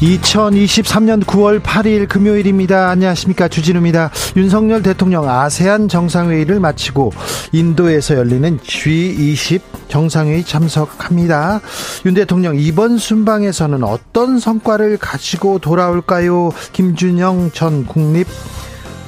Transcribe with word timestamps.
2023년 0.00 1.24
9월 1.24 1.60
8일 1.60 2.08
금요일입니다. 2.08 2.88
안녕하십니까. 2.90 3.48
주진우입니다. 3.48 4.10
윤석열 4.36 4.82
대통령 4.82 5.28
아세안 5.28 5.88
정상회의를 5.88 6.60
마치고 6.60 7.12
인도에서 7.50 8.14
열리는 8.14 8.58
G20 8.58 9.60
정상회의 9.88 10.44
참석합니다. 10.44 11.60
윤 12.06 12.14
대통령 12.14 12.56
이번 12.56 12.96
순방에서는 12.98 13.82
어떤 13.82 14.38
성과를 14.38 14.98
가지고 14.98 15.58
돌아올까요? 15.58 16.52
김준영 16.72 17.50
전 17.52 17.84
국립 17.84 18.28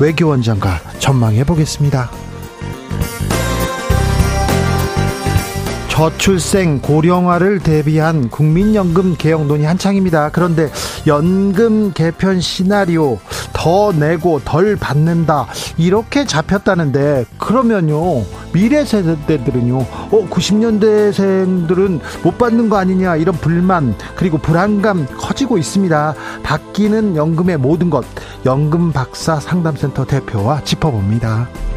외교원장과 0.01 0.81
전망해 0.98 1.45
보겠습니다. 1.45 2.11
저출생 6.01 6.81
고령화를 6.81 7.59
대비한 7.59 8.31
국민연금 8.31 9.17
개혁 9.19 9.45
논의 9.45 9.67
한창입니다. 9.67 10.31
그런데 10.31 10.70
연금 11.07 11.92
개편 11.92 12.41
시나리오 12.41 13.19
더 13.53 13.92
내고 13.92 14.41
덜 14.42 14.77
받는다 14.77 15.47
이렇게 15.77 16.25
잡혔다는데 16.25 17.27
그러면요 17.37 18.25
미래 18.51 18.87
세대들은요 18.87 19.77
어 19.77 20.27
90년대생들은 20.31 22.01
못 22.23 22.39
받는 22.39 22.70
거 22.70 22.79
아니냐 22.79 23.17
이런 23.17 23.35
불만 23.35 23.95
그리고 24.17 24.39
불안감 24.39 25.07
커지고 25.19 25.59
있습니다. 25.59 26.14
바뀌는 26.42 27.14
연금의 27.17 27.59
모든 27.59 27.91
것 27.91 28.07
연금 28.47 28.91
박사 28.91 29.39
상담센터 29.39 30.07
대표와 30.07 30.64
짚어봅니다. 30.64 31.70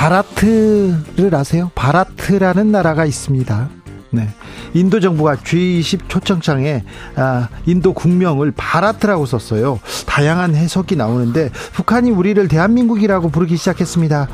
바라트를 0.00 1.34
아세요? 1.34 1.70
바라트라는 1.74 2.72
나라가 2.72 3.04
있습니다. 3.04 3.68
네. 4.12 4.30
인도 4.72 4.98
정부가 4.98 5.36
G20 5.36 6.08
초청장에 6.08 6.84
아, 7.16 7.48
인도 7.66 7.92
국명을 7.92 8.50
바라트라고 8.50 9.26
썼어요. 9.26 9.78
다양한 10.06 10.54
해석이 10.54 10.96
나오는데 10.96 11.50
북한이 11.74 12.12
우리를 12.12 12.48
대한민국이라고 12.48 13.28
부르기 13.28 13.58
시작했습니다. 13.58 14.28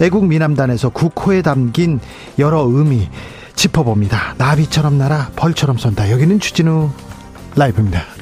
애국 0.00 0.24
미남단에서 0.26 0.90
국호에 0.90 1.42
담긴 1.42 1.98
여러 2.38 2.60
의미 2.60 3.08
짚어봅니다. 3.56 4.36
나비처럼 4.38 4.98
날아 4.98 5.32
벌처럼 5.34 5.78
쏜다. 5.78 6.12
여기는 6.12 6.38
주진우 6.38 6.90
라이브입니다. 7.56 8.17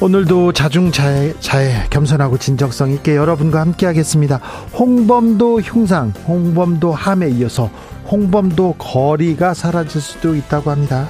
오늘도 0.00 0.52
자중자애 0.52 1.34
자애, 1.40 1.86
겸손하고 1.90 2.38
진정성 2.38 2.92
있게 2.92 3.16
여러분과 3.16 3.60
함께하겠습니다. 3.60 4.36
홍범도 4.78 5.60
흉상, 5.60 6.10
홍범도 6.10 6.92
함에 6.92 7.28
이어서 7.30 7.68
홍범도 8.08 8.76
거리가 8.78 9.54
사라질 9.54 10.00
수도 10.00 10.36
있다고 10.36 10.70
합니다. 10.70 11.08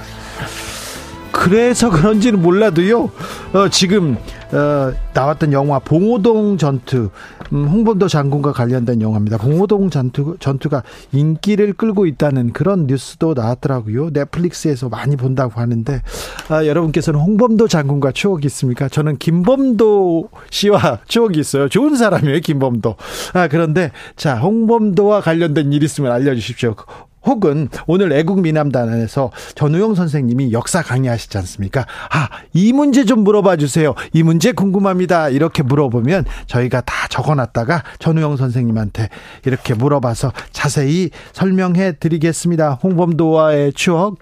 그래서 1.39 1.89
그런지는 1.89 2.41
몰라도요. 2.41 3.09
어, 3.53 3.69
지금 3.69 4.17
어, 4.51 4.93
나왔던 5.13 5.53
영화 5.53 5.79
봉오동 5.79 6.57
전투 6.57 7.09
음, 7.51 7.67
홍범도 7.67 8.07
장군과 8.07 8.51
관련된 8.51 9.01
영화입니다. 9.01 9.37
봉오동 9.37 9.89
전투, 9.89 10.37
전투가 10.39 10.83
인기를 11.11 11.73
끌고 11.73 12.05
있다는 12.05 12.53
그런 12.53 12.85
뉴스도 12.85 13.33
나왔더라고요. 13.33 14.09
넷플릭스에서 14.11 14.89
많이 14.89 15.15
본다고 15.15 15.59
하는데 15.59 16.01
아, 16.49 16.65
여러분께서는 16.65 17.19
홍범도 17.19 17.67
장군과 17.67 18.11
추억이 18.11 18.45
있습니까? 18.45 18.87
저는 18.87 19.17
김범도 19.17 20.29
씨와 20.51 20.99
추억이 21.07 21.39
있어요. 21.39 21.69
좋은 21.69 21.95
사람이에요, 21.95 22.39
김범도. 22.41 22.95
아, 23.33 23.47
그런데 23.47 23.91
자 24.15 24.37
홍범도와 24.37 25.21
관련된 25.21 25.73
일 25.73 25.83
있으면 25.83 26.11
알려주십시오. 26.11 26.75
혹은 27.25 27.69
오늘 27.87 28.11
애국 28.13 28.41
미남단에서 28.41 29.31
전우영 29.55 29.95
선생님이 29.95 30.51
역사 30.51 30.81
강의하시지 30.81 31.37
않습니까? 31.37 31.85
아, 32.11 32.29
이 32.53 32.73
문제 32.73 33.05
좀 33.05 33.23
물어봐 33.23 33.57
주세요. 33.57 33.93
이 34.13 34.23
문제 34.23 34.51
궁금합니다. 34.51 35.29
이렇게 35.29 35.63
물어보면 35.63 36.25
저희가 36.47 36.81
다 36.81 37.07
적어놨다가 37.09 37.83
전우영 37.99 38.37
선생님한테 38.37 39.09
이렇게 39.45 39.73
물어봐서 39.73 40.31
자세히 40.51 41.09
설명해 41.33 41.93
드리겠습니다. 41.99 42.79
홍범도와의 42.83 43.73
추억. 43.73 44.17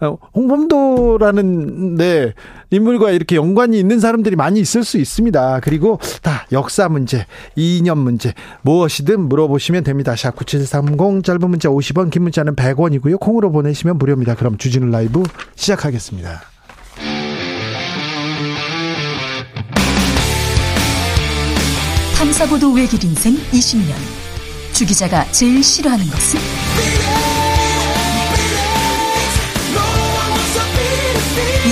어, 0.00 0.16
홍범도라는 0.34 1.96
네 1.96 2.32
인물과 2.70 3.10
이렇게 3.10 3.36
연관이 3.36 3.78
있는 3.78 4.00
사람들이 4.00 4.36
많이 4.36 4.60
있을 4.60 4.84
수 4.84 4.98
있습니다. 4.98 5.60
그리고 5.60 5.98
다 6.22 6.46
역사 6.52 6.88
문제, 6.88 7.26
이념 7.56 7.98
문제 7.98 8.32
무엇이든 8.62 9.28
물어보시면 9.28 9.84
됩니다. 9.84 10.16
샵 10.16 10.36
9730 10.36 11.24
짧은 11.24 11.50
문자 11.50 11.68
50원, 11.68 12.10
긴 12.10 12.22
문자는 12.22 12.56
100원이고요. 12.56 13.20
콩으로 13.20 13.52
보내시면 13.52 13.98
무료입니다. 13.98 14.34
그럼 14.36 14.56
주진우 14.56 14.90
라이브 14.90 15.22
시작하겠습니다. 15.56 16.40
탐사보도 22.16 22.72
외길 22.72 23.02
인생 23.04 23.34
20년. 23.34 23.94
주 24.72 24.86
기자가 24.86 25.24
제일 25.32 25.62
싫어하는 25.62 26.06
것은? 26.06 27.09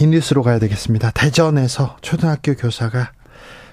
이 0.00 0.06
뉴스로 0.06 0.42
가야 0.42 0.58
되겠습니다. 0.58 1.10
대전에서 1.12 1.96
초등학교 2.00 2.54
교사가 2.54 3.12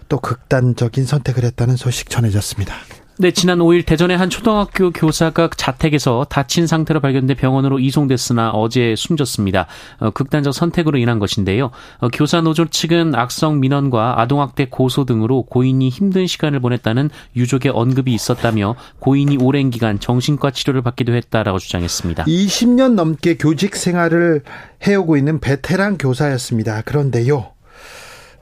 또 0.10 0.20
극단적인 0.20 1.06
선택을 1.06 1.44
했다는 1.44 1.76
소식 1.76 2.10
전해졌습니다. 2.10 2.76
네, 3.20 3.32
지난 3.32 3.58
5일 3.58 3.84
대전의 3.84 4.16
한 4.16 4.30
초등학교 4.30 4.92
교사가 4.92 5.50
자택에서 5.58 6.28
다친 6.30 6.68
상태로 6.68 7.00
발견돼 7.00 7.34
병원으로 7.34 7.80
이송됐으나 7.80 8.52
어제 8.52 8.94
숨졌습니다. 8.96 9.66
어, 9.98 10.12
극단적 10.12 10.54
선택으로 10.54 11.00
인한 11.00 11.18
것인데요. 11.18 11.72
어, 11.98 12.10
교사 12.10 12.42
노조 12.42 12.68
측은 12.68 13.16
악성 13.16 13.60
민원과 13.60 14.22
아동학대 14.22 14.68
고소 14.70 15.06
등으로 15.06 15.42
고인이 15.44 15.90
힘든 15.90 16.28
시간을 16.28 16.60
보냈다는 16.60 17.10
유족의 17.36 17.72
언급이 17.72 18.14
있었다며 18.14 18.76
고인이 19.00 19.38
오랜 19.38 19.72
기간 19.72 20.00
정신과 20.00 20.52
치료를 20.52 20.84
받기도 20.84 21.16
했다라고 21.16 21.58
주장했습니다. 21.58 22.26
20년 22.26 22.94
넘게 22.94 23.38
교직 23.38 23.76
생활을 23.76 24.44
해오고 24.86 25.18
있는 25.18 25.40
베테랑 25.40 25.98
교사였습니다. 25.98 26.84
그런데요. 26.84 27.52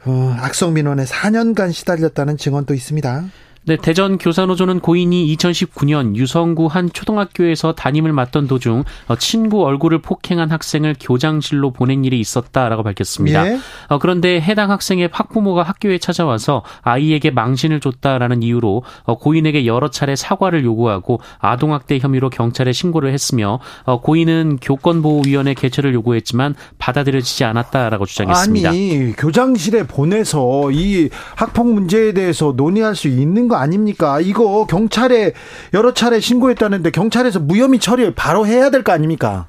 어, 0.06 0.36
악성 0.38 0.74
민원에 0.74 1.06
4년간 1.06 1.72
시달렸다는 1.72 2.36
증언도 2.36 2.74
있습니다. 2.74 3.24
네, 3.68 3.78
대전 3.78 4.20
교사노조는 4.20 4.80
고인이 4.80 5.36
2019년 5.36 6.16
유성구 6.16 6.68
한 6.68 6.88
초등학교에서 6.92 7.74
담임을 7.74 8.14
맡던 8.14 8.48
도중 8.48 8.84
어, 9.08 9.16
친구 9.16 9.64
얼굴을 9.66 10.04
폭행한 10.04 10.52
학생을 10.52 10.96
교장실로 11.00 11.72
보낸 11.72 12.06
일이 12.06 12.20
있었다라고 12.20 12.84
밝혔습니다. 12.84 13.48
예? 13.48 13.58
어, 13.88 13.98
그런데 13.98 14.40
해당 14.40 14.70
학생의 14.70 15.10
학부모가 15.12 15.64
학교에 15.64 15.98
찾아와서 15.98 16.62
아이에게 16.84 17.32
망신을 17.32 17.80
줬다라는 17.80 18.44
이유로 18.44 18.84
어, 19.04 19.18
고인에게 19.18 19.66
여러 19.66 19.90
차례 19.90 20.16
사과를 20.16 20.64
요구하고 20.64 21.20
아동학대 21.40 21.98
혐의로 21.98 22.30
경찰에 22.30 22.72
신고를 22.72 23.14
했으며 23.14 23.60
고인은 24.04 24.60
교권보호위원회 24.62 25.56
개최를 25.56 25.96
요구했지만 25.96 26.54
받아들여지지 26.78 27.44
않았다라고 27.46 28.06
주장했습니다. 28.06 28.70
아니 28.70 29.14
교장실에 29.18 29.88
보내서 29.88 30.70
이 30.72 31.10
학폭 31.36 31.74
문제에 31.74 32.14
대해서 32.14 32.54
논의할 32.56 32.96
수 32.96 33.08
있는 33.08 33.48
거 33.48 33.55
아닙니까? 33.56 34.20
이거 34.22 34.66
경찰에 34.66 35.34
여러 35.74 35.94
차례 35.94 36.20
신고했다는데 36.20 36.92
경찰에서 36.92 37.40
무혐의 37.40 37.80
처리 37.80 38.14
바로 38.14 38.46
해야 38.48 38.70
될 38.70 38.84
거 38.84 38.92
아닙니까? 38.92 39.48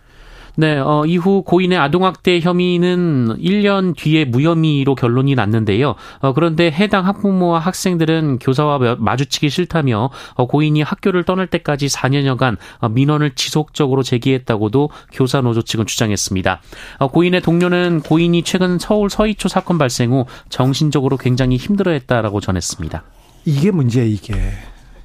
네, 0.58 0.78
어, 0.78 1.04
이후 1.04 1.42
고인의 1.42 1.76
아동학대 1.76 2.40
혐의는 2.40 3.36
1년 3.38 3.94
뒤에 3.94 4.24
무혐의로 4.24 4.94
결론이 4.94 5.34
났는데요. 5.34 5.96
어, 6.20 6.32
그런데 6.32 6.70
해당 6.70 7.06
학부모와 7.06 7.58
학생들은 7.58 8.38
교사와 8.38 8.96
마주치기 8.98 9.50
싫다며 9.50 10.08
어, 10.34 10.46
고인이 10.46 10.80
학교를 10.80 11.24
떠날 11.24 11.46
때까지 11.48 11.88
4년여간 11.88 12.56
어, 12.80 12.88
민원을 12.88 13.34
지속적으로 13.34 14.02
제기했다고도 14.02 14.88
교사 15.12 15.42
노조 15.42 15.60
측은 15.60 15.84
주장했습니다. 15.84 16.62
어, 17.00 17.08
고인의 17.08 17.42
동료는 17.42 18.00
고인이 18.00 18.42
최근 18.44 18.78
서울 18.78 19.10
서희초 19.10 19.48
사건 19.48 19.76
발생 19.76 20.10
후 20.12 20.24
정신적으로 20.48 21.18
굉장히 21.18 21.58
힘들어했다라고 21.58 22.40
전했습니다. 22.40 23.02
이게 23.46 23.70
문제예요, 23.70 24.08
이게. 24.08 24.52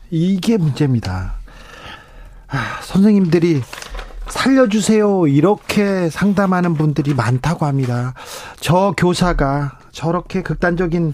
이게 0.09 0.57
문제입니다. 0.57 1.35
아, 2.49 2.79
선생님들이 2.81 3.61
살려주세요. 4.27 5.27
이렇게 5.27 6.09
상담하는 6.09 6.73
분들이 6.73 7.13
많다고 7.13 7.65
합니다. 7.67 8.13
저 8.59 8.93
교사가 8.97 9.77
저렇게 9.91 10.41
극단적인 10.41 11.13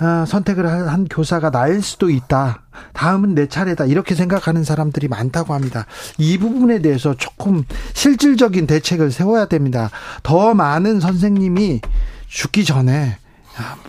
어, 0.00 0.24
선택을 0.26 0.66
한 0.68 1.06
교사가 1.06 1.50
나일 1.50 1.80
수도 1.82 2.10
있다. 2.10 2.62
다음은 2.92 3.34
내 3.34 3.48
차례다. 3.48 3.84
이렇게 3.86 4.14
생각하는 4.14 4.62
사람들이 4.64 5.08
많다고 5.08 5.54
합니다. 5.54 5.86
이 6.18 6.38
부분에 6.38 6.80
대해서 6.80 7.14
조금 7.16 7.64
실질적인 7.94 8.66
대책을 8.66 9.10
세워야 9.12 9.46
됩니다. 9.46 9.90
더 10.22 10.54
많은 10.54 11.00
선생님이 11.00 11.80
죽기 12.28 12.64
전에 12.64 13.16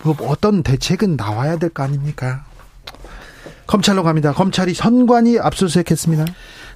뭐 0.04 0.16
어떤 0.22 0.64
대책은 0.64 1.16
나와야 1.16 1.58
될 1.58 1.70
거 1.70 1.84
아닙니까? 1.84 2.46
검찰로 3.70 4.02
갑니다. 4.02 4.34
검찰이 4.34 4.74
선관위 4.74 5.38
압수수색했습니다. 5.38 6.26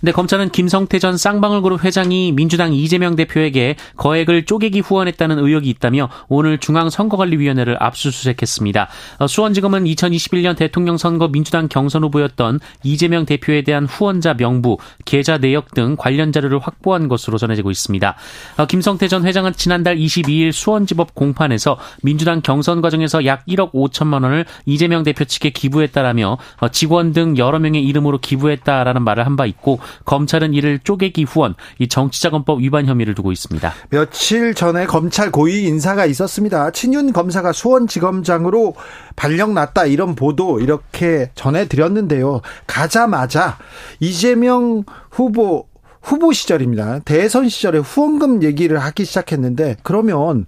네, 0.05 0.11
검찰은 0.11 0.49
김성태 0.49 0.99
전 0.99 1.17
쌍방울그룹 1.17 1.85
회장이 1.85 2.33
민주당 2.33 2.73
이재명 2.73 3.15
대표에게 3.15 3.75
거액을 3.95 4.45
쪼개기 4.45 4.81
후원했다는 4.81 5.39
의혹이 5.39 5.69
있다며 5.69 6.09
오늘 6.27 6.57
중앙선거관리위원회를 6.57 7.77
압수수색했습니다. 7.79 8.89
어, 9.19 9.27
수원지검은 9.27 9.85
2021년 9.85 10.57
대통령 10.57 10.97
선거 10.97 11.27
민주당 11.29 11.67
경선 11.69 12.03
후보였던 12.03 12.59
이재명 12.83 13.25
대표에 13.25 13.61
대한 13.61 13.85
후원자 13.85 14.33
명부, 14.33 14.77
계좌 15.05 15.37
내역 15.37 15.73
등 15.73 15.95
관련 15.97 16.31
자료를 16.31 16.59
확보한 16.59 17.07
것으로 17.07 17.37
전해지고 17.37 17.71
있습니다. 17.71 18.15
어, 18.57 18.65
김성태 18.65 19.07
전 19.07 19.25
회장은 19.25 19.53
지난달 19.53 19.97
22일 19.97 20.51
수원지법 20.51 21.15
공판에서 21.15 21.77
민주당 22.01 22.41
경선 22.41 22.81
과정에서 22.81 23.25
약 23.25 23.45
1억 23.45 23.71
5천만 23.71 24.23
원을 24.23 24.45
이재명 24.65 25.03
대표 25.03 25.23
측에 25.23 25.51
기부했다라며 25.51 26.37
어, 26.59 26.67
직원 26.69 27.13
등 27.13 27.37
여러 27.37 27.59
명의 27.59 27.83
이름으로 27.85 28.17
기부했다라는 28.19 29.01
말을 29.03 29.25
한 29.25 29.33
바 29.33 29.45
있고 29.47 29.79
검찰은 30.05 30.53
이를 30.53 30.79
쪼개기 30.79 31.23
후원, 31.23 31.55
이 31.79 31.87
정치자금법 31.87 32.61
위반 32.61 32.85
혐의를 32.85 33.15
두고 33.15 33.31
있습니다. 33.31 33.73
며칠 33.89 34.53
전에 34.53 34.85
검찰 34.85 35.31
고위 35.31 35.63
인사가 35.63 36.05
있었습니다. 36.05 36.71
친윤 36.71 37.13
검사가 37.13 37.51
수원지검장으로 37.51 38.75
발령났다 39.15 39.85
이런 39.85 40.15
보도 40.15 40.59
이렇게 40.59 41.31
전해드렸는데요. 41.35 42.41
가자마자 42.67 43.57
이재명 43.99 44.83
후보 45.09 45.67
후보 46.01 46.33
시절입니다. 46.33 46.99
대선 46.99 47.47
시절에 47.47 47.79
후원금 47.79 48.43
얘기를 48.43 48.77
하기 48.77 49.05
시작했는데 49.05 49.77
그러면 49.83 50.45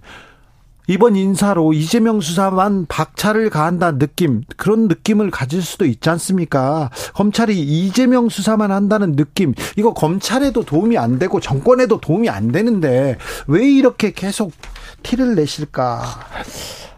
이번 0.86 1.16
인사로 1.16 1.72
이재명 1.72 2.20
수사만 2.20 2.86
박차를 2.86 3.50
가한다는 3.50 3.98
느낌, 3.98 4.42
그런 4.56 4.88
느낌을 4.88 5.30
가질 5.30 5.62
수도 5.62 5.84
있지 5.84 6.08
않습니까? 6.10 6.90
검찰이 7.14 7.58
이재명 7.58 8.28
수사만 8.28 8.70
한다는 8.70 9.16
느낌, 9.16 9.54
이거 9.76 9.92
검찰에도 9.92 10.64
도움이 10.64 10.96
안 10.98 11.18
되고 11.18 11.40
정권에도 11.40 12.00
도움이 12.00 12.28
안 12.28 12.52
되는데 12.52 13.18
왜 13.46 13.68
이렇게 13.68 14.12
계속 14.12 14.52
티를 15.02 15.34
내실까? 15.34 16.02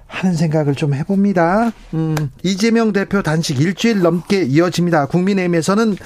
하는 0.09 0.35
생각을 0.35 0.75
좀 0.75 0.95
해봅니다. 0.95 1.71
음, 1.95 2.17
이재명 2.43 2.93
대표 2.93 3.23
단식 3.23 3.61
일주일 3.61 4.01
넘게 4.01 4.43
이어집니다. 4.45 5.07
국민의힘에서는 5.07 5.97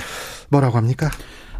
뭐라고 0.48 0.76
합니까? 0.76 1.10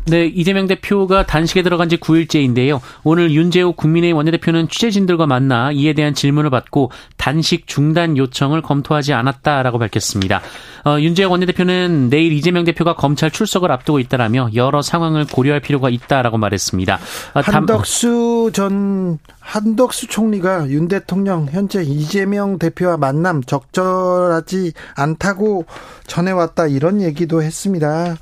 네, 0.06 0.26
이재명 0.26 0.66
대표가 0.66 1.24
단식에 1.26 1.62
들어간 1.62 1.88
지 1.88 1.96
9일째인데요. 1.96 2.80
오늘 3.04 3.30
윤재욱 3.30 3.76
국민의힘 3.76 4.16
원내대표는 4.16 4.68
취재진들과 4.68 5.26
만나 5.26 5.70
이에 5.70 5.92
대한 5.92 6.12
질문을 6.12 6.50
받고 6.50 6.90
단식 7.16 7.68
중단 7.68 8.16
요청을 8.16 8.62
검토하지 8.62 9.12
않았다라고 9.12 9.78
밝혔습니다. 9.78 10.40
어, 10.84 10.98
윤재욱 10.98 11.30
원내대표는 11.30 12.10
내일 12.10 12.32
이재명 12.32 12.64
대표가 12.64 12.94
검찰 12.94 13.30
출석을 13.30 13.70
앞두고 13.70 14.00
있다라며 14.00 14.50
여러 14.54 14.82
상황을 14.82 15.26
고려할 15.26 15.60
필요가 15.60 15.88
있다라고 15.88 16.36
말했습니다. 16.36 16.98
어, 17.34 17.40
한덕수 17.40 18.50
전 18.52 19.18
한덕수 19.38 20.08
총리가 20.08 20.68
윤 20.70 20.88
대통령 20.88 21.46
현재 21.50 21.82
이재명 21.82 22.58
대표와 22.58 22.96
만남 22.96 23.42
적절하지 23.42 24.72
않다고 24.96 25.66
전해왔다 26.08 26.66
이런 26.66 27.00
얘기도 27.00 27.42
했습니다. 27.42 28.16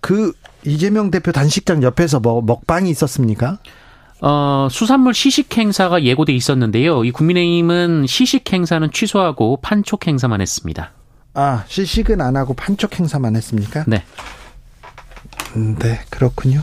그 0.00 0.32
이재명 0.64 1.10
대표 1.10 1.32
단식장 1.32 1.82
옆에서 1.82 2.20
뭐 2.20 2.42
먹방이 2.42 2.90
있었습니까? 2.90 3.58
어, 4.22 4.68
수산물 4.70 5.14
시식 5.14 5.56
행사가 5.56 6.04
예고돼 6.04 6.32
있었는데요. 6.34 7.04
이 7.04 7.10
국민의힘은 7.10 8.06
시식 8.06 8.52
행사는 8.52 8.90
취소하고 8.92 9.58
판촉 9.62 10.06
행사만 10.06 10.40
했습니다. 10.40 10.92
아, 11.32 11.64
시식은 11.68 12.20
안 12.20 12.36
하고 12.36 12.54
판촉 12.54 12.98
행사만 12.98 13.36
했습니까? 13.36 13.84
네. 13.86 14.04
음, 15.56 15.76
네, 15.76 16.00
그렇군요. 16.10 16.62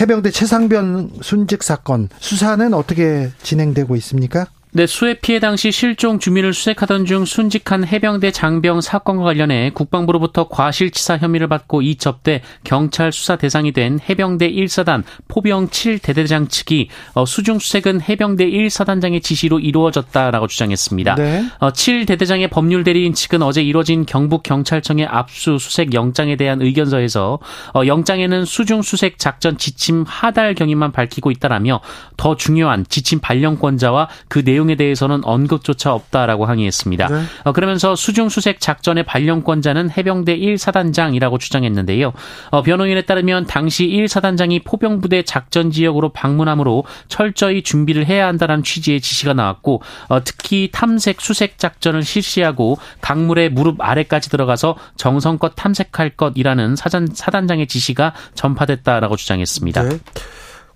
해병대 0.00 0.30
최상변 0.30 1.18
순직 1.22 1.62
사건 1.64 2.08
수사는 2.18 2.72
어떻게 2.72 3.30
진행되고 3.42 3.96
있습니까? 3.96 4.46
네, 4.78 4.86
수해 4.86 5.14
피해 5.14 5.40
당시 5.40 5.72
실종 5.72 6.20
주민을 6.20 6.54
수색하던 6.54 7.04
중 7.04 7.24
순직한 7.24 7.84
해병대 7.84 8.30
장병 8.30 8.80
사건과 8.80 9.24
관련해 9.24 9.72
국방부로부터 9.74 10.46
과실치사 10.46 11.18
혐의를 11.18 11.48
받고 11.48 11.82
이 11.82 11.96
접대 11.96 12.42
경찰 12.62 13.10
수사 13.10 13.34
대상이 13.34 13.72
된 13.72 13.98
해병대 14.08 14.52
1사단 14.52 15.02
포병 15.26 15.70
7대대장 15.70 16.48
측이 16.48 16.90
어, 17.14 17.24
수중 17.24 17.58
수색은 17.58 18.02
해병대 18.02 18.48
1사단장의 18.48 19.20
지시로 19.20 19.58
이루어졌다라고 19.58 20.46
주장했습니다. 20.46 21.16
네. 21.16 21.44
7대대장의 21.58 22.44
어, 22.44 22.48
법률 22.48 22.84
대리인 22.84 23.14
측은 23.14 23.42
어제 23.42 23.60
이뤄진 23.64 24.06
경북 24.06 24.44
경찰청의 24.44 25.06
압수 25.06 25.58
수색 25.58 25.92
영장에 25.92 26.36
대한 26.36 26.62
의견서에서 26.62 27.40
어, 27.74 27.82
영장에는 27.84 28.44
수중 28.44 28.82
수색 28.82 29.18
작전 29.18 29.58
지침 29.58 30.04
하달 30.06 30.54
경위만 30.54 30.92
밝히고 30.92 31.32
있다라며 31.32 31.80
더 32.16 32.36
중요한 32.36 32.86
지침 32.88 33.18
발령권자와 33.18 34.08
그 34.28 34.44
내용 34.44 34.67
내용에 34.68 34.76
대해서는 34.76 35.24
언급조차 35.24 35.92
없다라고 35.92 36.44
항의했습니다. 36.44 37.08
네. 37.08 37.22
어, 37.44 37.52
그러면서 37.52 37.96
수중 37.96 38.28
수색 38.28 38.60
작전의 38.60 39.04
발령권자는 39.04 39.90
해병대 39.90 40.38
1사단장이라고 40.38 41.40
주장했는데요. 41.40 42.12
어, 42.50 42.62
변호인에 42.62 43.02
따르면 43.02 43.46
당시 43.46 43.86
1사단장이 43.88 44.64
포병부대 44.64 45.22
작전 45.22 45.70
지역으로 45.70 46.10
방문함으로 46.10 46.84
철저히 47.08 47.62
준비를 47.62 48.06
해야 48.06 48.26
한다는 48.26 48.62
취지의 48.62 49.00
지시가 49.00 49.32
나왔고 49.32 49.82
어, 50.08 50.22
특히 50.22 50.68
탐색 50.70 51.20
수색 51.20 51.58
작전을 51.58 52.02
실시하고 52.02 52.78
강물의 53.00 53.50
무릎 53.50 53.80
아래까지 53.80 54.30
들어가서 54.30 54.76
정성껏 54.96 55.54
탐색할 55.56 56.10
것이라는 56.10 56.76
사단, 56.76 57.08
사단장의 57.12 57.66
지시가 57.66 58.14
전파됐다라고 58.34 59.16
주장했습니다. 59.16 59.82
네. 59.82 59.98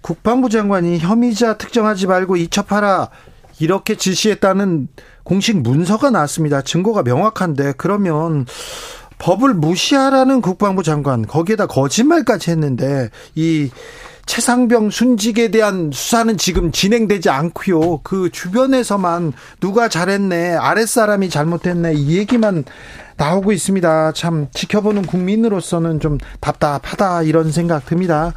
국방부 0.01 0.49
장관이 0.49 0.99
혐의자 0.99 1.57
특정하지 1.57 2.09
말고 2.09 2.37
이첩하라 2.37 3.09
이렇게 3.63 3.95
지시했다는 3.95 4.89
공식 5.23 5.57
문서가 5.57 6.11
나왔습니다. 6.11 6.63
증거가 6.63 7.05
명확한데 7.05 7.75
그러면 7.77 8.45
법을 9.19 9.55
무시하라는 9.55 10.41
국방부 10.41 10.83
장관 10.83 11.25
거기에다 11.25 11.67
거짓말까지 11.69 12.51
했는데 12.51 13.09
이 13.37 13.71
최상병 14.27 14.91
순직에 14.91 15.53
대한 15.53 15.91
수사는 15.93 16.37
지금 16.39 16.73
진행되지 16.73 17.31
않고요. 17.31 18.01
그 18.03 18.31
주변에서만 18.31 19.33
누가 19.61 19.89
잘했네, 19.89 20.57
아랫사람이 20.57 21.31
잘못했네 21.31 21.95
이 21.95 22.19
얘기만 22.19 22.65
나오고 23.23 23.53
있습니다. 23.53 24.13
참 24.13 24.49
지켜보는 24.53 25.03
국민으로서는 25.03 26.01
좀 26.01 26.19
답답하다 26.41 27.23
이런 27.23 27.53
생각 27.53 27.87
듭니다. 27.87 28.35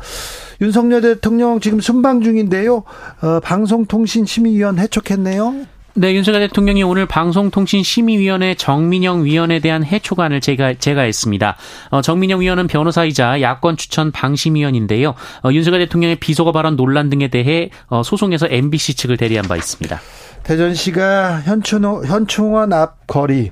윤석열 0.61 1.01
대통령 1.01 1.59
지금 1.59 1.79
순방 1.79 2.21
중인데요. 2.21 2.83
어, 3.21 3.39
방송통신심의위원 3.41 4.77
해촉했네요. 4.77 5.65
네, 5.97 6.13
윤석열 6.13 6.41
대통령이 6.41 6.83
오늘 6.83 7.05
방송통신심의위원회 7.05 8.55
정민영 8.55 9.23
위원에 9.23 9.59
대한 9.59 9.83
해촉안을 9.83 10.41
제가 10.41 10.73
제가 10.75 11.01
했습니다. 11.03 11.55
어, 11.89 12.01
정민영 12.01 12.41
위원은 12.41 12.67
변호사이자 12.67 13.41
야권 13.41 13.77
추천 13.77 14.11
방심위원인데요. 14.11 15.15
어, 15.43 15.51
윤석열 15.51 15.79
대통령의 15.79 16.17
비속어 16.17 16.51
발언 16.51 16.75
논란 16.75 17.09
등에 17.09 17.29
대해 17.29 17.69
어, 17.87 18.03
소송에서 18.03 18.47
MBC 18.49 18.95
측을 18.95 19.17
대리한 19.17 19.47
바 19.47 19.55
있습니다. 19.55 19.99
대전시가 20.45 21.41
현충원, 21.41 22.05
현충원 22.05 22.71
앞 22.71 23.07
거리, 23.07 23.51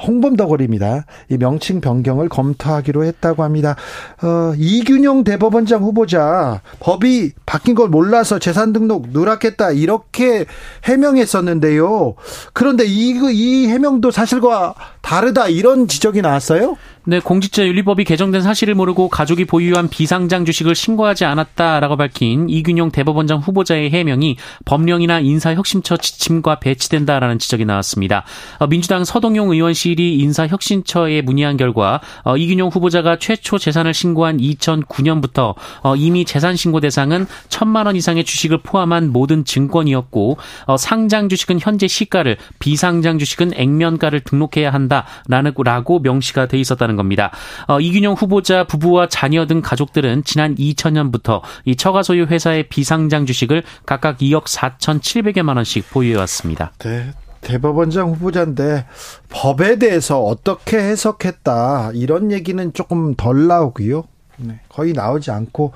홍범도 0.00 0.48
거리입니다. 0.48 1.06
이 1.30 1.36
명칭 1.36 1.80
변경을 1.80 2.28
검토하기로 2.28 3.04
했다고 3.04 3.44
합니다. 3.44 3.76
어, 4.22 4.52
이균용 4.56 5.24
대법원장 5.24 5.82
후보자 5.82 6.60
법이 6.80 7.32
바뀐 7.46 7.74
걸 7.74 7.88
몰라서 7.88 8.38
재산 8.38 8.72
등록 8.72 9.10
누락했다 9.10 9.72
이렇게 9.72 10.44
해명했었는데요. 10.84 12.14
그런데 12.52 12.84
이, 12.84 13.14
이 13.32 13.68
해명도 13.68 14.10
사실과 14.10 14.74
다르다 15.02 15.48
이런 15.48 15.86
지적이 15.86 16.22
나왔어요? 16.22 16.76
네, 17.06 17.20
공직자윤리법이 17.20 18.04
개정된 18.04 18.40
사실을 18.40 18.74
모르고 18.74 19.10
가족이 19.10 19.44
보유한 19.44 19.90
비상장 19.90 20.46
주식을 20.46 20.74
신고하지 20.74 21.26
않았다라고 21.26 21.98
밝힌 21.98 22.48
이균용 22.48 22.92
대법원장 22.92 23.40
후보자의 23.40 23.90
해명이 23.90 24.38
법령이나 24.64 25.20
인사혁신처 25.20 25.98
지침과 25.98 26.60
배치된다라는 26.60 27.38
지적이 27.38 27.66
나왔습니다. 27.66 28.24
어, 28.58 28.68
민주당 28.68 29.04
서동용 29.04 29.50
의원실이 29.50 30.16
인사혁신처에 30.16 31.20
문의한 31.20 31.58
결과 31.58 32.00
어, 32.22 32.38
이균용 32.38 32.70
후보자가 32.70 33.18
최초 33.18 33.58
재산을 33.58 33.92
신고한 33.92 34.38
2009년부터 34.38 35.56
어, 35.82 35.96
이미 35.96 36.24
재산 36.24 36.56
신고 36.56 36.80
대상은 36.80 37.26
천만 37.50 37.84
원 37.84 37.96
이상의 37.96 38.24
주식을 38.24 38.62
포함한 38.62 39.12
모든 39.12 39.44
증권이었고 39.44 40.38
상장 40.78 41.28
주식은 41.28 41.58
현재 41.60 41.86
시가를 41.86 42.38
비상장 42.60 43.18
주식은 43.18 43.52
액면가를 43.56 44.20
등록해야 44.20 44.72
한다라고 44.72 45.98
명시가 45.98 46.46
돼 46.46 46.58
있었다는 46.58 46.93
있다는 46.94 46.96
겁니다. 46.96 47.30
어, 47.68 47.80
이균용 47.80 48.14
후보자 48.14 48.64
부부와 48.64 49.08
자녀 49.08 49.46
등 49.46 49.60
가족들은 49.60 50.24
지난 50.24 50.54
2000년부터 50.54 51.42
이 51.64 51.76
처가 51.76 52.02
소유 52.02 52.24
회사의 52.24 52.68
비상장 52.68 53.26
주식을 53.26 53.62
각각 53.84 54.18
2억 54.18 54.44
4,700여만 54.44 55.56
원씩 55.56 55.90
보유해 55.90 56.16
왔습니다. 56.20 56.72
네. 56.78 57.10
대법원장 57.42 58.12
후보자인데 58.12 58.86
법에 59.28 59.78
대해서 59.78 60.22
어떻게 60.22 60.78
해석했다 60.78 61.90
이런 61.92 62.32
얘기는 62.32 62.72
조금 62.72 63.14
덜 63.14 63.46
나오고요. 63.46 64.04
네, 64.38 64.60
거의 64.68 64.92
나오지 64.92 65.30
않고 65.30 65.72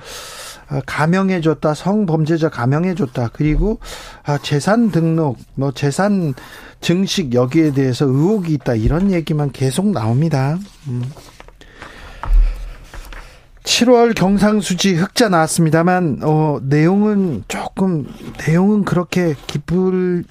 아, 0.67 0.81
감형해줬다 0.85 1.73
성범죄자 1.73 2.49
감형해줬다 2.49 3.29
그리고 3.33 3.79
아, 4.23 4.37
재산 4.37 4.91
등록 4.91 5.37
뭐 5.55 5.71
재산 5.71 6.33
증식 6.81 7.33
여기에 7.33 7.71
대해서 7.71 8.05
의혹이 8.05 8.53
있다 8.53 8.75
이런 8.75 9.11
얘기만 9.11 9.51
계속 9.51 9.87
나옵니다. 9.87 10.57
음. 10.87 11.03
7월 13.69 14.15
경상수지 14.15 14.95
흑자 14.95 15.29
나왔습니다만 15.29 16.21
어 16.23 16.57
내용은 16.63 17.43
조금 17.47 18.07
내용은 18.47 18.83
그렇게 18.83 19.35
기쁠 19.45 20.23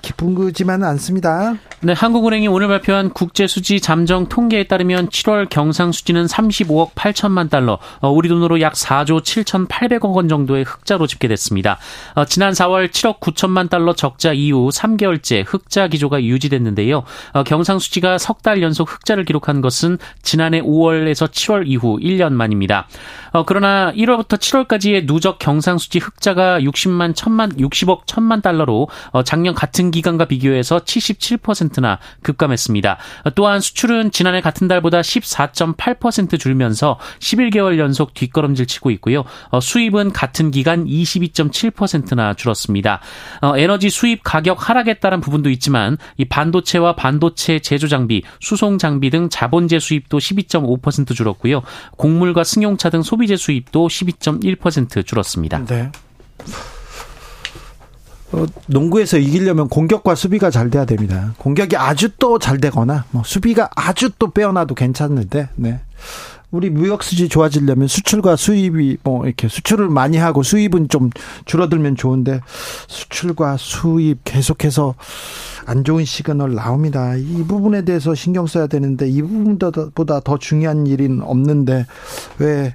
기쁜 0.00 0.34
거지만은 0.34 0.88
않습니다. 0.88 1.56
네, 1.82 1.92
한국은행이 1.92 2.48
오늘 2.48 2.68
발표한 2.68 3.10
국제수지 3.10 3.80
잠정 3.80 4.30
통계에 4.30 4.66
따르면 4.66 5.10
7월 5.10 5.46
경상수지는 5.48 6.24
35억 6.24 6.94
8천만 6.94 7.50
달러, 7.50 7.78
어, 8.00 8.10
우리 8.10 8.30
돈으로 8.30 8.62
약 8.62 8.72
4조 8.72 9.20
7,800억 9.22 10.14
원 10.14 10.26
정도의 10.28 10.64
흑자로 10.64 11.06
집계됐습니다. 11.06 11.78
어, 12.14 12.24
지난 12.24 12.54
4월 12.54 12.90
7억 12.90 13.20
9천만 13.20 13.68
달러 13.68 13.94
적자 13.94 14.32
이후 14.32 14.70
3개월째 14.72 15.44
흑자 15.46 15.88
기조가 15.88 16.24
유지됐는데요. 16.24 17.04
어, 17.34 17.44
경상수지가 17.44 18.16
석 18.18 18.36
달 18.46 18.62
연속 18.62 18.90
흑자를 18.92 19.24
기록한 19.24 19.60
것은 19.60 19.98
지난해 20.22 20.60
5월에서 20.62 21.28
7월 21.28 21.64
이후 21.66 21.98
1년 21.98 22.32
만입니다. 22.32 22.85
어, 23.32 23.44
그러나 23.44 23.92
1월부터 23.92 24.38
7월까지의 24.38 25.06
누적 25.06 25.38
경상수지 25.38 25.98
흑자가 25.98 26.60
60만 26.60 27.14
1천만 27.14 27.58
60억 27.58 28.06
1천만 28.06 28.42
달러로 28.42 28.88
어, 29.10 29.22
작년 29.22 29.54
같은 29.54 29.90
기간과 29.90 30.26
비교해서 30.26 30.78
77%나 30.78 31.98
급감했습니다. 32.22 32.98
어, 33.24 33.30
또한 33.30 33.60
수출은 33.60 34.10
지난해 34.10 34.40
같은 34.40 34.68
달보다 34.68 35.00
14.8% 35.00 36.38
줄면서 36.38 36.98
11개월 37.20 37.78
연속 37.78 38.14
뒷걸음질 38.14 38.66
치고 38.66 38.90
있고요. 38.92 39.24
어, 39.50 39.60
수입은 39.60 40.12
같은 40.12 40.50
기간 40.50 40.86
22.7%나 40.86 42.34
줄었습니다. 42.34 43.00
어, 43.42 43.56
에너지 43.56 43.90
수입 43.90 44.20
가격 44.22 44.68
하락에 44.68 44.94
따른 44.94 45.20
부분도 45.20 45.50
있지만 45.50 45.98
이 46.16 46.24
반도체와 46.24 46.96
반도체 46.96 47.58
제조 47.58 47.88
장비, 47.88 48.22
수송 48.40 48.78
장비 48.78 49.10
등 49.10 49.28
자본재 49.28 49.78
수입도 49.78 50.18
12.5% 50.18 51.14
줄었고요. 51.14 51.62
곡물과 51.96 52.44
승용 52.44 52.65
차 52.76 52.90
등 52.90 53.02
소비재 53.02 53.36
수입도 53.36 53.86
12.1% 53.88 55.06
줄었습니다. 55.06 55.64
네. 55.66 55.90
어, 58.32 58.44
농구에서 58.66 59.18
이기려면 59.18 59.68
공격과 59.68 60.14
수비가 60.16 60.50
잘 60.50 60.68
돼야 60.70 60.84
됩니다. 60.84 61.32
공격이 61.38 61.76
아주 61.76 62.08
또 62.18 62.38
잘 62.38 62.58
되거나 62.58 63.04
뭐 63.12 63.22
수비가 63.24 63.70
아주 63.76 64.10
또 64.18 64.30
빼어나도 64.30 64.74
괜찮는데 64.74 65.48
네. 65.54 65.80
우리 66.56 66.70
무역 66.70 67.02
수지 67.02 67.28
좋아지려면 67.28 67.86
수출과 67.86 68.36
수입이 68.36 68.96
뭐 69.02 69.26
이렇게 69.26 69.46
수출을 69.46 69.90
많이 69.90 70.16
하고 70.16 70.42
수입은 70.42 70.88
좀 70.88 71.10
줄어들면 71.44 71.96
좋은데 71.96 72.40
수출과 72.88 73.58
수입 73.58 74.20
계속해서 74.24 74.94
안 75.66 75.84
좋은 75.84 76.04
시그널 76.04 76.54
나옵니다. 76.54 77.14
이 77.16 77.44
부분에 77.46 77.82
대해서 77.82 78.14
신경 78.14 78.46
써야 78.46 78.66
되는데 78.66 79.06
이 79.08 79.20
부분보다 79.20 80.20
더 80.20 80.38
중요한 80.38 80.86
일은 80.86 81.20
없는데 81.22 81.86
왜 82.38 82.72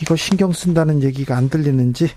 이거 0.00 0.16
신경 0.16 0.52
쓴다는 0.52 1.02
얘기가 1.02 1.36
안 1.36 1.48
들리는지 1.48 2.08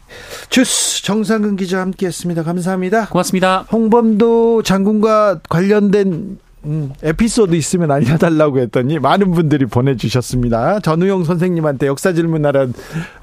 주스 0.49 1.03
정상근 1.03 1.57
기자 1.57 1.81
함께했습니다. 1.81 2.43
감사합니다. 2.43 3.07
고맙습니다. 3.09 3.65
홍범도 3.71 4.63
장군과 4.63 5.41
관련된 5.49 6.39
음, 6.67 6.91
에피소드 7.01 7.55
있으면 7.55 7.91
알려달라고 7.91 8.59
했더니 8.59 8.99
많은 8.99 9.31
분들이 9.31 9.65
보내주셨습니다. 9.65 10.81
전우용 10.81 11.23
선생님한테 11.23 11.87
역사 11.87 12.11
질문하라 12.11 12.67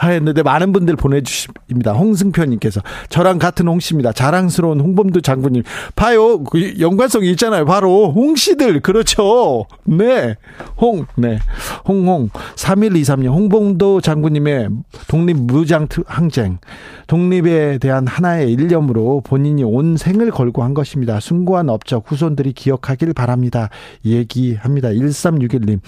했는데 0.02 0.42
많은 0.42 0.72
분들 0.72 0.96
보내주십니다. 0.96 1.92
홍승표님께서 1.92 2.80
저랑 3.10 3.38
같은 3.38 3.68
홍씨입니다. 3.68 4.12
자랑스러운 4.12 4.80
홍범도 4.80 5.20
장군님. 5.20 5.62
봐요. 5.94 6.42
그 6.42 6.80
연관성이 6.80 7.30
있잖아요. 7.32 7.66
바로 7.66 8.12
홍씨들. 8.12 8.80
그렇죠. 8.80 9.66
네. 9.84 10.36
홍. 10.80 11.04
네. 11.16 11.38
홍홍. 11.86 12.30
3123년 12.56 13.28
홍범도 13.28 14.00
장군님의 14.00 14.70
독립 15.06 15.36
무장 15.36 15.86
항쟁. 16.06 16.58
독립에 17.08 17.76
대한 17.78 18.06
하나의 18.06 18.50
일념으로 18.52 19.20
본인이 19.22 19.62
온 19.64 19.98
생을 19.98 20.30
걸고 20.30 20.62
한 20.62 20.72
것입니다. 20.72 21.20
숭고한 21.20 21.68
업적 21.68 22.10
후손들이 22.10 22.54
기억하길 22.54 23.12
바랍니다. 23.12 23.33
얘기합니다. 24.04 24.90
1361님. 24.90 25.80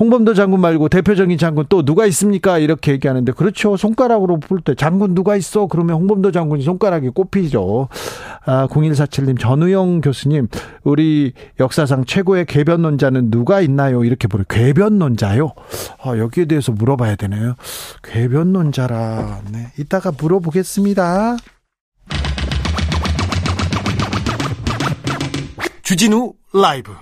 홍범도 0.00 0.34
장군 0.34 0.60
말고 0.60 0.88
대표적인 0.88 1.38
장군 1.38 1.66
또 1.68 1.84
누가 1.84 2.06
있습니까? 2.06 2.58
이렇게 2.58 2.92
얘기하는데 2.92 3.32
그렇죠. 3.32 3.76
손가락으로 3.76 4.38
볼때 4.38 4.74
장군 4.76 5.14
누가 5.14 5.34
있어? 5.36 5.66
그러면 5.66 5.96
홍범도 5.96 6.30
장군이 6.30 6.62
손가락이 6.62 7.08
꼽히죠. 7.10 7.88
아, 8.44 8.68
0147님 8.68 9.40
전우영 9.40 10.00
교수님 10.00 10.46
우리 10.84 11.32
역사상 11.58 12.04
최고의 12.04 12.46
궤변론자는 12.46 13.30
누가 13.32 13.60
있나요? 13.60 14.04
이렇게 14.04 14.28
보래. 14.28 14.44
궤변론자요? 14.48 15.52
아, 16.04 16.16
여기에 16.16 16.44
대해서 16.44 16.70
물어봐야 16.70 17.16
되네요. 17.16 17.54
궤변론자라. 18.04 19.40
네. 19.50 19.66
이따가 19.78 20.12
물어보겠습니다. 20.16 21.36
주진우 25.82 26.34
라이브 26.50 26.92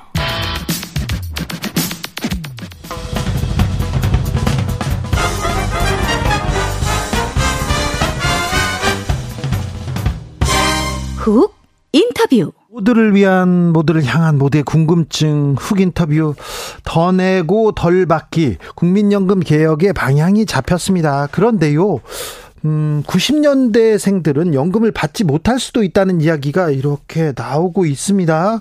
훅 11.19 11.55
인터뷰 11.93 12.51
모두를 12.73 13.15
위한 13.15 13.73
모두를 13.73 14.05
향한 14.05 14.37
모두의 14.37 14.65
궁금증 14.65 15.55
훅 15.57 15.81
인터뷰 15.81 16.35
더 16.83 17.13
내고 17.13 17.71
덜 17.71 18.05
받기 18.07 18.57
국민연금 18.75 19.39
개혁의 19.39 19.93
방향이 19.93 20.45
잡혔습니다. 20.47 21.29
그런데요. 21.29 22.01
음, 22.67 23.05
90년대생들은 23.07 24.53
연금을 24.53 24.91
받지 24.91 25.23
못할 25.23 25.61
수도 25.61 25.85
있다는 25.85 26.21
이야기가 26.21 26.71
이렇게 26.71 27.33
나오고 27.37 27.87
있습니다. 27.87 28.59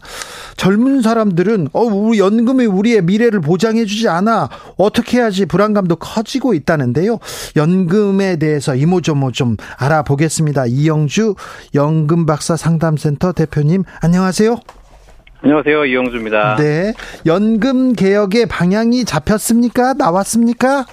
젊은 0.58 1.02
사람들은 1.02 1.70
어, 1.74 1.82
우리 1.82 2.20
연금이 2.20 2.68
우리의 2.68 3.02
미래를 3.02 3.42
보장해 3.42 3.86
주지 3.86 4.08
않아. 4.08 4.50
어떻게 4.78 5.18
해야지 5.18 5.48
불안감도 5.48 5.96
커지고 5.96 6.54
있다는데요. 6.54 7.18
연금에 7.56 8.38
대해서 8.38 8.76
이모저모 8.76 9.32
좀 9.32 9.58
알아보겠습니다. 9.78 10.68
이영주 10.68 11.34
연금 11.74 12.28
박사 12.28 12.56
상담센터 12.56 13.32
대표님 13.32 13.84
안녕하세요. 14.02 14.60
안녕하세요. 15.42 15.86
이영주입니다. 15.86 16.56
네. 16.58 16.94
연금 17.26 17.94
개혁의 17.94 18.48
방향이 18.48 19.06
잡혔습니까? 19.06 19.94
나왔습니까? 19.94 20.86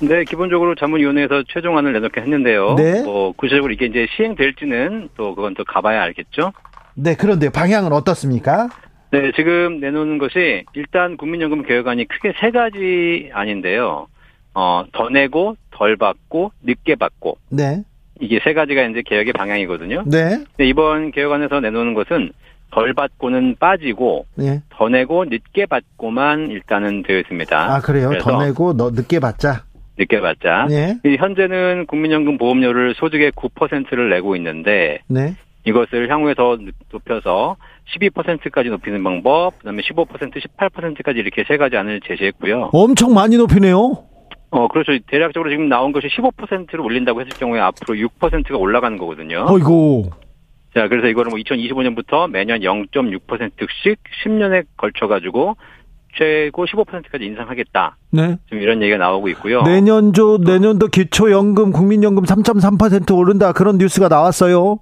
네, 0.00 0.24
기본적으로 0.24 0.74
자문위원회에서 0.74 1.42
최종안을 1.48 1.92
내놓게 1.92 2.20
했는데요. 2.20 2.74
네. 2.76 3.02
뭐 3.02 3.32
구체적으로 3.32 3.72
이게 3.72 3.86
이제 3.86 4.06
시행될지는 4.16 5.08
또 5.16 5.34
그건 5.34 5.54
또 5.54 5.64
가봐야 5.64 6.02
알겠죠. 6.02 6.52
네, 6.94 7.14
그런데 7.16 7.48
방향은 7.48 7.92
어떻습니까? 7.92 8.68
네, 9.10 9.32
지금 9.34 9.80
내놓는 9.80 10.18
것이 10.18 10.64
일단 10.74 11.16
국민연금 11.16 11.62
개혁안이 11.62 12.06
크게 12.06 12.34
세 12.40 12.50
가지 12.50 13.30
아닌데요. 13.32 14.06
어, 14.54 14.84
더 14.92 15.08
내고 15.08 15.56
덜 15.70 15.96
받고 15.96 16.52
늦게 16.62 16.96
받고 16.96 17.38
네. 17.50 17.82
이게 18.20 18.40
세 18.42 18.52
가지가 18.52 18.82
이제 18.82 19.02
개혁의 19.06 19.32
방향이거든요. 19.32 20.04
네. 20.06 20.44
이번 20.58 21.12
개혁안에서 21.12 21.60
내놓는 21.60 21.94
것은 21.94 22.32
덜 22.70 22.92
받고는 22.92 23.56
빠지고 23.58 24.26
네. 24.34 24.62
더 24.70 24.88
내고 24.88 25.24
늦게 25.24 25.66
받고만 25.66 26.50
일단은 26.50 27.02
되어 27.02 27.18
있습니다. 27.20 27.74
아, 27.74 27.80
그래요? 27.80 28.10
더 28.20 28.42
내고 28.42 28.76
너 28.76 28.90
늦게 28.90 29.20
받자. 29.20 29.64
받자. 30.06 30.66
네. 30.68 30.98
이 31.04 31.16
현재는 31.16 31.86
국민연금 31.86 32.38
보험료를 32.38 32.94
소득의 32.94 33.32
9%를 33.32 34.10
내고 34.10 34.36
있는데 34.36 35.00
네. 35.08 35.34
이것을 35.64 36.10
향후에 36.10 36.34
더 36.34 36.58
높여서 36.92 37.56
12%까지 37.96 38.68
높이는 38.68 39.02
방법, 39.02 39.58
그다음에 39.58 39.82
15%, 39.82 40.06
18%까지 40.06 41.18
이렇게 41.18 41.44
세 41.46 41.56
가지 41.56 41.76
안을 41.76 42.00
제시했고요. 42.06 42.70
엄청 42.72 43.14
많이 43.14 43.36
높이네요. 43.36 44.04
어, 44.50 44.68
그렇죠. 44.68 44.92
대략적으로 45.06 45.50
지금 45.50 45.68
나온 45.68 45.92
것이 45.92 46.06
15%를 46.08 46.80
올린다고 46.80 47.20
했을 47.20 47.30
경우에 47.38 47.60
앞으로 47.60 47.94
6%가 47.94 48.56
올라가는 48.56 48.96
거거든요. 48.96 49.44
어이고. 49.48 50.10
자, 50.74 50.88
그래서 50.88 51.08
이거는 51.08 51.30
뭐 51.30 51.38
2025년부터 51.38 52.30
매년 52.30 52.60
0.6%씩 52.60 53.98
10년에 54.24 54.64
걸쳐 54.76 55.06
가지고 55.06 55.56
최고 56.16 56.66
15%까지 56.66 57.24
인상하겠다. 57.24 57.96
네. 58.10 58.36
지금 58.48 58.62
이런 58.62 58.82
얘기가 58.82 58.98
나오고 58.98 59.28
있고요. 59.30 59.62
내년도 59.62 60.38
내년도 60.38 60.88
기초연금 60.88 61.72
국민연금 61.72 62.24
3.3% 62.24 63.16
오른다 63.16 63.52
그런 63.52 63.78
뉴스가 63.78 64.08
나왔어요. 64.08 64.78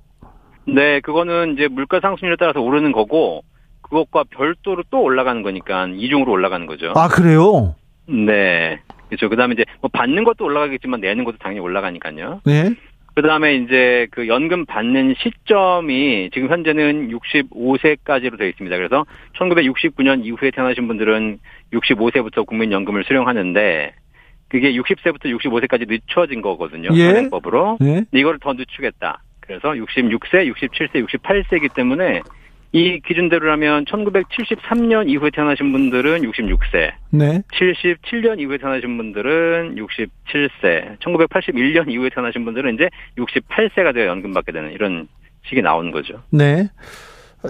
네, 0.66 1.00
그거는 1.00 1.54
이제 1.54 1.68
물가 1.68 2.00
상승률에 2.00 2.36
따라서 2.38 2.60
오르는 2.60 2.92
거고 2.92 3.42
그것과 3.82 4.24
별도로 4.30 4.82
또 4.90 5.00
올라가는 5.02 5.42
거니까 5.42 5.86
이중으로 5.86 6.32
올라가는 6.32 6.66
거죠. 6.66 6.92
아, 6.96 7.08
그래요? 7.08 7.76
네. 8.08 8.80
그렇죠. 9.08 9.28
그다음에 9.28 9.54
이제 9.54 9.64
뭐 9.80 9.88
받는 9.92 10.24
것도 10.24 10.44
올라가겠지만 10.44 11.00
내는 11.00 11.24
것도 11.24 11.36
당연히 11.38 11.60
올라가니까요. 11.60 12.40
네. 12.44 12.74
그 13.16 13.22
다음에 13.22 13.54
이제 13.54 14.06
그 14.10 14.28
연금 14.28 14.66
받는 14.66 15.14
시점이 15.16 16.28
지금 16.34 16.50
현재는 16.50 17.08
65세까지로 17.08 18.36
되어 18.36 18.46
있습니다. 18.46 18.76
그래서 18.76 19.06
1969년 19.38 20.26
이후에 20.26 20.50
태어나신 20.50 20.86
분들은 20.86 21.38
65세부터 21.72 22.44
국민연금을 22.44 23.04
수령하는데 23.04 23.94
그게 24.48 24.72
60세부터 24.74 25.34
65세까지 25.34 25.88
늦춰진 25.88 26.42
거거든요. 26.42 26.90
예. 26.92 27.08
현행법으로. 27.08 27.78
네. 27.80 27.94
근데 27.94 28.20
이거를 28.20 28.38
더 28.38 28.52
늦추겠다. 28.52 29.22
그래서 29.40 29.70
66세, 29.70 30.52
67세, 30.52 31.06
68세이기 31.06 31.74
때문에 31.74 32.20
이 32.76 33.00
기준대로라면 33.00 33.86
1973년 33.86 35.08
이후에 35.08 35.30
태어나신 35.30 35.72
분들은 35.72 36.20
66세, 36.30 36.92
네. 37.08 37.42
77년 37.54 38.38
이후에 38.38 38.58
태어나신 38.58 38.98
분들은 38.98 39.76
67세, 39.76 40.98
1981년 40.98 41.90
이후에 41.90 42.10
태어나신 42.10 42.44
분들은 42.44 42.74
이제 42.74 42.90
68세가 43.16 43.94
되어 43.94 44.08
연금 44.08 44.34
받게 44.34 44.52
되는 44.52 44.72
이런 44.72 45.08
식이 45.48 45.62
나오는 45.62 45.90
거죠. 45.90 46.22
네. 46.28 46.68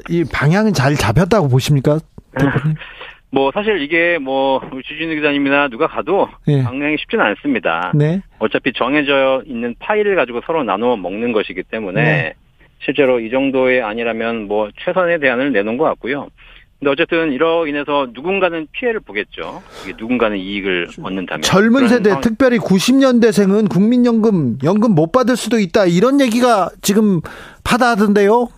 이 0.08 0.22
방향은 0.32 0.74
잘 0.74 0.94
잡혔다고 0.94 1.48
보십니까? 1.48 1.98
뭐 3.32 3.50
사실 3.52 3.82
이게 3.82 4.18
뭐 4.18 4.60
주진우 4.86 5.12
기자님이나 5.16 5.66
누가 5.68 5.88
가도 5.88 6.28
예. 6.46 6.62
방향이 6.62 6.98
쉽지는 6.98 7.24
않습니다. 7.24 7.90
네. 7.96 8.22
어차피 8.38 8.72
정해져 8.72 9.42
있는 9.44 9.74
파일을 9.80 10.14
가지고 10.14 10.40
서로 10.46 10.62
나누어 10.62 10.96
먹는 10.96 11.32
것이기 11.32 11.64
때문에 11.64 12.02
네. 12.04 12.34
실제로 12.84 13.20
이 13.20 13.30
정도의 13.30 13.82
아니라면 13.82 14.46
뭐 14.48 14.68
최선의 14.84 15.18
대안을 15.20 15.52
내놓은 15.52 15.76
것 15.76 15.84
같고요. 15.84 16.28
근데 16.78 16.90
어쨌든 16.90 17.32
이로 17.32 17.66
인해서 17.66 18.06
누군가는 18.12 18.66
피해를 18.72 19.00
보겠죠. 19.00 19.62
누군가는 19.98 20.36
이익을 20.36 20.88
얻는다면. 21.02 21.40
젊은 21.42 21.88
세대 21.88 22.10
상황- 22.10 22.20
특별히 22.20 22.58
90년대생은 22.58 23.70
국민연금 23.70 24.58
연금 24.62 24.94
못 24.94 25.10
받을 25.10 25.36
수도 25.36 25.58
있다 25.58 25.86
이런 25.86 26.20
얘기가 26.20 26.68
지금 26.82 27.20
파다하던데요. 27.64 28.48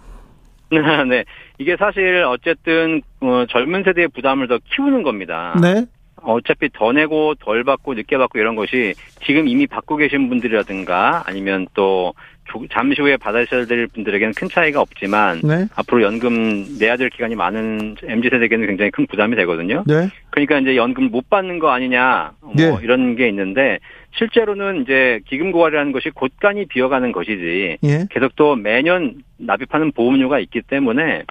네. 1.08 1.24
이게 1.58 1.76
사실 1.78 2.24
어쨌든 2.26 3.02
어, 3.20 3.44
젊은 3.48 3.84
세대의 3.84 4.08
부담을 4.08 4.48
더 4.48 4.58
키우는 4.74 5.02
겁니다. 5.02 5.56
네. 5.62 5.86
어차피 6.20 6.68
더 6.72 6.92
내고 6.92 7.34
덜 7.36 7.62
받고 7.62 7.94
늦게 7.94 8.18
받고 8.18 8.38
이런 8.40 8.56
것이 8.56 8.92
지금 9.24 9.46
이미 9.46 9.66
받고 9.68 9.96
계신 9.96 10.28
분들이라든가 10.28 11.22
아니면 11.26 11.68
또 11.74 12.12
조- 12.37 12.37
잠시 12.70 13.00
후에 13.00 13.16
받으셔야 13.16 13.66
될 13.66 13.86
분들에게는 13.88 14.34
큰 14.34 14.48
차이가 14.48 14.80
없지만 14.80 15.40
네. 15.42 15.66
앞으로 15.74 16.02
연금 16.02 16.78
내야 16.78 16.96
될 16.96 17.10
기간이 17.10 17.34
많은 17.34 17.96
MZ 18.02 18.28
세대에게는 18.30 18.66
굉장히 18.66 18.90
큰 18.90 19.06
부담이 19.06 19.36
되거든요. 19.36 19.84
네. 19.86 20.08
그러니까 20.30 20.58
이제 20.58 20.76
연금 20.76 21.10
못 21.10 21.28
받는 21.28 21.58
거 21.58 21.70
아니냐 21.70 22.32
뭐 22.40 22.54
네. 22.54 22.76
이런 22.82 23.16
게 23.16 23.28
있는데 23.28 23.78
실제로는 24.16 24.82
이제 24.82 25.20
기금 25.26 25.52
고갈이라는 25.52 25.92
것이 25.92 26.10
곳간이 26.10 26.66
비어가는 26.66 27.12
것이지 27.12 27.78
예. 27.84 28.06
계속 28.10 28.34
또 28.36 28.56
매년 28.56 29.22
납입하는 29.36 29.92
보험료가 29.92 30.38
있기 30.40 30.62
때문에 30.62 31.24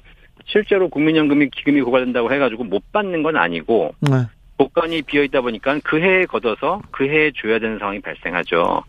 실제로 0.45 0.89
국민연금이 0.89 1.49
기금이 1.49 1.81
고갈된다고 1.81 2.31
해가지고 2.31 2.63
못 2.63 2.91
받는 2.91 3.23
건 3.23 3.35
아니고 3.35 3.93
네. 3.99 4.25
복간이 4.57 5.03
비어 5.03 5.23
있다 5.23 5.41
보니까 5.41 5.79
그 5.83 5.99
해에 5.99 6.25
걷어서 6.25 6.81
그 6.91 7.07
해에 7.07 7.31
줘야 7.35 7.59
되는 7.59 7.77
상황이 7.77 7.99
발생하죠. 7.99 8.83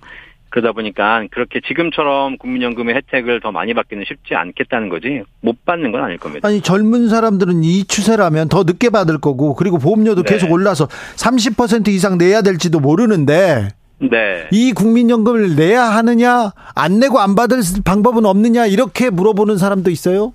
그러다 0.51 0.73
보니까 0.73 1.25
그렇게 1.31 1.61
지금처럼 1.61 2.39
국민연금의 2.39 2.95
혜택을 2.95 3.41
더 3.41 3.53
많이 3.53 3.75
받기는 3.75 4.05
쉽지 4.07 4.35
않겠다는 4.35 4.89
거지 4.89 5.23
못 5.41 5.65
받는 5.65 5.93
건 5.93 6.03
아닐 6.03 6.19
겁니다. 6.19 6.49
아니 6.49 6.61
젊은 6.61 7.09
사람들은 7.09 7.65
이 7.65 7.85
추세라면 7.85 8.49
더 8.49 8.65
늦게 8.65 8.91
받을 8.91 9.19
거고 9.19 9.55
그리고 9.55 9.79
보험료도 9.79 10.23
네. 10.23 10.33
계속 10.33 10.51
올라서 10.53 10.87
30% 10.87 11.89
이상 11.89 12.19
내야 12.19 12.43
될지도 12.43 12.81
모르는데 12.81 13.69
네. 13.99 14.49
이 14.53 14.73
국민연금을 14.73 15.57
내야 15.57 15.83
하느냐 15.83 16.53
안 16.75 16.99
내고 16.99 17.19
안 17.19 17.35
받을 17.35 17.59
방법은 17.85 18.25
없느냐 18.25 18.67
이렇게 18.67 19.11
물어보는 19.11 19.59
사람도 19.59 19.91
있어요. 19.91 20.33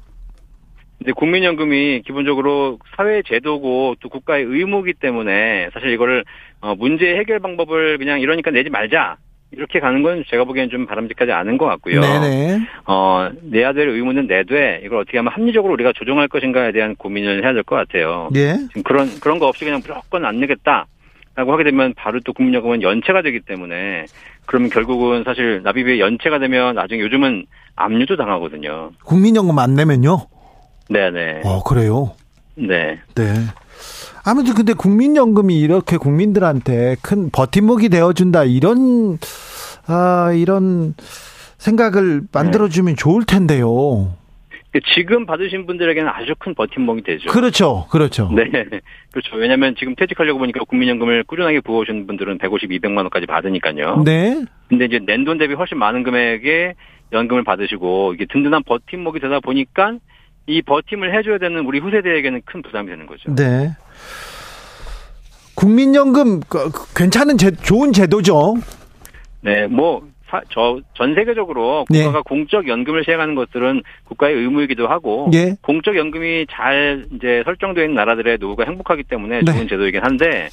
근데 0.99 1.11
국민연금이 1.13 2.01
기본적으로 2.05 2.79
사회 2.95 3.21
제도고 3.23 3.95
또 3.99 4.09
국가의 4.09 4.45
의무이기 4.45 4.93
때문에 4.93 5.69
사실 5.73 5.89
이거를 5.89 6.23
어, 6.61 6.75
문제 6.75 7.17
해결 7.17 7.39
방법을 7.39 7.97
그냥 7.97 8.21
이러니까 8.21 8.51
내지 8.51 8.69
말자 8.69 9.17
이렇게 9.55 9.79
가는 9.79 10.01
건 10.03 10.23
제가 10.29 10.43
보기엔 10.45 10.69
좀 10.69 10.85
바람직하지 10.85 11.31
않은 11.31 11.57
것 11.57 11.65
같고요. 11.65 12.01
네네. 12.01 12.59
어, 12.85 13.29
내야 13.41 13.73
될 13.73 13.89
의무는 13.89 14.27
내되 14.27 14.81
이걸 14.85 14.99
어떻게 14.99 15.17
하면 15.17 15.31
합리적으로 15.33 15.73
우리가 15.73 15.93
조정할 15.93 16.27
것인가에 16.27 16.71
대한 16.71 16.95
고민을 16.95 17.43
해야 17.43 17.53
될 17.53 17.63
것 17.63 17.75
같아요. 17.75 18.29
예. 18.35 18.55
지금 18.69 18.83
그런 18.83 19.07
그런 19.21 19.39
거 19.39 19.47
없이 19.47 19.63
그냥 19.63 19.79
무조건 19.79 20.25
안 20.25 20.39
내겠다. 20.39 20.87
라고 21.35 21.51
하게 21.51 21.63
되면 21.63 21.93
바로 21.95 22.19
또 22.19 22.31
국민연금은 22.31 22.83
연체가 22.83 23.23
되기 23.23 23.39
때문에 23.39 24.05
그러면 24.45 24.69
결국은 24.69 25.23
사실 25.23 25.61
납입이 25.63 25.99
연체가 25.99 26.37
되면 26.37 26.75
나중에 26.75 27.01
요즘은 27.01 27.47
압류도 27.75 28.17
당하거든요. 28.17 28.91
국민연금 29.03 29.57
안 29.57 29.73
내면요. 29.73 30.27
네네. 30.89 31.41
어 31.43 31.63
그래요. 31.63 32.11
네. 32.55 32.99
네. 33.15 33.33
아무튼 34.25 34.53
근데 34.53 34.73
국민연금이 34.73 35.59
이렇게 35.59 35.97
국민들한테 35.97 36.95
큰 37.01 37.29
버팀목이 37.29 37.89
되어준다 37.89 38.45
이런 38.45 39.17
아 39.87 40.31
이런 40.33 40.95
생각을 41.57 42.21
만들어주면 42.31 42.95
좋을 42.95 43.25
텐데요. 43.25 44.13
지금 44.95 45.27
받으신 45.27 45.67
분들에게는 45.67 46.09
아주 46.09 46.33
큰 46.39 46.55
버팀목이 46.55 47.03
되죠. 47.03 47.29
그렇죠, 47.29 47.85
그렇죠. 47.91 48.31
네. 48.33 48.49
그렇죠. 49.11 49.35
왜냐하면 49.35 49.75
지금 49.77 49.93
퇴직하려고 49.95 50.39
보니까 50.39 50.61
국민연금을 50.65 51.25
꾸준하게 51.25 51.59
부어오신 51.61 52.07
분들은 52.07 52.39
150, 52.39 52.71
200만 52.71 52.97
원까지 52.97 53.27
받으니까요. 53.27 54.01
네, 54.03 54.43
근데 54.69 54.85
이제 54.85 54.99
낸 55.05 55.25
돈 55.25 55.37
대비 55.37 55.53
훨씬 55.53 55.77
많은 55.77 56.01
금액의 56.03 56.73
연금을 57.11 57.43
받으시고 57.43 58.15
이게 58.15 58.25
든든한 58.31 58.63
버팀목이 58.63 59.19
되다 59.19 59.39
보니까 59.41 59.97
이 60.47 60.61
버팀을 60.63 61.15
해줘야 61.15 61.37
되는 61.37 61.65
우리 61.65 61.77
후세대에게는 61.79 62.41
큰 62.45 62.63
부담이 62.63 62.89
되는 62.89 63.05
거죠. 63.05 63.33
네. 63.35 63.73
국민연금 65.55 66.41
그, 66.49 66.71
괜찮은 66.95 67.37
제, 67.37 67.51
좋은 67.51 67.93
제도죠. 67.93 68.55
네, 69.41 69.67
뭐 69.67 70.03
사, 70.29 70.41
저, 70.49 70.79
전 70.95 71.13
세계적으로 71.13 71.85
네. 71.89 71.99
국가가 71.99 72.23
공적 72.23 72.67
연금을 72.67 73.03
시행하는 73.05 73.35
것들은 73.35 73.83
국가의 74.05 74.35
의무이기도 74.35 74.87
하고 74.87 75.29
예. 75.33 75.55
공적 75.61 75.95
연금이 75.95 76.47
잘 76.49 77.05
이제 77.15 77.43
설정되어 77.45 77.83
있는 77.83 77.95
나라들의 77.95 78.39
노후가 78.39 78.63
행복하기 78.65 79.03
때문에 79.03 79.41
네. 79.41 79.51
좋은 79.53 79.67
제도이긴 79.67 80.03
한데 80.03 80.49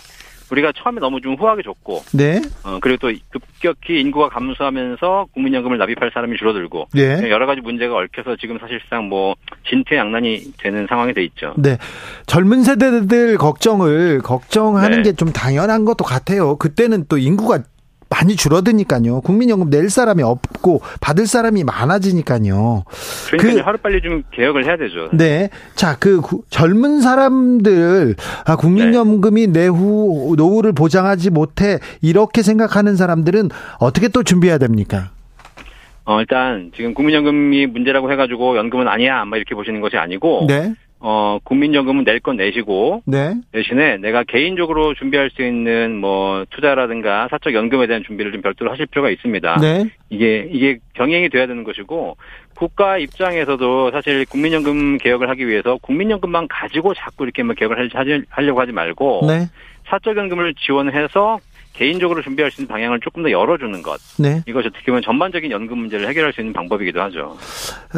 우리가 0.51 0.73
처음에 0.77 1.01
너무 1.01 1.21
좀 1.21 1.35
후하게 1.35 1.63
줬고 1.63 2.03
네. 2.13 2.41
어, 2.65 2.79
그리고 2.81 3.09
또 3.09 3.19
급격히 3.31 4.01
인구가 4.01 4.29
감소하면서 4.29 5.29
국민연금을 5.33 5.79
납입할 5.79 6.11
사람이 6.13 6.37
줄어들고 6.37 6.89
예. 6.97 7.31
여러 7.31 7.47
가지 7.47 7.61
문제가 7.61 7.97
얽혀서 7.97 8.37
지금 8.37 8.59
사실상 8.59 9.09
뭐 9.09 9.35
진퇴양난이 9.69 10.53
되는 10.59 10.87
상황이 10.89 11.15
돼 11.15 11.25
있죠. 11.25 11.55
네. 11.57 11.79
젊은 12.27 12.63
세대들 12.63 13.39
걱정을 13.39 14.21
걱정하는 14.21 15.03
네. 15.03 15.11
게좀 15.11 15.33
당연한 15.33 15.85
것도 15.85 16.05
같아요. 16.05 16.57
그때는 16.57 17.07
또 17.09 17.19
인구가 17.19 17.63
많이 18.11 18.35
줄어드니까요. 18.35 19.21
국민연금 19.21 19.71
낼 19.71 19.89
사람이 19.89 20.23
없고 20.25 20.83
받을 21.01 21.27
사람이 21.29 21.63
많아지니까요. 21.63 22.83
그러니까 23.31 23.55
그- 23.55 23.61
하루빨리 23.61 24.03
좀 24.03 24.25
개혁을 24.33 24.65
해야 24.67 24.77
되죠. 24.77 25.09
네. 25.13 25.49
자, 25.77 25.97
그 25.99 26.21
구- 26.21 26.43
젊은 26.51 27.01
사람들 27.01 28.17
아 28.45 28.57
국민연금이 28.57 29.47
내후 29.47 30.35
노후를 30.37 30.73
보장하지 30.73 31.31
못해 31.31 31.79
이렇게 32.03 32.43
생각하는 32.43 32.97
사람들은 32.97 33.51
어떻게 33.79 34.09
또 34.09 34.25
준비해야 34.25 34.59
됩니까? 34.59 35.11
어, 36.05 36.19
일단 36.21 36.73
지금 36.77 36.95
국민연금이 36.95 37.67
문제라고 37.67 38.11
해가지고 38.11 38.57
연금은 38.57 38.89
아니야, 38.89 39.25
막 39.25 39.37
이렇게 39.37 39.55
보시는 39.55 39.81
것이 39.81 39.97
아니고 39.97 40.47
네. 40.49 40.75
어, 41.01 41.39
국민연금은 41.45 42.05
낼 42.05 42.21
건 42.21 42.37
내시고 42.37 43.03
네. 43.07 43.35
대신에 43.53 43.97
내가 43.97 44.23
개인적으로 44.25 44.93
준비할 44.95 45.31
수 45.31 45.43
있는 45.43 45.97
뭐 45.97 46.45
투자라든가 46.51 47.29
사적 47.31 47.55
연금에 47.55 47.87
대한 47.87 48.03
준비를 48.05 48.33
좀 48.33 48.43
별도로 48.43 48.71
하실 48.71 48.85
필요가 48.87 49.09
있습니다. 49.09 49.57
네. 49.61 49.91
이게 50.11 50.47
이게 50.53 50.79
병행이 50.93 51.31
돼야 51.31 51.47
되는 51.47 51.65
것이고 51.65 52.19
국가 52.55 52.99
입장에서도 52.99 53.91
사실 53.91 54.27
국민연금 54.27 54.99
개혁을 54.99 55.31
하기 55.31 55.49
위해서 55.49 55.79
국민연금만 55.81 56.47
가지고 56.49 56.93
자꾸 56.93 57.25
이렇게 57.25 57.43
뭐 57.43 57.55
개혁을 57.55 57.89
하려고 58.29 58.61
하지 58.61 58.73
말고 58.73 59.23
네. 59.27 59.47
사적 59.89 60.17
연금을 60.17 60.55
지원해서 60.55 61.39
개인적으로 61.73 62.23
준비할 62.23 62.51
수 62.51 62.61
있는 62.61 62.69
방향을 62.69 63.01
조금 63.01 63.23
더 63.23 63.31
열어주는 63.31 63.83
것 63.83 64.01
네. 64.19 64.43
이것이 64.47 64.69
어떻게 64.69 64.87
보면 64.87 65.03
전반적인 65.03 65.51
연금 65.51 65.79
문제를 65.79 66.09
해결할 66.09 66.33
수 66.33 66.41
있는 66.41 66.53
방법이기도 66.53 67.01
하죠. 67.03 67.39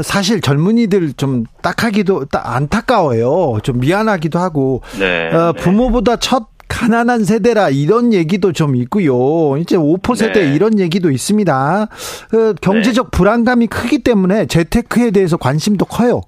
사실 0.02 0.40
젊은이들 0.40 1.14
좀 1.14 1.44
딱하기도 1.62 2.26
딱 2.26 2.54
안타까워요. 2.54 3.58
좀 3.62 3.80
미안하기도 3.80 4.38
하고 4.38 4.82
네. 4.98 5.32
어, 5.32 5.52
네. 5.52 5.62
부모보다 5.62 6.16
첫 6.16 6.52
가난한 6.68 7.24
세대라 7.24 7.68
이런 7.68 8.14
얘기도 8.14 8.52
좀 8.52 8.76
있고요. 8.76 9.58
이제 9.58 9.76
5% 9.76 10.16
세대 10.16 10.46
네. 10.48 10.54
이런 10.54 10.78
얘기도 10.78 11.10
있습니다. 11.10 11.82
어, 11.82 12.52
경제적 12.62 13.10
불안감이 13.10 13.66
크기 13.66 13.98
때문에 13.98 14.46
재테크에 14.46 15.10
대해서 15.10 15.36
관심도 15.36 15.84
커요. 15.84 16.22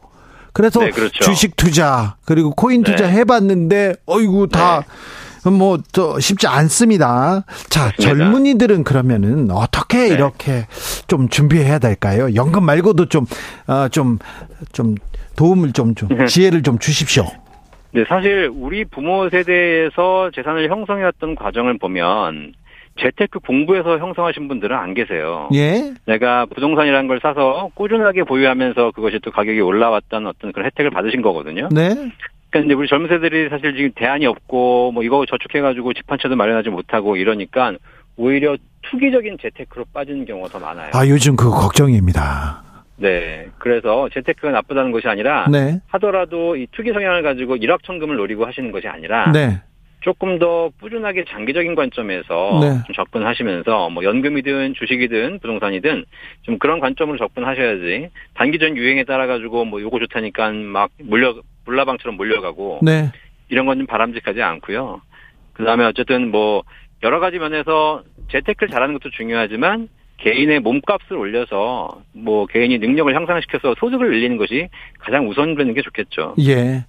그래서 0.53 0.81
네, 0.81 0.91
그렇죠. 0.91 1.25
주식 1.25 1.57
투자 1.57 2.17
그리고 2.25 2.53
코인 2.53 2.85
투자 2.85 3.07
네. 3.07 3.13
해봤는데 3.15 3.97
어이구 4.07 4.49
다 4.49 4.85
뭐, 5.53 5.79
저, 5.93 6.19
쉽지 6.19 6.47
않습니다. 6.47 7.45
자. 7.71 7.93
젊은이들은 8.01 8.85
그러면은 8.85 9.51
어떻게 9.51 10.09
네. 10.09 10.09
이렇게 10.09 10.67
좀 11.07 11.29
준비해야 11.29 11.79
될까요? 11.79 12.35
연금 12.35 12.65
말고도 12.65 13.07
좀, 13.07 13.27
어, 13.67 13.89
좀, 13.89 14.19
좀 14.73 14.95
도움을 15.37 15.73
좀, 15.73 15.95
좀, 15.95 16.27
지혜를 16.27 16.63
좀 16.63 16.79
주십시오. 16.79 17.25
네, 17.93 18.05
사실 18.09 18.51
우리 18.53 18.85
부모 18.85 19.29
세대에서 19.29 20.31
재산을 20.35 20.69
형성해왔던 20.69 21.37
과정을 21.37 21.79
보면 21.79 22.55
재테크 23.01 23.41
공부해서 23.41 23.99
형성하신 23.99 24.49
분들은 24.49 24.77
안 24.77 24.95
계세요. 24.95 25.49
예? 25.55 25.95
내가 26.07 26.47
부동산이라는 26.47 27.09
걸 27.09 27.21
사서 27.21 27.71
꾸준하게 27.75 28.25
보유하면서 28.25 28.93
그것이 28.93 29.19
또 29.23 29.31
가격이 29.31 29.61
올라왔던 29.61 30.27
어떤 30.27 30.53
그런 30.53 30.67
혜택을 30.67 30.91
받으신 30.91 31.23
거거든요. 31.23 31.69
네? 31.73 31.95
그러니까 32.55 32.61
이제 32.67 32.75
우리 32.75 32.87
젊은 32.87 33.09
세들이 33.09 33.49
사실 33.49 33.75
지금 33.75 33.91
대안이 33.97 34.27
없고 34.27 34.93
뭐 34.93 35.03
이거 35.03 35.27
저축해가지고 35.27 35.93
집 35.93 36.05
한 36.07 36.19
채도 36.21 36.37
마련하지 36.37 36.69
못하고 36.69 37.17
이러니까 37.17 37.73
오히려 38.17 38.57
투기적인 38.83 39.39
재테크로 39.43 39.87
빠지는 39.93 40.25
경우가 40.25 40.49
더 40.51 40.61
많아요. 40.61 40.91
아, 40.93 41.09
요즘 41.09 41.35
그거 41.35 41.51
걱정입니다. 41.59 42.63
네. 42.97 43.49
그래서 43.59 44.09
재테크가 44.13 44.53
나쁘다는 44.53 44.93
것이 44.93 45.09
아니라 45.09 45.49
네. 45.51 45.81
하더라도 45.89 46.55
이 46.55 46.69
투기 46.71 46.93
성향을 46.93 47.23
가지고 47.23 47.57
일확천금을 47.57 48.17
노리고 48.17 48.47
하시는 48.47 48.71
것이 48.71 48.87
아니라 48.87 49.33
네. 49.33 49.61
조금 50.03 50.39
더 50.39 50.71
꾸준하게 50.81 51.25
장기적인 51.25 51.75
관점에서 51.75 52.61
네. 52.61 52.83
좀 52.87 52.95
접근하시면서 52.95 53.89
뭐 53.89 54.05
연금이든 54.05 54.75
주식이든 54.79 55.41
부동산이든 55.41 56.05
좀 56.43 56.59
그런 56.59 56.79
관점으로 56.79 57.17
접근하셔야지 57.17 58.11
단기전 58.35 58.77
유행에 58.77 59.05
따라 59.05 59.27
가지고 59.27 59.65
뭐 59.65 59.81
요거 59.81 59.99
좋다니까 60.01 60.51
막 60.53 60.91
몰려 61.03 61.35
물라방처럼 61.65 62.17
몰려가고 62.17 62.81
네. 62.83 63.11
이런 63.49 63.67
건 63.67 63.79
좀 63.79 63.87
바람직하지 63.87 64.43
않고요. 64.43 65.01
그다음에 65.53 65.85
어쨌든 65.85 66.31
뭐 66.31 66.63
여러 67.03 67.21
가지 67.21 67.39
면에서 67.39 68.03
재테크를 68.33 68.71
잘하는 68.71 68.95
것도 68.95 69.11
중요하지만 69.17 69.89
개인의 70.19 70.61
몸값을 70.61 71.17
올려서 71.17 72.01
뭐 72.13 72.47
개인이 72.47 72.79
능력을 72.79 73.15
향상시켜서 73.15 73.75
소득을 73.79 74.11
늘리는 74.11 74.37
것이 74.39 74.69
가장 74.99 75.29
우선 75.29 75.55
되는 75.55 75.75
게 75.75 75.83
좋겠죠. 75.83 76.37
예. 76.41 76.85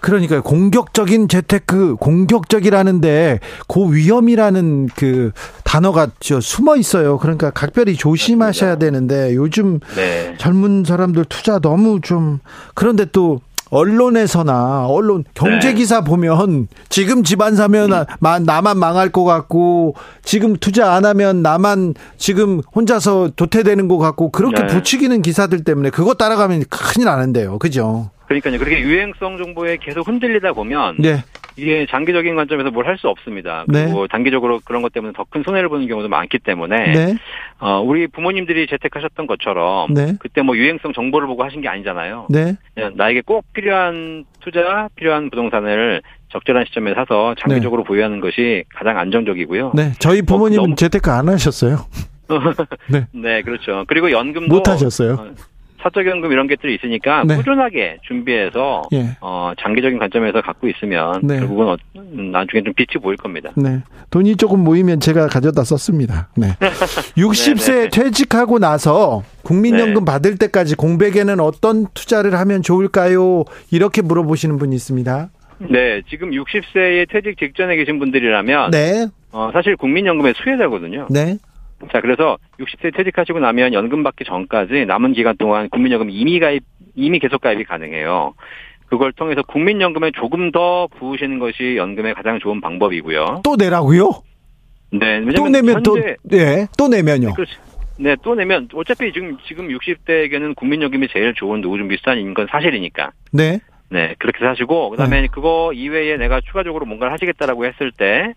그러니까 0.00 0.42
공격적인 0.42 1.26
재테크, 1.26 1.96
공격적이라는데 1.96 3.40
고위험이라는 3.66 4.88
그 4.94 5.32
단어가 5.64 6.08
저 6.20 6.38
숨어 6.40 6.76
있어요. 6.76 7.18
그러니까 7.18 7.50
각별히 7.50 7.94
조심하셔야. 7.94 8.76
되는데 8.76 9.34
요즘 9.34 9.80
네. 9.96 10.34
젊은 10.36 10.84
사람들 10.84 11.24
투자 11.24 11.58
너무 11.58 12.00
좀 12.02 12.40
그런데 12.74 13.06
또 13.06 13.40
언론에서나 13.70 14.86
언론 14.86 15.24
경제 15.34 15.68
네. 15.68 15.74
기사 15.74 16.00
보면 16.02 16.68
지금 16.88 17.22
집안 17.24 17.56
사면 17.56 17.90
마- 18.20 18.38
나만 18.38 18.78
망할 18.78 19.10
것 19.10 19.24
같고 19.24 19.94
지금 20.24 20.56
투자 20.56 20.92
안 20.94 21.04
하면 21.04 21.42
나만 21.42 21.94
지금 22.16 22.60
혼자서 22.74 23.30
도태되는 23.36 23.88
것 23.88 23.98
같고 23.98 24.30
그렇게 24.30 24.62
네. 24.62 24.66
부추기는 24.68 25.20
기사들 25.22 25.64
때문에 25.64 25.90
그거 25.90 26.14
따라가면 26.14 26.64
큰일 26.70 27.06
나는데요. 27.06 27.58
그죠? 27.58 28.10
그러니까요. 28.26 28.58
그렇게 28.58 28.80
유행성 28.80 29.38
정보에 29.38 29.76
계속 29.80 30.06
흔들리다 30.08 30.52
보면 30.52 30.96
네. 30.98 31.22
이게 31.58 31.86
장기적인 31.90 32.34
관점에서 32.36 32.70
뭘 32.70 32.86
할 32.86 32.98
수 32.98 33.08
없습니다. 33.08 33.64
그리고 33.70 34.06
단기적으로 34.08 34.60
그런 34.64 34.82
것 34.82 34.92
때문에 34.92 35.12
더 35.14 35.24
큰 35.30 35.42
손해를 35.42 35.68
보는 35.68 35.86
경우도 35.88 36.08
많기 36.08 36.38
때문에 36.38 36.92
네. 36.92 37.14
어, 37.60 37.80
우리 37.80 38.06
부모님들이 38.06 38.66
재택하셨던 38.68 39.26
것처럼 39.26 39.92
네. 39.94 40.14
그때 40.20 40.42
뭐 40.42 40.56
유행성 40.56 40.92
정보를 40.92 41.26
보고 41.26 41.44
하신 41.44 41.60
게 41.62 41.68
아니잖아요. 41.68 42.26
네. 42.30 42.56
나에게 42.94 43.22
꼭 43.22 43.44
필요한 43.54 44.24
투자, 44.40 44.88
필요한 44.96 45.30
부동산을 45.30 46.02
적절한 46.30 46.64
시점에 46.66 46.94
사서 46.94 47.34
장기적으로 47.40 47.84
보유하는 47.84 48.20
것이 48.20 48.64
가장 48.74 48.98
안정적이고요. 48.98 49.72
네. 49.74 49.92
저희 49.98 50.22
부모님은 50.22 50.62
너무- 50.64 50.74
재테크 50.76 51.10
안 51.10 51.28
하셨어요. 51.28 51.78
네. 52.90 53.06
네, 53.12 53.42
그렇죠. 53.42 53.84
그리고 53.86 54.10
연금도 54.10 54.54
못 54.54 54.68
하셨어요. 54.68 55.14
어, 55.14 55.30
사적연금 55.82 56.32
이런 56.32 56.46
것들이 56.46 56.74
있으니까 56.74 57.24
네. 57.24 57.36
꾸준하게 57.36 57.98
준비해서 58.02 58.82
예. 58.92 59.16
어, 59.20 59.52
장기적인 59.60 59.98
관점에서 59.98 60.40
갖고 60.40 60.68
있으면 60.68 61.20
네. 61.22 61.38
결국은 61.38 61.68
어, 61.68 61.76
음, 61.96 62.30
나중에 62.32 62.62
좀 62.62 62.72
빛이 62.74 63.02
보일 63.02 63.16
겁니다. 63.16 63.50
네. 63.56 63.80
돈이 64.10 64.36
조금 64.36 64.60
모이면 64.64 65.00
제가 65.00 65.28
가져다 65.28 65.64
썼습니다. 65.64 66.28
네. 66.36 66.48
60세 67.16 67.66
네, 67.72 67.80
네. 67.82 67.88
퇴직하고 67.88 68.58
나서 68.58 69.22
국민연금 69.42 70.04
네. 70.04 70.12
받을 70.12 70.36
때까지 70.36 70.74
공백에는 70.76 71.40
어떤 71.40 71.86
투자를 71.94 72.38
하면 72.38 72.62
좋을까요? 72.62 73.44
이렇게 73.70 74.02
물어보시는 74.02 74.58
분이 74.58 74.74
있습니다. 74.74 75.30
네, 75.58 76.02
지금 76.08 76.30
60세에 76.30 77.08
퇴직 77.10 77.38
직전에 77.38 77.76
계신 77.76 77.98
분들이라면 77.98 78.70
네. 78.70 79.06
어, 79.32 79.50
사실 79.52 79.76
국민연금의 79.76 80.34
수혜자거든요. 80.36 81.08
네. 81.10 81.38
자, 81.92 82.00
그래서 82.00 82.38
60세 82.58 82.96
퇴직하시고 82.96 83.38
나면 83.38 83.72
연금 83.74 84.02
받기 84.02 84.24
전까지 84.24 84.86
남은 84.86 85.12
기간 85.12 85.36
동안 85.36 85.68
국민연금 85.68 86.10
이미 86.10 86.40
가입, 86.40 86.62
이미 86.94 87.18
계속 87.18 87.40
가입이 87.40 87.64
가능해요. 87.64 88.34
그걸 88.86 89.12
통해서 89.12 89.42
국민연금에 89.42 90.12
조금 90.12 90.52
더 90.52 90.88
부으시는 90.98 91.38
것이 91.38 91.76
연금의 91.76 92.14
가장 92.14 92.38
좋은 92.38 92.60
방법이고요. 92.60 93.42
또 93.44 93.56
내라고요? 93.56 94.10
네, 94.92 95.20
또 95.34 95.48
내면 95.48 95.82
또 95.82 95.98
네. 96.22 96.66
또 96.78 96.88
내면요. 96.88 97.34
그렇죠. 97.34 97.60
네, 97.98 98.14
또 98.22 98.34
내면 98.34 98.68
어차피 98.74 99.12
지금 99.12 99.36
지금 99.46 99.68
60대에게는 99.68 100.54
국민연금이 100.54 101.08
제일 101.08 101.34
좋은 101.34 101.60
노후준비 101.60 101.96
수단인 101.96 102.34
건 102.34 102.46
사실이니까. 102.50 103.10
네. 103.32 103.58
네, 103.88 104.14
그렇게 104.18 104.44
사시고 104.44 104.90
그다음에 104.90 105.28
그거 105.28 105.72
이외에 105.72 106.16
내가 106.16 106.40
추가적으로 106.40 106.86
뭔가를 106.86 107.12
하시겠다라고 107.12 107.66
했을 107.66 107.92
때 107.92 108.34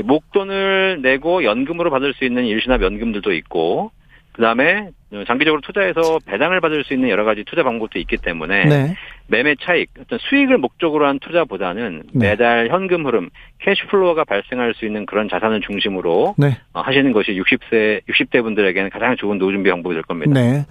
목돈을 0.00 1.00
내고 1.02 1.44
연금으로 1.44 1.90
받을 1.90 2.14
수 2.14 2.24
있는 2.24 2.44
일시납 2.44 2.82
연금들도 2.82 3.32
있고 3.34 3.90
그다음에 4.32 4.88
장기적으로 5.26 5.60
투자해서 5.60 6.18
배당을 6.24 6.60
받을 6.60 6.84
수 6.84 6.94
있는 6.94 7.10
여러 7.10 7.24
가지 7.24 7.44
투자 7.44 7.62
방법도 7.62 7.98
있기 7.98 8.16
때문에 8.16 8.64
네. 8.64 8.96
매매 9.26 9.54
차익, 9.60 9.90
어떤 10.00 10.18
수익을 10.18 10.58
목적으로 10.58 11.06
한 11.06 11.18
투자보다는 11.18 12.02
네. 12.12 12.30
매달 12.30 12.68
현금 12.68 13.06
흐름, 13.06 13.30
cash 13.60 13.86
flow가 13.86 14.24
발생할 14.24 14.74
수 14.74 14.84
있는 14.84 15.06
그런 15.06 15.28
자산을 15.28 15.60
중심으로 15.60 16.34
네. 16.36 16.58
어, 16.72 16.80
하시는 16.80 17.12
것이 17.12 17.32
60세 17.32 18.02
60대 18.08 18.42
분들에게는 18.42 18.90
가장 18.90 19.16
좋은 19.16 19.38
노후 19.38 19.52
준비 19.52 19.70
방법이 19.70 19.94
될 19.94 20.02
겁니다. 20.02 20.32
네. 20.32 20.66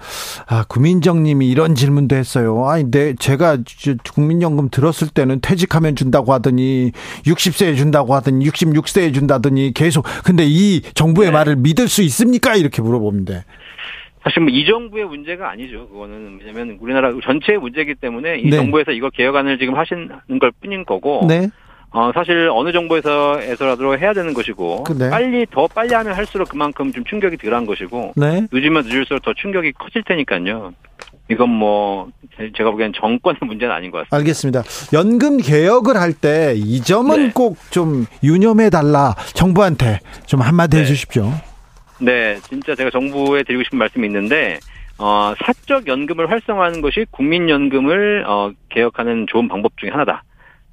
아, 0.48 0.64
구민정님이 0.68 1.50
이런 1.50 1.76
질문도 1.76 2.16
했어요. 2.16 2.66
아니, 2.68 2.90
내, 2.92 3.16
제가 3.16 3.58
저 3.66 3.96
국민연금 4.14 4.70
들었을 4.70 5.08
때는 5.10 5.40
퇴직하면 5.42 5.96
준다고 5.96 6.34
하더니 6.34 6.92
60세에 7.26 7.78
준다고 7.78 8.14
하더니 8.14 8.46
66세에 8.46 9.14
준다더니 9.14 9.74
계속. 9.74 10.06
근데 10.24 10.44
이 10.46 10.82
정부의 10.82 11.30
네. 11.30 11.34
말을 11.34 11.56
믿을 11.56 11.88
수 11.88 12.02
있습니까? 12.04 12.56
이렇게 12.56 12.82
물어봅니다. 12.82 13.44
사실 14.23 14.41
뭐 14.43 14.49
이 14.51 14.65
정부의 14.65 15.05
문제가 15.05 15.49
아니죠. 15.49 15.88
그거는 15.89 16.39
왜냐하면 16.43 16.77
우리나라 16.79 17.12
전체의 17.23 17.60
문제이기 17.60 17.95
때문에 17.95 18.38
이 18.39 18.49
네. 18.49 18.57
정부에서 18.57 18.91
이거 18.91 19.10
개혁안을 19.10 19.57
지금 19.57 19.75
하시는 19.77 20.10
걸 20.39 20.51
뿐인 20.62 20.86
거고. 20.86 21.25
네. 21.27 21.49
어, 21.93 22.10
사실 22.13 22.49
어느 22.53 22.71
정부에서에서라도 22.71 23.97
해야 23.97 24.13
되는 24.13 24.34
것이고 24.34 24.84
그, 24.84 24.93
네. 24.97 25.10
빨리 25.10 25.45
더 25.51 25.67
빨리 25.67 25.93
하면 25.93 26.13
할수록 26.13 26.47
그만큼 26.47 26.93
좀 26.93 27.03
충격이 27.03 27.36
덜한 27.36 27.65
것이고 27.65 28.13
네. 28.15 28.47
늦으면 28.49 28.86
늦을수록 28.86 29.21
더 29.23 29.34
충격이 29.34 29.73
커질 29.73 30.01
테니까요. 30.03 30.71
이건 31.29 31.49
뭐 31.49 32.07
제- 32.38 32.49
제가 32.55 32.71
보기엔 32.71 32.93
정권의 32.95 33.39
문제는 33.45 33.73
아닌 33.75 33.91
것 33.91 33.97
같습니다. 33.97 34.15
알겠습니다. 34.15 34.63
연금 34.93 35.38
개혁을 35.38 35.97
할 35.97 36.13
때 36.13 36.53
이 36.55 36.79
점은 36.81 37.27
네. 37.27 37.31
꼭좀 37.34 38.05
유념해 38.23 38.69
달라. 38.69 39.13
정부한테 39.34 39.99
좀 40.25 40.39
한마디 40.39 40.77
네. 40.77 40.84
해 40.84 40.86
주십시오. 40.86 41.29
네, 42.02 42.36
진짜 42.42 42.76
제가 42.76 42.90
정부에 42.90 43.44
드리고 43.44 43.64
싶은 43.64 43.78
말씀이 43.78 44.06
있는데 44.08 44.60
어, 44.98 45.34
사적 45.44 45.88
연금을 45.88 46.30
활성화하는 46.30 46.82
것이 46.82 47.06
국민연금을 47.12 48.26
어, 48.28 48.52
개혁하는 48.70 49.28
좋은 49.28 49.48
방법 49.48 49.78
중에 49.78 49.90
하나다. 49.90 50.24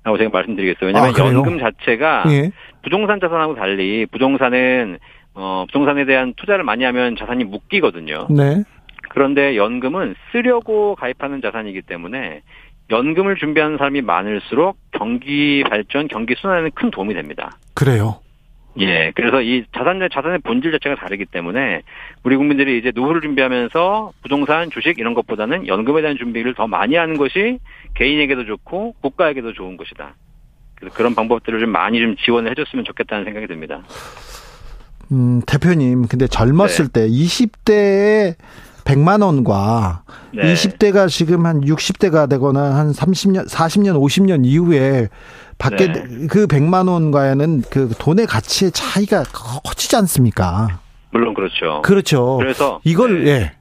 라고 0.04 0.16
제가 0.16 0.30
말씀드리겠어요. 0.30 0.86
왜냐하면 0.86 1.14
아? 1.14 1.24
연금 1.26 1.58
자체가 1.58 2.24
예. 2.28 2.50
부동산 2.82 3.20
자산하고 3.20 3.54
달리 3.56 4.06
부동산은 4.06 4.98
어, 5.34 5.64
부동산에 5.68 6.04
대한 6.04 6.34
투자를 6.36 6.64
많이 6.64 6.84
하면 6.84 7.16
자산이 7.16 7.44
묶이거든요. 7.44 8.28
네. 8.30 8.62
그런데 9.10 9.56
연금은 9.56 10.14
쓰려고 10.30 10.94
가입하는 10.94 11.40
자산이기 11.42 11.82
때문에 11.82 12.42
연금을 12.90 13.36
준비하는 13.36 13.76
사람이 13.76 14.00
많을수록 14.02 14.78
경기 14.92 15.62
발전, 15.68 16.08
경기 16.08 16.34
순환에는 16.38 16.70
큰 16.74 16.90
도움이 16.90 17.14
됩니다. 17.14 17.58
그래요. 17.74 18.20
예, 18.80 19.12
그래서 19.14 19.42
이 19.42 19.64
자산의 19.76 20.08
자산의 20.12 20.38
본질 20.38 20.70
자체가 20.72 20.96
다르기 20.96 21.24
때문에 21.26 21.82
우리 22.22 22.36
국민들이 22.36 22.78
이제 22.78 22.92
노후를 22.94 23.20
준비하면서 23.20 24.12
부동산, 24.22 24.70
주식 24.70 24.98
이런 24.98 25.14
것보다는 25.14 25.66
연금에 25.66 26.00
대한 26.00 26.16
준비를 26.16 26.54
더 26.54 26.66
많이 26.66 26.94
하는 26.94 27.16
것이 27.16 27.58
개인에게도 27.94 28.44
좋고 28.44 28.94
국가에게도 29.00 29.52
좋은 29.52 29.76
것이다. 29.76 30.14
그래서 30.76 30.94
그런 30.94 31.14
방법들을 31.14 31.58
좀 31.58 31.70
많이 31.70 32.00
좀 32.00 32.14
지원을 32.16 32.52
해줬으면 32.52 32.84
좋겠다는 32.84 33.24
생각이 33.24 33.48
듭니다. 33.48 33.82
음, 35.10 35.40
대표님, 35.46 36.06
근데 36.06 36.28
젊었을 36.28 36.88
때 36.88 37.08
20대에 37.08 38.36
100만 38.84 39.22
원과 39.22 40.02
네. 40.32 40.54
20대가 40.54 41.08
지금 41.08 41.44
한 41.46 41.60
60대가 41.60 42.28
되거나 42.28 42.76
한 42.76 42.92
30년, 42.92 43.48
40년, 43.48 44.00
50년 44.00 44.46
이후에 44.46 45.08
받게 45.58 45.86
네. 45.86 45.92
되- 45.92 46.26
그 46.28 46.46
100만 46.46 46.88
원과는 46.88 47.62
그 47.70 47.90
돈의 47.98 48.26
가치의 48.26 48.70
차이가 48.72 49.22
커지지 49.24 49.96
않습니까? 49.96 50.80
물론 51.10 51.34
그렇죠. 51.34 51.82
그렇죠. 51.82 52.36
그래서 52.38 52.80
이걸 52.84 53.24
네. 53.24 53.30
예. 53.30 53.52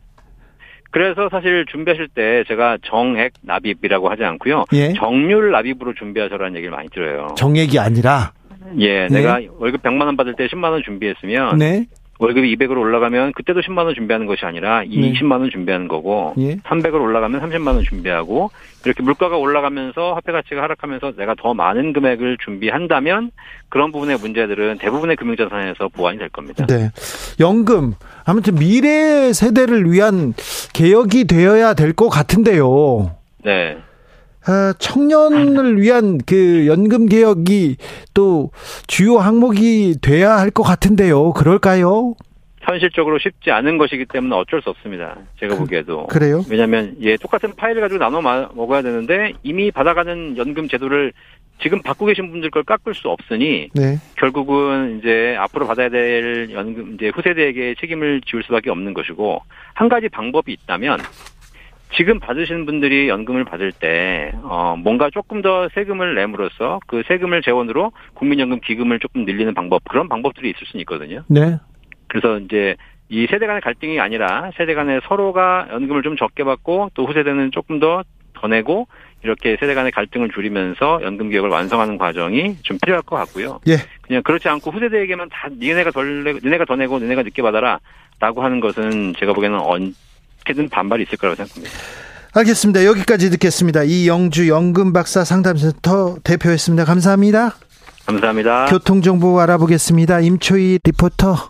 그래서 0.91 1.27
사실 1.29 1.65
준비하실 1.69 2.09
때 2.15 2.43
제가 2.47 2.77
정액 2.85 3.33
납입이라고 3.41 4.09
하지 4.09 4.23
않고요. 4.23 4.65
예. 4.73 4.93
정률 4.93 5.51
납입으로 5.51 5.93
준비하셔라는 5.93 6.55
얘기를 6.55 6.71
많이 6.75 6.89
들어요. 6.89 7.27
정액이 7.37 7.77
아니라 7.79 8.31
예, 8.79 9.07
내가 9.07 9.39
월급 9.59 9.81
100만 9.83 10.05
원 10.05 10.17
받을 10.17 10.35
때 10.35 10.47
10만 10.47 10.71
원 10.71 10.81
준비했으면 10.83 11.57
네. 11.57 11.85
월급이 12.19 12.55
200으로 12.55 12.79
올라가면 12.79 13.33
그때도 13.33 13.61
10만 13.61 13.85
원 13.85 13.93
준비하는 13.93 14.25
것이 14.25 14.45
아니라 14.45 14.81
네. 14.81 14.87
20만 14.89 15.33
원 15.39 15.49
준비하는 15.49 15.87
거고 15.87 16.33
예. 16.39 16.55
300으로 16.57 17.01
올라가면 17.01 17.41
30만 17.41 17.67
원 17.67 17.83
준비하고 17.83 18.49
이렇게 18.85 19.03
물가가 19.03 19.37
올라가면서 19.37 20.13
화폐 20.15 20.31
가치가 20.31 20.63
하락하면서 20.63 21.13
내가 21.17 21.35
더 21.35 21.53
많은 21.53 21.93
금액을 21.93 22.37
준비한다면 22.43 23.31
그런 23.69 23.91
부분의 23.91 24.17
문제들은 24.17 24.77
대부분의 24.79 25.15
금융자산에서 25.17 25.89
보완이 25.89 26.17
될 26.17 26.29
겁니다. 26.29 26.65
네. 26.67 26.89
연금 27.39 27.93
아무튼 28.25 28.55
미래 28.55 29.31
세대를 29.33 29.91
위한 29.91 30.33
개혁이 30.73 31.25
되어야 31.25 31.73
될 31.73 31.93
것 31.93 32.09
같은데요. 32.09 33.11
네. 33.43 33.77
아, 34.47 34.73
청년을 34.79 35.81
위한 35.81 36.17
그 36.25 36.65
연금 36.67 37.07
개혁이 37.07 37.75
또 38.13 38.51
주요 38.87 39.17
항목이 39.17 39.95
돼야 40.01 40.37
할 40.37 40.51
것 40.51 40.63
같은데요. 40.63 41.33
그럴까요? 41.33 42.15
현실적으로 42.61 43.17
쉽지 43.19 43.51
않은 43.51 43.77
것이기 43.77 44.05
때문에 44.05 44.35
어쩔 44.35 44.61
수 44.61 44.69
없습니다. 44.69 45.17
제가 45.39 45.55
보기에도. 45.55 46.07
그래요? 46.07 46.43
왜냐하면 46.49 46.95
예 47.01 47.15
똑같은 47.17 47.53
파일을 47.55 47.81
가지고 47.81 47.99
나눠 47.99 48.21
마- 48.21 48.49
먹어야 48.53 48.81
되는데 48.81 49.33
이미 49.43 49.71
받아가는 49.71 50.35
연금 50.37 50.67
제도를 50.67 51.13
지금 51.61 51.81
받고 51.81 52.05
계신 52.05 52.29
분들 52.31 52.49
걸 52.51 52.63
깎을 52.63 52.93
수 52.93 53.07
없으니 53.09 53.69
네. 53.73 53.97
결국은 54.17 54.99
이제 54.99 55.35
앞으로 55.39 55.65
받아야 55.65 55.89
될 55.89 56.49
연금 56.51 56.95
이제 56.95 57.09
후세대에게 57.15 57.75
책임을 57.79 58.21
지울 58.27 58.43
수밖에 58.43 58.69
없는 58.69 58.93
것이고 58.93 59.41
한 59.73 59.87
가지 59.89 60.09
방법이 60.09 60.51
있다면 60.51 60.99
지금 61.95 62.19
받으시는 62.19 62.65
분들이 62.65 63.07
연금을 63.07 63.45
받을 63.45 63.71
때 63.71 64.31
어, 64.43 64.75
뭔가 64.77 65.09
조금 65.09 65.41
더 65.41 65.69
세금을 65.73 66.15
내므로써 66.15 66.79
그 66.87 67.03
세금을 67.07 67.41
재원으로 67.41 67.91
국민연금 68.13 68.59
기금을 68.59 68.99
조금 68.99 69.25
늘리는 69.25 69.53
방법 69.53 69.83
그런 69.87 70.09
방법들이 70.09 70.49
있을 70.49 70.67
수는 70.67 70.81
있거든요. 70.81 71.23
네. 71.27 71.57
그래서 72.07 72.39
이제 72.39 72.75
이 73.09 73.25
세대 73.29 73.47
간의 73.47 73.61
갈등이 73.61 73.99
아니라 73.99 74.51
세대 74.57 74.73
간에 74.73 74.99
서로가 75.07 75.67
연금을 75.71 76.03
좀 76.03 76.17
적게 76.17 76.43
받고 76.43 76.91
또 76.93 77.05
후세대는 77.05 77.51
조금 77.51 77.79
더 77.79 78.03
더 78.39 78.47
내고 78.47 78.87
이렇게 79.23 79.57
세대 79.59 79.73
간의 79.73 79.91
갈등을 79.91 80.29
줄이면서 80.29 80.99
연금 81.03 81.29
개혁을 81.29 81.49
완성하는 81.49 81.97
과정이 81.97 82.57
좀 82.63 82.77
필요할 82.83 83.03
것 83.03 83.15
같고요. 83.17 83.59
예. 83.67 83.77
그냥 84.01 84.23
그렇지 84.23 84.47
않고 84.47 84.71
후세대에게만 84.71 85.29
다 85.29 85.49
니네가 85.51 85.91
덜 85.91 86.23
내고 86.23 86.39
니네가 86.43 86.65
더 86.65 86.75
내고 86.75 86.99
니네가 86.99 87.23
늦게 87.23 87.41
받아라 87.41 87.79
라고 88.19 88.43
하는 88.43 88.59
것은 88.59 89.13
제가 89.19 89.33
보기에는 89.33 89.59
언 89.59 89.93
제든 90.47 90.69
반발이 90.69 91.03
있을 91.03 91.17
거라고 91.17 91.35
생각합니다. 91.35 91.75
알겠습니다. 92.33 92.85
여기까지 92.85 93.29
듣겠습니다. 93.31 93.83
이영주 93.83 94.47
연금 94.47 94.93
박사 94.93 95.23
상담센터 95.23 96.17
대표였습니다. 96.23 96.85
감사합니다. 96.85 97.55
감사합니다. 98.05 98.65
교통정보 98.65 99.39
알아보겠습니다. 99.41 100.19
임초희 100.21 100.79
리포터. 100.83 101.47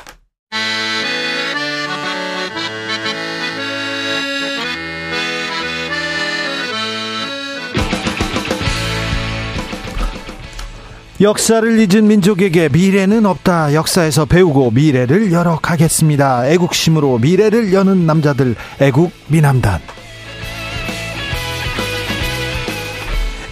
역사를 11.19 11.79
잊은 11.79 12.07
민족에게 12.07 12.69
미래는 12.69 13.25
없다. 13.25 13.73
역사에서 13.73 14.25
배우고 14.25 14.69
미래를 14.71 15.31
열어가겠습니다. 15.31 16.47
애국심으로 16.49 17.17
미래를 17.17 17.73
여는 17.73 18.05
남자들 18.05 18.55
애국 18.79 19.11
미남단. 19.27 19.79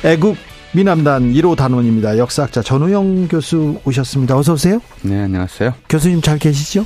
애국 0.04 0.38
미남단 0.74 1.34
1호 1.34 1.56
단원입니다. 1.58 2.20
역사학자 2.20 2.62
전우영 2.62 3.30
교수 3.30 3.82
오셨습니다. 3.84 4.38
어서 4.38 4.54
오세요. 4.54 4.80
네, 5.02 5.24
안녕하세요. 5.24 5.74
교수님 5.90 6.22
잘 6.22 6.38
계시죠? 6.38 6.86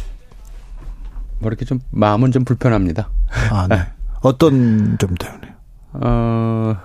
뭐 1.40 1.50
이렇게 1.50 1.66
좀 1.66 1.80
마음은 1.92 2.32
좀 2.32 2.46
불편합니다. 2.46 3.10
아, 3.52 3.68
네. 3.68 3.82
어떤 4.22 4.98
점 4.98 5.16
때문에? 5.16 5.54
어, 5.94 6.78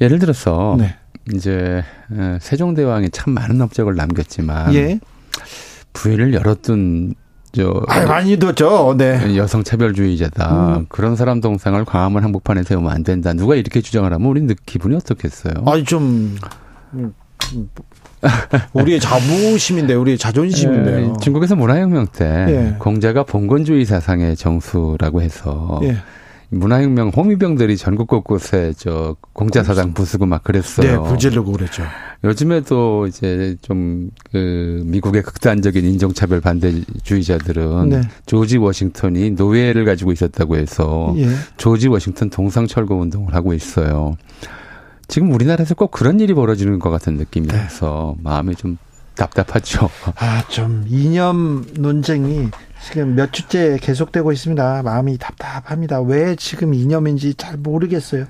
예를 0.00 0.18
들어서 0.18 0.74
네. 0.76 0.96
이제 1.34 1.82
에, 2.12 2.38
세종대왕이 2.40 3.10
참 3.10 3.34
많은 3.34 3.60
업적을 3.60 3.94
남겼지만 3.94 4.74
예. 4.74 5.00
부위를 5.92 6.34
열어둔 6.34 7.14
저 7.52 7.82
아, 7.88 8.06
많이 8.06 8.36
듣죠. 8.36 8.94
네. 8.96 9.36
여성 9.36 9.64
차별주의자다. 9.64 10.76
음. 10.76 10.86
그런 10.88 11.16
사람 11.16 11.40
동상을 11.40 11.84
광화문 11.84 12.22
한복판에 12.22 12.62
세우면 12.62 12.92
안 12.92 13.02
된다. 13.02 13.32
누가 13.32 13.56
이렇게 13.56 13.80
주장을 13.80 14.10
하면 14.12 14.28
우리는 14.28 14.54
기분이 14.66 14.94
어떻겠어요? 14.94 15.54
아니 15.66 15.82
좀 15.84 16.36
음, 16.94 17.12
음, 17.54 17.68
우리의 18.72 19.00
자부심인데, 19.00 19.94
우리의 19.94 20.18
자존심인데요. 20.18 21.10
에, 21.10 21.12
중국에서 21.20 21.56
문화혁명 21.56 22.08
때 22.12 22.24
예. 22.48 22.76
공자가 22.78 23.24
봉건주의 23.24 23.84
사상의 23.84 24.36
정수라고 24.36 25.22
해서 25.22 25.80
예. 25.82 25.96
문화혁명 26.50 27.10
호미병들이 27.10 27.76
전국 27.76 28.08
곳곳에 28.08 28.72
저 28.76 29.16
공자사당 29.32 29.94
부수고 29.94 30.26
막 30.26 30.42
그랬어요. 30.42 31.02
네, 31.02 31.08
불질르고 31.08 31.52
그랬죠. 31.52 31.84
요즘에도 32.24 33.06
이제 33.06 33.56
좀 33.62 34.10
그 34.32 34.82
미국의 34.86 35.22
극단적인 35.22 35.84
인종차별 35.84 36.40
반대주의자들은 36.40 37.88
네. 37.88 38.00
조지 38.26 38.58
워싱턴이 38.58 39.30
노예를 39.32 39.84
가지고 39.84 40.12
있었다고 40.12 40.56
해서 40.56 41.14
예. 41.16 41.28
조지 41.56 41.88
워싱턴 41.88 42.30
동상 42.30 42.66
철거 42.68 42.94
운동을 42.94 43.34
하고 43.34 43.52
있어요. 43.52 44.16
지금 45.08 45.32
우리나라에서 45.32 45.74
꼭 45.74 45.90
그런 45.90 46.20
일이 46.20 46.32
벌어지는 46.32 46.78
것 46.78 46.90
같은 46.90 47.16
느낌이라서 47.16 48.14
네. 48.16 48.22
마음이 48.22 48.54
좀 48.54 48.78
답답하죠. 49.16 49.90
아, 50.16 50.44
좀 50.48 50.84
이념 50.88 51.66
논쟁이 51.74 52.48
지금 52.84 53.14
몇 53.14 53.32
주째 53.32 53.78
계속되고 53.80 54.32
있습니다. 54.32 54.82
마음이 54.82 55.18
답답합니다. 55.18 56.00
왜 56.00 56.34
지금 56.36 56.74
이념인지 56.74 57.34
잘 57.34 57.56
모르겠어요. 57.56 58.26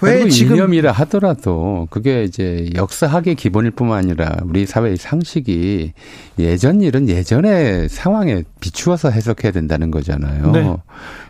왜 0.00 0.28
지금 0.28 0.56
이념이라 0.56 0.92
하더라도 0.92 1.88
그게 1.90 2.22
이제 2.22 2.70
역사학의 2.74 3.34
기본일 3.34 3.72
뿐만 3.72 3.98
아니라 3.98 4.36
우리 4.44 4.66
사회의 4.66 4.96
상식이 4.96 5.92
예전 6.38 6.80
일은 6.80 7.08
예전의 7.08 7.88
상황에 7.88 8.44
비추어서 8.60 9.10
해석해야 9.10 9.50
된다는 9.52 9.90
거잖아요. 9.90 10.52
네. 10.52 10.76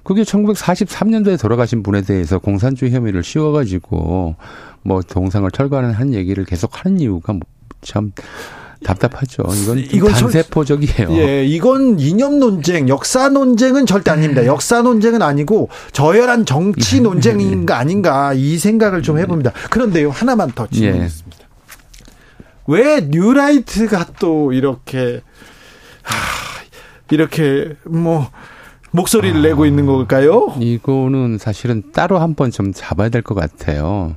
그게 0.03 0.23
1943년도에 0.23 1.41
돌아가신 1.41 1.83
분에 1.83 2.03
대해서 2.03 2.39
공산주의 2.39 2.93
혐의를 2.93 3.23
씌워가지고 3.23 4.37
뭐 4.83 5.01
동상을 5.03 5.51
철거하는 5.51 5.93
한 5.93 6.13
얘기를 6.13 6.45
계속 6.45 6.85
하는 6.85 7.01
이유가 7.01 7.33
뭐참 7.33 8.13
답답하죠. 8.85 9.43
이건 9.43 9.65
좀 9.65 9.79
이건 9.79 10.13
설- 10.13 10.21
단세포적이에요. 10.31 11.11
예, 11.19 11.45
이건 11.45 11.99
이념 11.99 12.39
논쟁, 12.39 12.89
역사 12.89 13.29
논쟁은 13.29 13.87
절대 13.87 14.11
아닙니다. 14.11 14.47
역사 14.47 14.83
논쟁은 14.83 15.21
아니고 15.23 15.69
저열한 15.93 16.47
정치 16.47 17.01
논쟁인가 17.01 17.79
아닌가 17.79 18.33
이 18.35 18.57
생각을 18.59 19.03
좀 19.03 19.19
해봅니다. 19.19 19.53
그런데요, 19.71 20.11
하나만 20.11 20.53
더 20.53 20.67
질문했습니다. 20.69 21.39
왜 22.67 23.01
뉴라이트가 23.09 24.07
또 24.21 24.53
이렇게 24.53 25.23
하, 26.03 26.15
이렇게 27.11 27.75
뭐 27.85 28.31
목소리를 28.91 29.41
내고 29.43 29.67
있는 29.67 29.87
걸까요? 29.87 30.55
이거는 30.61 31.39
사실은 31.39 31.83
따로 31.93 32.19
한 32.19 32.35
번 32.35 32.51
좀 32.51 32.73
잡아야 32.75 33.09
될 33.09 33.23
것 33.23 33.35
같아요. 33.35 34.17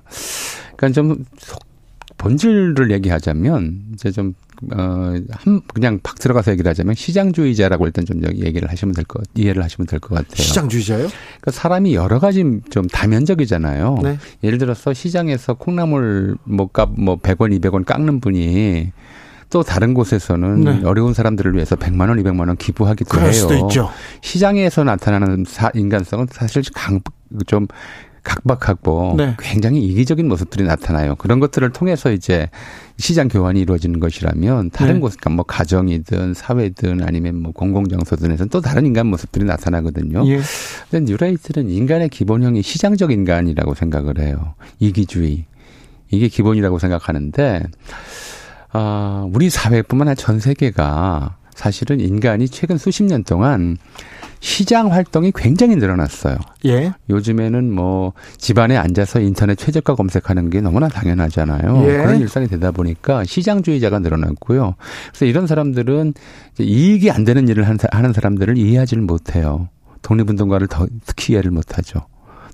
그러니까 0.76 0.90
좀 0.94 1.26
속- 1.40 1.60
본질을 2.22 2.92
얘기하자면 2.92 3.82
이제 3.94 4.12
좀 4.12 4.36
어, 4.72 5.16
한, 5.32 5.62
그냥 5.74 6.00
팍 6.04 6.20
들어가서 6.20 6.52
얘기를 6.52 6.70
하자면 6.70 6.94
시장주의자라고 6.94 7.88
일단 7.88 8.06
좀 8.06 8.22
얘기를 8.24 8.70
하시면 8.70 8.94
될 8.94 9.06
것, 9.06 9.24
이해를 9.34 9.64
하시면 9.64 9.88
될 9.88 10.00
것 10.00 10.14
같아요. 10.14 10.36
시장주의자요? 10.36 11.08
그러니까 11.08 11.52
사람이 11.52 11.96
여러 11.96 12.20
가지 12.20 12.44
좀 12.70 12.86
다면적이잖아요. 12.88 14.00
네. 14.04 14.20
예를 14.44 14.60
들어서 14.60 14.94
시장에서 14.94 15.56
콩나물 15.56 16.38
뭐 16.44 16.68
값 16.68 16.92
뭐 16.96 17.18
100원, 17.18 17.60
200원 17.60 17.86
깎는 17.86 18.20
분이 18.20 18.92
또 19.50 19.64
다른 19.64 19.96
곳에서는 19.96 20.62
네. 20.62 20.82
어려운 20.86 21.14
사람들을 21.16 21.56
위해서 21.56 21.76
100만 21.76 22.08
원, 22.10 22.22
200만 22.24 22.48
원 22.48 22.56
기부하기도 22.56 23.10
그럴 23.10 23.26
해요. 23.26 23.34
수도 23.34 23.56
있죠. 23.56 23.90
시장에서 24.22 24.84
나타나는 24.84 25.46
사, 25.48 25.72
인간성은 25.74 26.28
사실 26.32 26.62
강, 26.76 27.02
좀 27.48 27.66
각박하고 28.24 29.16
네. 29.18 29.36
굉장히 29.40 29.84
이기적인 29.84 30.28
모습들이 30.28 30.64
나타나요. 30.64 31.16
그런 31.16 31.40
것들을 31.40 31.72
통해서 31.72 32.12
이제 32.12 32.50
시장 32.98 33.28
교환이 33.28 33.62
이루어지는 33.62 34.00
것이라면 34.00 34.70
다른 34.70 34.96
네. 34.96 35.00
곳, 35.00 35.08
그러니까 35.18 35.30
뭐 35.32 35.44
가정이든 35.44 36.36
사회든 36.36 37.04
아니면 37.04 37.42
뭐 37.42 37.52
공공장소든에서는 37.52 38.50
또 38.50 38.62
다른 38.62 38.86
인간 38.86 39.08
모습들이 39.08 39.46
나타나거든요. 39.46 40.28
예. 40.28 40.40
근데 40.90 41.12
뉴라이트는 41.12 41.70
인간의 41.70 42.10
기본형이 42.10 42.62
시장적 42.62 43.12
인간이라고 43.12 43.74
생각을 43.74 44.20
해요. 44.20 44.54
이기주의. 44.80 45.46
이게 46.12 46.28
기본이라고 46.28 46.78
생각하는데, 46.78 47.64
아, 48.74 49.28
우리 49.34 49.50
사회뿐만 49.50 50.10
아니라 50.10 50.16
전 50.16 50.40
세계가 50.40 51.38
사실은 51.56 52.00
인간이 52.00 52.48
최근 52.48 52.78
수십 52.78 53.04
년 53.04 53.24
동안 53.24 53.78
시장 54.40 54.92
활동이 54.92 55.32
굉장히 55.36 55.76
늘어났어요. 55.76 56.36
예. 56.66 56.94
요즘에는 57.10 57.72
뭐 57.72 58.14
집안에 58.38 58.76
앉아서 58.76 59.20
인터넷 59.20 59.56
최저가 59.56 59.94
검색하는 59.96 60.50
게 60.50 60.62
너무나 60.62 60.88
당연하잖아요. 60.88 61.84
예. 61.84 61.98
그런 61.98 62.20
일상이 62.22 62.48
되다 62.48 62.72
보니까 62.72 63.24
시장주의자가 63.24 64.00
늘어났고요. 64.00 64.76
그래서 65.10 65.26
이런 65.26 65.46
사람들은 65.46 66.16
이익이 66.60 67.12
안 67.12 67.24
되는 67.24 67.48
일을 67.48 67.66
하는 67.66 67.78
사- 67.78 67.88
하는 67.92 68.14
사람들을 68.14 68.58
이해하지를 68.58 69.04
못해요. 69.04 69.70
독립운동가를 70.02 70.68
더 70.68 70.88
특히 71.06 71.34
이해를 71.34 71.52
못하죠. 71.52 72.00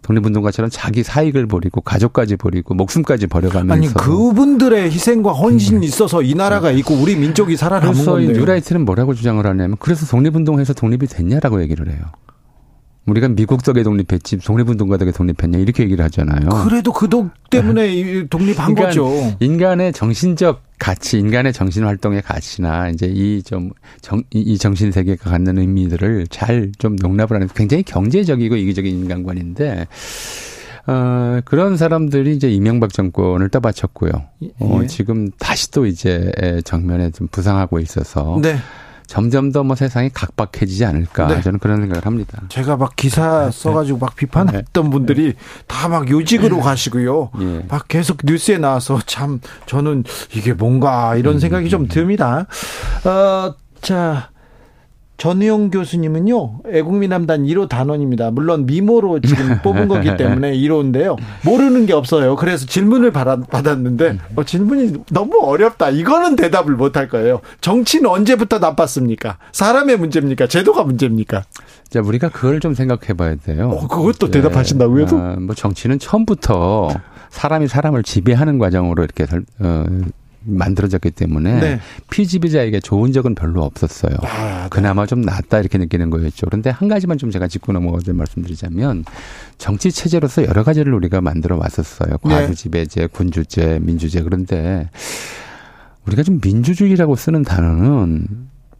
독립운동가처럼 0.01 0.69
자기 0.71 1.03
사익을 1.03 1.47
버리고 1.47 1.81
가족까지 1.81 2.37
버리고 2.37 2.73
목숨까지 2.73 3.27
버려가면서 3.27 3.73
아니 3.73 3.93
그분들의 3.93 4.91
희생과 4.91 5.31
헌신이 5.33 5.85
있어서 5.85 6.21
이 6.21 6.33
나라가 6.33 6.71
있고 6.71 6.95
우리 6.95 7.15
민족이 7.15 7.57
살아남은 7.57 7.93
그래서 7.93 8.19
이 8.19 8.25
건데. 8.25 8.39
뉴라이트는 8.39 8.85
뭐라고 8.85 9.13
주장을 9.13 9.45
하냐면 9.45 9.77
그래서 9.79 10.05
독립운동해서 10.05 10.73
독립이 10.73 11.07
됐냐라고 11.07 11.61
얘기를 11.61 11.89
해요. 11.89 11.99
우리가 13.07 13.29
미국 13.29 13.63
덕에 13.63 13.83
독립했지 13.83 14.37
독립운동 14.39 14.89
가 14.89 14.97
덕에 14.97 15.11
독립했냐 15.11 15.57
이렇게 15.59 15.83
얘기를 15.83 16.03
하잖아요. 16.05 16.49
그래도 16.65 16.91
그 16.91 17.07
독 17.07 17.29
때문에 17.49 17.93
이 17.95 18.27
독립한 18.29 18.75
그러니까 18.75 18.87
거죠. 18.87 19.35
인간의 19.39 19.93
정신적 19.93 20.61
가치, 20.77 21.17
인간의 21.17 21.53
정신 21.53 21.85
활동의 21.85 22.21
가치나 22.21 22.89
이제 22.89 23.07
이좀 23.07 23.71
정, 24.01 24.19
이- 24.33 24.41
이 24.41 24.57
정신 24.57 24.91
세계가 24.91 25.29
갖는 25.29 25.57
의미들을 25.57 26.27
잘 26.29 26.71
좀 26.77 26.97
용납을 27.03 27.35
하는 27.35 27.47
굉장히 27.55 27.83
경제적이고 27.83 28.57
이기적인 28.57 28.93
인간관인데 28.93 29.87
어, 30.87 31.39
그런 31.45 31.75
사람들이 31.77 32.35
이제 32.35 32.49
이명박 32.49 32.93
정권을 32.93 33.49
떠받쳤고요. 33.49 34.11
어, 34.59 34.79
예. 34.83 34.87
지금 34.87 35.29
다시 35.39 35.71
또 35.71 35.85
이제 35.85 36.31
정면에 36.65 37.11
좀 37.11 37.27
부상하고 37.31 37.79
있어서 37.79 38.39
네. 38.41 38.57
점점 39.07 39.51
더 39.51 39.63
뭐 39.63 39.75
세상이 39.75 40.09
각박해지지 40.13 40.85
않을까 40.85 41.27
네. 41.27 41.41
저는 41.41 41.59
그런 41.59 41.79
생각을 41.81 42.05
합니다. 42.05 42.41
제가 42.49 42.77
막 42.77 42.95
기사 42.95 43.49
써가지고 43.51 43.97
막 43.99 44.15
비판했던 44.15 44.89
분들이 44.89 45.33
다 45.65 45.87
막 45.87 46.09
요직으로 46.09 46.59
가시고요. 46.59 47.31
예. 47.41 47.65
막 47.69 47.87
계속 47.87 48.17
뉴스에 48.23 48.57
나와서 48.57 48.99
참 49.05 49.39
저는 49.65 50.03
이게 50.35 50.53
뭔가 50.53 51.15
이런 51.15 51.39
생각이 51.39 51.69
좀 51.69 51.87
듭니다. 51.87 52.45
어, 53.05 53.55
자. 53.81 54.29
전우용 55.17 55.71
교수님은요, 55.71 56.59
애국민함단 56.71 57.43
1호 57.45 57.67
단원입니다. 57.67 58.29
물론 58.31 58.67
미모로 58.67 59.19
지금 59.19 59.57
뽑은 59.63 59.87
거기 59.87 60.15
때문에 60.15 60.53
1호인데요. 60.55 61.17
모르는 61.43 61.87
게 61.87 61.93
없어요. 61.93 62.35
그래서 62.35 62.67
질문을 62.67 63.11
받았, 63.11 63.47
받았는데, 63.49 64.19
어, 64.35 64.43
질문이 64.43 64.93
너무 65.11 65.39
어렵다. 65.41 65.89
이거는 65.89 66.35
대답을 66.35 66.75
못 66.75 66.95
할 66.97 67.07
거예요. 67.09 67.41
정치는 67.61 68.09
언제부터 68.09 68.59
나빴습니까? 68.59 69.37
사람의 69.51 69.97
문제입니까? 69.97 70.47
제도가 70.47 70.83
문제입니까? 70.83 71.43
자, 71.89 72.01
우리가 72.01 72.29
그걸 72.29 72.59
좀 72.59 72.73
생각해 72.75 73.13
봐야 73.17 73.35
돼요. 73.35 73.69
어, 73.69 73.87
그것도 73.87 74.27
예. 74.27 74.31
대답하신다고요? 74.31 75.05
아, 75.11 75.35
뭐 75.39 75.55
정치는 75.55 75.97
처음부터 75.99 76.89
사람이 77.31 77.67
사람을 77.67 78.03
지배하는 78.03 78.57
과정으로 78.59 79.03
이렇게 79.03 79.25
설- 79.25 79.45
어, 79.59 79.83
만들어졌기 80.47 81.11
때문에 81.11 81.59
네. 81.59 81.79
피지배자에게 82.09 82.79
좋은 82.79 83.11
적은 83.11 83.35
별로 83.35 83.63
없었어요. 83.63 84.15
아, 84.23 84.63
네. 84.63 84.67
그나마 84.69 85.05
좀 85.05 85.21
낫다 85.21 85.59
이렇게 85.59 85.77
느끼는 85.77 86.09
거였죠. 86.09 86.45
그런데 86.47 86.69
한 86.69 86.87
가지만 86.87 87.17
좀 87.17 87.31
제가 87.31 87.47
짚고 87.47 87.73
넘어가서 87.73 88.13
말씀드리자면 88.13 89.05
정치 89.57 89.91
체제로서 89.91 90.45
여러 90.45 90.63
가지를 90.63 90.93
우리가 90.93 91.21
만들어 91.21 91.57
왔었어요. 91.57 92.17
네. 92.23 92.29
과주 92.29 92.55
지배제, 92.55 93.07
군주제, 93.07 93.79
민주제 93.81 94.21
그런데 94.21 94.89
우리가 96.05 96.23
좀 96.23 96.39
민주주의라고 96.41 97.15
쓰는 97.15 97.43
단어는 97.43 98.27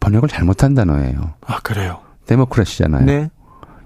번역을 0.00 0.28
잘못한 0.28 0.74
단어예요. 0.74 1.34
아, 1.46 1.60
그래요. 1.60 2.00
데모크라시잖아요. 2.26 3.04
네. 3.04 3.30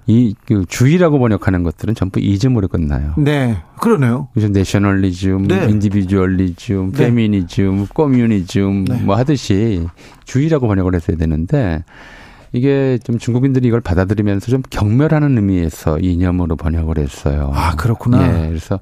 이, 0.07 0.35
그, 0.47 0.65
주의라고 0.69 1.19
번역하는 1.19 1.62
것들은 1.62 1.95
전부 1.95 2.21
이즘으로 2.21 2.69
끝나요. 2.69 3.15
네. 3.17 3.59
그러네요. 3.81 4.29
그래서 4.33 4.49
내셔널리즘, 4.49 5.47
네. 5.47 5.69
individualism, 5.68 6.92
네. 6.93 6.99
페미니즘, 6.99 7.87
communism 7.94 8.85
네. 8.85 9.01
뭐 9.03 9.17
하듯이 9.17 9.87
주의라고 10.25 10.67
번역을 10.67 10.95
했어야 10.95 11.17
되는데 11.17 11.85
이게 12.53 12.99
좀 13.03 13.19
중국인들이 13.19 13.67
이걸 13.69 13.81
받아들이면서 13.81 14.51
좀 14.51 14.62
경멸하는 14.69 15.37
의미에서 15.37 15.99
이념으로 16.01 16.57
번역을 16.57 16.99
했어요. 16.99 17.51
아, 17.55 17.75
그렇구나. 17.77 18.45
예, 18.45 18.49
그래서 18.49 18.79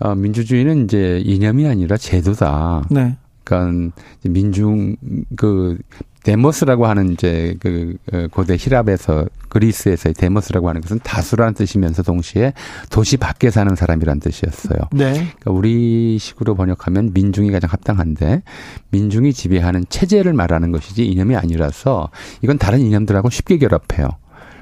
어, 0.00 0.14
민주주의는 0.14 0.84
이제 0.84 1.22
이념이 1.24 1.66
아니라 1.66 1.96
제도다. 1.96 2.84
네. 2.90 3.16
그러니까 3.44 3.92
민중 4.24 4.96
그 5.36 5.78
데모스라고 6.22 6.86
하는 6.86 7.12
이제 7.12 7.54
그 7.60 7.96
어, 8.12 8.26
고대 8.30 8.56
히랍에서 8.58 9.26
그리스에서의 9.48 10.14
데모스라고 10.14 10.68
하는 10.68 10.80
것은 10.80 11.00
다수라는 11.02 11.54
뜻이면서 11.54 12.02
동시에 12.02 12.52
도시 12.90 13.16
밖에 13.16 13.50
사는 13.50 13.74
사람이란 13.74 14.20
뜻이었어요. 14.20 14.78
네. 14.92 15.12
그러니까 15.12 15.50
우리식으로 15.50 16.54
번역하면 16.54 17.12
민중이 17.14 17.50
가장 17.50 17.70
합당한데 17.70 18.42
민중이 18.90 19.32
지배하는 19.32 19.84
체제를 19.88 20.32
말하는 20.32 20.72
것이지 20.72 21.06
이념이 21.06 21.36
아니라서 21.36 22.10
이건 22.42 22.58
다른 22.58 22.80
이념들하고 22.80 23.30
쉽게 23.30 23.58
결합해요. 23.58 24.08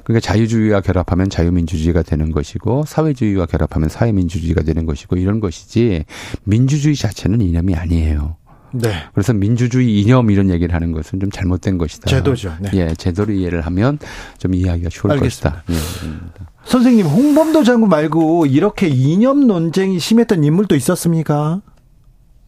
그러니까 0.06 0.24
자유주의와 0.24 0.82
결합하면 0.82 1.28
자유민주주의가 1.28 2.02
되는 2.02 2.30
것이고 2.30 2.84
사회주의와 2.86 3.46
결합하면 3.46 3.88
사회민주주의가 3.88 4.62
되는 4.62 4.86
것이고 4.86 5.16
이런 5.16 5.40
것이지 5.40 6.04
민주주의 6.44 6.94
자체는 6.94 7.40
이념이 7.40 7.74
아니에요. 7.74 8.36
네. 8.72 8.90
그래서 9.14 9.32
민주주의 9.32 10.00
이념 10.00 10.30
이런 10.30 10.50
얘기를 10.50 10.74
하는 10.74 10.92
것은 10.92 11.20
좀 11.20 11.30
잘못된 11.30 11.78
것이다. 11.78 12.06
제도죠. 12.08 12.54
네. 12.60 12.70
예, 12.74 12.94
제도를 12.94 13.34
이해를 13.34 13.60
하면 13.62 13.98
좀 14.38 14.54
이해하기가 14.54 14.90
쉬울 14.90 15.12
알겠습니다. 15.12 15.62
것이다. 15.66 15.72
예, 15.72 16.16
선생님, 16.64 17.06
홍범도 17.06 17.62
장군 17.64 17.88
말고 17.88 18.46
이렇게 18.46 18.88
이념 18.88 19.46
논쟁이 19.46 19.98
심했던 19.98 20.42
인물도 20.44 20.74
있었습니까? 20.74 21.62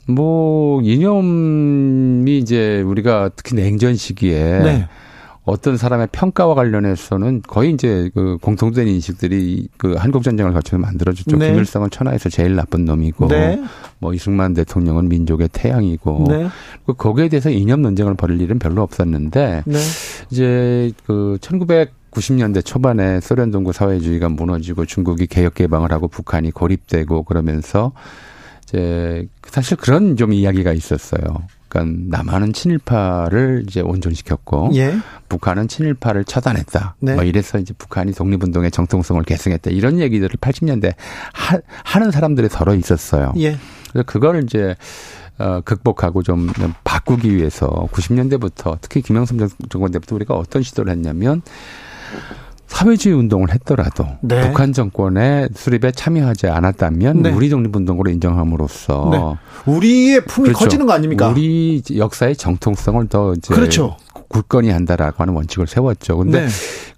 뭐 0.06 0.80
이념이 0.82 2.38
이제 2.38 2.80
우리가 2.80 3.30
특히 3.36 3.54
냉전 3.54 3.94
시기에 3.94 4.58
네. 4.60 4.88
어떤 5.48 5.78
사람의 5.78 6.08
평가와 6.12 6.54
관련해서는 6.54 7.40
거의 7.46 7.72
이제 7.72 8.10
그 8.14 8.36
공통된 8.42 8.86
인식들이 8.86 9.68
그 9.78 9.94
한국 9.94 10.22
전쟁을 10.22 10.52
거쳐서 10.52 10.76
만들어졌죠. 10.76 11.38
네. 11.38 11.50
김일성은 11.50 11.88
천하에서 11.88 12.28
제일 12.28 12.54
나쁜 12.54 12.84
놈이고, 12.84 13.28
네. 13.28 13.58
뭐 13.98 14.12
이승만 14.12 14.52
대통령은 14.52 15.08
민족의 15.08 15.48
태양이고, 15.50 16.26
네. 16.28 16.48
그 16.84 16.92
거기에 16.92 17.30
대해서 17.30 17.48
이념 17.48 17.80
논쟁을 17.80 18.14
벌일 18.14 18.42
일은 18.42 18.58
별로 18.58 18.82
없었는데 18.82 19.62
네. 19.64 19.78
이제 20.30 20.92
그 21.06 21.38
1990년대 21.40 22.62
초반에 22.62 23.20
소련 23.20 23.50
동구 23.50 23.72
사회주의가 23.72 24.28
무너지고 24.28 24.84
중국이 24.84 25.26
개혁 25.26 25.54
개방을 25.54 25.92
하고 25.92 26.08
북한이 26.08 26.50
고립되고 26.50 27.22
그러면서 27.22 27.92
이제 28.64 29.26
사실 29.46 29.78
그런 29.78 30.16
좀 30.16 30.34
이야기가 30.34 30.74
있었어요. 30.74 31.22
그러니까 31.68 32.16
남한은 32.16 32.52
친일파를 32.52 33.64
이제 33.68 33.80
온전시켰고 33.80 34.70
예. 34.74 34.96
북한은 35.28 35.68
친일파를 35.68 36.24
처단했다. 36.24 36.96
네. 37.00 37.14
뭐 37.14 37.24
이래서 37.24 37.58
이제 37.58 37.74
북한이 37.76 38.12
독립운동의 38.12 38.70
정통성을 38.70 39.22
계승했다. 39.22 39.70
이런 39.70 40.00
얘기들을 40.00 40.30
80년대 40.40 40.94
하, 41.32 41.58
하는 41.84 42.10
사람들이 42.10 42.48
서로 42.48 42.74
있었어요. 42.74 43.32
예. 43.38 43.56
그래서 43.92 44.04
그걸 44.06 44.42
이제 44.44 44.74
어, 45.38 45.60
극복하고 45.64 46.22
좀 46.22 46.50
바꾸기 46.82 47.34
위해서 47.34 47.88
90년대부터 47.92 48.78
특히 48.80 49.02
김영삼 49.02 49.38
정권 49.68 49.92
때부터 49.92 50.16
우리가 50.16 50.34
어떤 50.34 50.62
시도를 50.62 50.92
했냐면 50.92 51.42
사회주의 52.68 53.14
운동을 53.16 53.52
했더라도 53.52 54.06
네. 54.20 54.46
북한 54.46 54.72
정권의 54.72 55.48
수립에 55.54 55.90
참여하지 55.90 56.46
않았다면 56.48 57.22
네. 57.22 57.30
우리 57.30 57.48
독립운동으로 57.48 58.10
인정함으로써 58.10 59.08
네. 59.10 59.72
우리의 59.72 60.24
품이 60.26 60.48
그렇죠. 60.48 60.58
커지는 60.64 60.86
거 60.86 60.92
아닙니까? 60.92 61.28
우리 61.28 61.82
역사의 61.96 62.36
정통성을 62.36 63.08
더 63.08 63.34
이제 63.34 63.52
그렇죠. 63.52 63.96
굳건히 64.28 64.68
한다라고 64.68 65.22
하는 65.22 65.34
원칙을 65.34 65.66
세웠죠. 65.66 66.18
근데 66.18 66.42
네. 66.42 66.48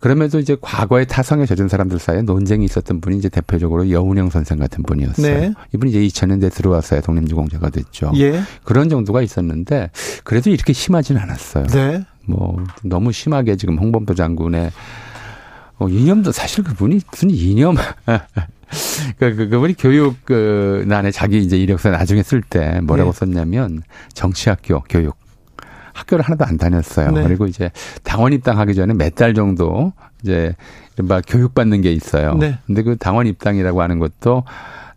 그럼에도 0.01 0.39
이제 0.41 0.57
과거에 0.61 1.05
타성에 1.05 1.47
젖은 1.47 1.69
사람들 1.69 1.99
사이에 1.99 2.23
논쟁이 2.23 2.65
있었던 2.65 3.01
분이 3.01 3.19
이제 3.19 3.29
대표적으로 3.29 3.89
여운형 3.89 4.31
선생 4.31 4.59
같은 4.59 4.83
분이었어요. 4.83 5.41
네. 5.41 5.53
이분이 5.73 5.93
이제 5.93 6.01
2000년대 6.01 6.53
들어와서야 6.53 7.01
독립유공자가 7.03 7.71
됐죠. 7.71 8.13
예. 8.17 8.43
그런 8.65 8.89
정도가 8.89 9.23
있었는데 9.23 9.91
그래도 10.25 10.51
이렇게 10.51 10.73
심하진 10.73 11.17
않았어요. 11.17 11.67
네. 11.69 12.05
뭐 12.27 12.63
너무 12.83 13.13
심하게 13.13 13.57
지금 13.57 13.79
홍범도 13.79 14.15
장군의 14.15 14.71
어, 15.81 15.89
이념도 15.89 16.31
사실 16.31 16.63
그분이 16.63 17.01
무슨 17.11 17.31
이념 17.31 17.75
그, 19.19 19.35
그, 19.35 19.49
그분이 19.49 19.75
교육, 19.79 20.15
그, 20.25 20.85
난에 20.87 21.11
자기 21.11 21.39
이제 21.39 21.57
이력서 21.57 21.91
나중에 21.91 22.23
쓸 22.23 22.41
때 22.43 22.81
뭐라고 22.83 23.11
네. 23.13 23.19
썼냐면 23.19 23.83
정치학교 24.15 24.83
교육. 24.89 25.17
학교를 25.93 26.25
하나도 26.25 26.45
안 26.45 26.57
다녔어요. 26.57 27.11
네. 27.11 27.25
그리고 27.25 27.47
이제 27.47 27.71
당원 28.05 28.33
입당하기 28.33 28.75
전에 28.75 28.95
몇 28.95 29.15
달 29.17 29.35
정도 29.35 29.93
이제 30.23 30.55
이른바 30.95 31.21
교육받는 31.21 31.83
게 31.83 31.93
있어요. 31.93 32.35
네. 32.35 32.59
근데 32.67 32.83
그 32.83 32.97
당원 32.97 33.27
입당이라고 33.27 33.83
하는 33.83 33.99
것도 33.99 34.45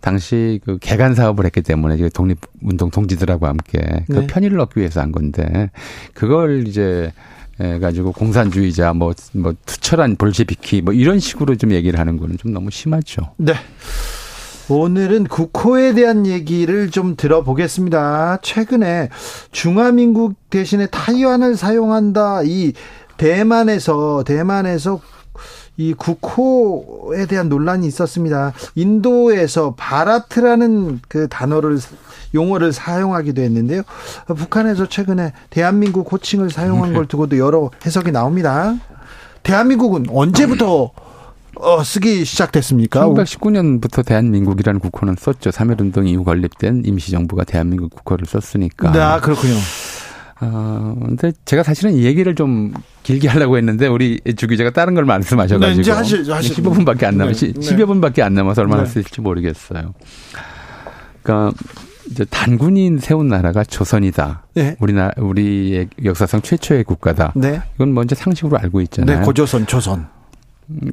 당시 0.01 0.59
그 0.65 0.77
개간 0.79 1.15
사업을 1.15 1.45
했기 1.45 1.61
때문에 1.61 1.95
이제 1.95 2.09
독립운동 2.09 2.91
동지들하고 2.91 3.47
함께 3.47 3.79
그 4.07 4.19
네. 4.19 4.27
편의를 4.27 4.59
얻기 4.59 4.79
위해서 4.79 5.01
한 5.01 5.11
건데 5.11 5.71
그걸 6.13 6.67
이제 6.67 7.11
해 7.59 7.79
가지고 7.79 8.11
공산주의자 8.11 8.93
뭐 8.93 9.13
뭐 9.33 9.53
투철한 9.65 10.15
볼셰비키 10.15 10.81
뭐 10.81 10.93
이런 10.93 11.19
식으로 11.19 11.55
좀 11.55 11.71
얘기를 11.71 11.99
하는 11.99 12.17
거는 12.17 12.37
좀 12.37 12.53
너무 12.53 12.71
심하죠. 12.71 13.33
네. 13.37 13.53
오늘은 14.69 15.25
국호에 15.25 15.93
대한 15.93 16.25
얘기를 16.25 16.89
좀 16.89 17.15
들어보겠습니다. 17.17 18.39
최근에 18.41 19.09
중화민국 19.51 20.35
대신에 20.49 20.87
타이완을 20.87 21.57
사용한다. 21.57 22.43
이 22.45 22.71
대만에서 23.17 24.23
대만에서 24.25 25.01
이 25.77 25.93
국호에 25.93 27.25
대한 27.25 27.49
논란이 27.49 27.87
있었습니다. 27.87 28.53
인도에서 28.75 29.73
바라트라는 29.75 31.01
그 31.07 31.27
단어를 31.27 31.79
용어를 32.35 32.73
사용하기도 32.73 33.41
했는데요. 33.41 33.81
북한에서 34.27 34.87
최근에 34.87 35.33
대한민국 35.49 36.11
호칭을 36.11 36.51
사용한 36.51 36.93
걸 36.93 37.07
두고도 37.07 37.37
여러 37.37 37.71
해석이 37.85 38.11
나옵니다. 38.11 38.75
대한민국은 39.43 40.05
언제부터 40.09 40.91
어, 41.55 41.83
쓰기 41.83 42.25
시작됐습니까? 42.25 43.05
1919년부터 43.07 44.03
대한민국이라는 44.05 44.79
국호는 44.79 45.15
썼죠. 45.19 45.51
3.1운동 45.51 46.07
이후 46.07 46.23
건립된 46.23 46.83
임시정부가 46.85 47.43
대한민국 47.43 47.91
국호를 47.91 48.25
썼으니까. 48.25 48.91
네, 48.91 48.99
아, 48.99 49.19
그렇군요. 49.19 49.53
어, 50.51 50.95
근데 51.05 51.31
제가 51.45 51.63
사실은 51.63 51.93
이 51.93 52.03
얘기를 52.03 52.35
좀 52.35 52.73
길게 53.03 53.27
하려고 53.27 53.57
했는데 53.57 53.87
우리 53.87 54.19
주 54.35 54.47
기자가 54.47 54.71
다른 54.71 54.93
걸 54.93 55.05
말씀하셔가지고 55.05 55.73
네, 55.75 55.81
이제 55.81 55.91
하시- 55.91 56.23
하시- 56.29 56.53
15분밖에 56.61 57.03
안 57.05 57.17
남아 57.17 57.31
네, 57.31 57.53
네. 57.53 57.59
10여 57.59 57.85
분밖에 57.87 58.21
안 58.21 58.33
남아서 58.33 58.61
얼마나 58.61 58.83
네. 58.83 58.89
쓸지 58.89 59.21
모르겠어요. 59.21 59.93
그러니까 61.21 61.57
이제 62.11 62.25
단군이 62.25 62.97
세운 62.99 63.27
나라가 63.27 63.63
조선이다. 63.63 64.43
네. 64.55 64.75
우리나 64.79 65.11
우리의 65.17 65.87
역사상 66.03 66.41
최초의 66.41 66.83
국가다. 66.83 67.33
네. 67.35 67.61
이건 67.75 67.93
먼저 67.93 68.13
상식으로 68.15 68.57
알고 68.57 68.81
있잖아요. 68.81 69.19
네, 69.19 69.25
고조선, 69.25 69.65
조선. 69.67 70.07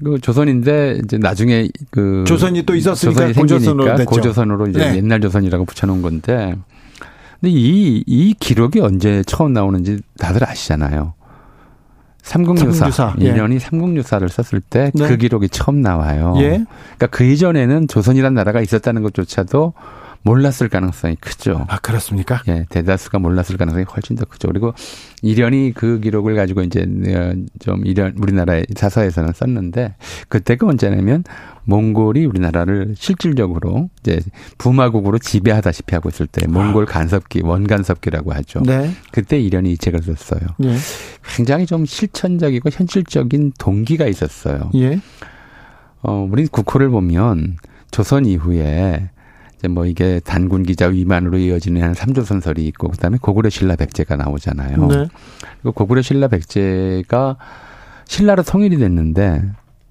그 0.05 0.19
조선인데 0.21 1.01
이제 1.05 1.17
나중에 1.19 1.69
그 1.91 2.25
조선이 2.27 2.65
또 2.65 2.75
있었으니까 2.75 3.21
조선이 3.29 3.35
고조선으로 3.35 3.85
생기니까. 3.87 4.11
고조선으로 4.11 4.67
이제 4.69 4.79
네. 4.79 4.97
옛날 4.97 5.21
조선이라고 5.21 5.65
붙여놓은 5.65 6.03
건데 6.03 6.55
근데 7.41 7.53
이 7.53 8.05
이 8.07 8.35
기록이 8.39 8.81
언제 8.81 9.23
처음 9.27 9.53
나오는지 9.53 10.01
다들 10.19 10.45
아시잖아요. 10.49 11.15
삼국유사, 12.23 12.73
삼국유사, 12.73 13.15
예. 13.23 13.29
인연이 13.29 13.59
삼국유사를 13.59 14.29
썼을 14.29 14.61
때그 14.61 14.99
네. 15.03 15.17
기록이 15.17 15.49
처음 15.49 15.81
나와요. 15.81 16.35
예. 16.39 16.49
그러니까 16.51 17.07
그 17.11 17.25
이전에는 17.25 17.89
조선이라는 17.89 18.35
나라가 18.35 18.61
있었다는 18.61 19.03
것조차도 19.03 19.73
몰랐을 20.23 20.69
가능성이 20.71 21.17
크죠. 21.17 21.65
아, 21.69 21.79
그렇습니까? 21.79 22.43
예, 22.49 22.67
대다수가 22.69 23.19
몰랐을 23.19 23.57
가능성이 23.57 23.85
훨씬 23.85 24.17
더 24.17 24.27
크죠. 24.27 24.49
그리고 24.49 24.75
이련이 25.23 25.73
그 25.75 26.01
기록을 26.01 26.35
가지고 26.35 26.63
이제 26.63 26.83
어, 26.83 27.35
좀 27.59 27.87
이련 27.87 28.15
우리나라의 28.19 28.67
사서에서는 28.77 29.33
썼는데 29.33 29.95
그때가 30.29 30.67
언제냐면 30.67 31.25
몽골이 31.65 32.27
우리나라를 32.27 32.95
실질적으로 32.97 33.89
이제 34.01 34.21
부마국으로 34.59 35.19
지배하다시피 35.19 35.95
하고 35.95 36.09
있을 36.09 36.27
때 36.27 36.47
몽골 36.47 36.87
간섭기 36.87 37.43
원간섭기라고 37.43 38.33
하죠. 38.35 38.61
네. 38.61 38.91
그때 39.13 39.39
이련이 39.39 39.73
이 39.73 39.79
책을 39.79 40.03
썼어요. 40.03 40.41
예. 40.65 40.77
굉장히 41.37 41.67
좀 41.67 41.87
실천적이고 41.87 42.69
현실적인 42.71 43.53
동기가 43.59 44.07
있었어요. 44.07 44.71
예. 44.75 45.01
어, 46.03 46.29
우리 46.31 46.47
국호를 46.47 46.91
보면 46.91 47.57
조선 47.91 48.27
이후에 48.27 49.11
이제 49.61 49.69
뭐 49.69 49.85
이게 49.85 50.21
단군 50.25 50.63
기자 50.63 50.87
위만으로 50.87 51.37
이어지는 51.37 51.83
한 51.83 51.93
삼조선설이 51.93 52.67
있고 52.69 52.89
그다음에 52.89 53.19
고구려 53.21 53.51
신라 53.51 53.77
백제가 53.77 54.17
나오잖아요. 54.17 54.87
네. 54.87 55.07
그리고 55.61 55.73
고구려 55.73 56.01
신라 56.01 56.29
백제가 56.29 57.37
신라로 58.07 58.43
통일이 58.43 58.79
됐는데 58.79 59.43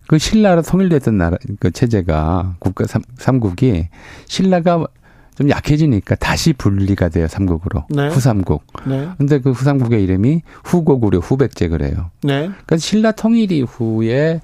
그 0.08 0.18
신라로 0.18 0.64
통일됐던 0.64 1.20
나라 1.20 1.38
그 1.60 1.70
체제가 1.70 2.56
국가 2.58 2.88
삼, 2.88 3.04
삼국이 3.20 3.90
신라가 4.26 4.88
좀 5.36 5.50
약해지니까 5.52 6.16
다시 6.16 6.52
분리가 6.54 7.10
돼요 7.10 7.28
삼국으로 7.28 7.86
네. 7.92 8.08
후삼국. 8.08 8.64
네. 8.88 9.08
근데 9.20 9.40
그 9.40 9.52
후삼국의 9.52 10.04
이름이 10.04 10.42
후고구려 10.64 11.20
후백제 11.20 11.68
그래요. 11.68 12.10
네. 12.24 12.40
그러니까 12.48 12.78
신라 12.78 13.12
통일 13.12 13.52
이후에 13.52 14.42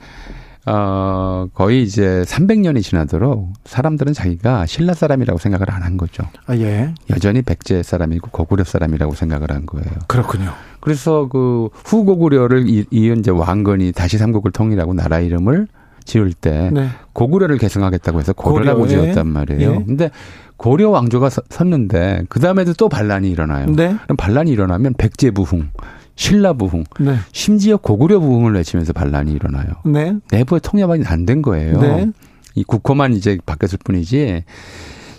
어 0.67 1.47
거의 1.53 1.83
이제 1.83 2.23
300년이 2.25 2.81
지나도록 2.81 3.53
사람들은 3.65 4.13
자기가 4.13 4.65
신라 4.65 4.93
사람이라고 4.95 5.37
생각을 5.37 5.69
안 5.71 5.83
한 5.83 5.97
거죠. 5.97 6.23
아, 6.47 6.55
예. 6.55 6.93
여전히 7.11 7.43
백제 7.43 7.83
사람이고 7.83 8.29
고구려 8.31 8.63
사람이라고 8.63 9.13
생각을 9.13 9.51
한 9.51 9.67
거예요. 9.67 9.85
그렇군요. 10.07 10.51
그래서 10.79 11.27
그 11.27 11.69
후고구려를 11.83 12.67
이- 12.67 12.85
이은 12.89 13.19
이제 13.19 13.29
왕건이 13.29 13.91
다시 13.91 14.17
삼국을 14.17 14.51
통일하고 14.51 14.93
나라 14.95 15.19
이름을 15.19 15.67
지을 16.05 16.33
때 16.33 16.71
네. 16.73 16.89
고구려를 17.13 17.57
계승하겠다고 17.59 18.19
해서 18.19 18.33
고려라고 18.33 18.81
고려, 18.81 18.93
예. 18.93 19.01
지었단 19.03 19.27
말이에요. 19.27 19.71
예. 19.71 19.83
근데 19.85 20.09
고려 20.57 20.89
왕조가 20.89 21.29
서- 21.29 21.41
섰는데 21.49 22.23
그 22.29 22.39
다음에도 22.39 22.73
또 22.73 22.89
반란이 22.89 23.29
일어나요. 23.29 23.67
네. 23.67 23.95
그럼 24.03 24.17
반란이 24.17 24.49
일어나면 24.49 24.93
백제부흥 24.97 25.69
신라 26.15 26.53
부흥, 26.53 26.83
네. 26.99 27.15
심지어 27.33 27.77
고구려 27.77 28.19
부흥을 28.19 28.53
외치면서 28.53 28.93
반란이 28.93 29.31
일어나요. 29.33 29.67
네. 29.85 30.15
내부에 30.31 30.59
통합이 30.59 31.03
안 31.05 31.25
된 31.25 31.41
거예요. 31.41 31.79
네. 31.81 32.11
이 32.55 32.63
국호만 32.63 33.13
이제 33.13 33.37
바뀌었을 33.45 33.79
뿐이지 33.83 34.43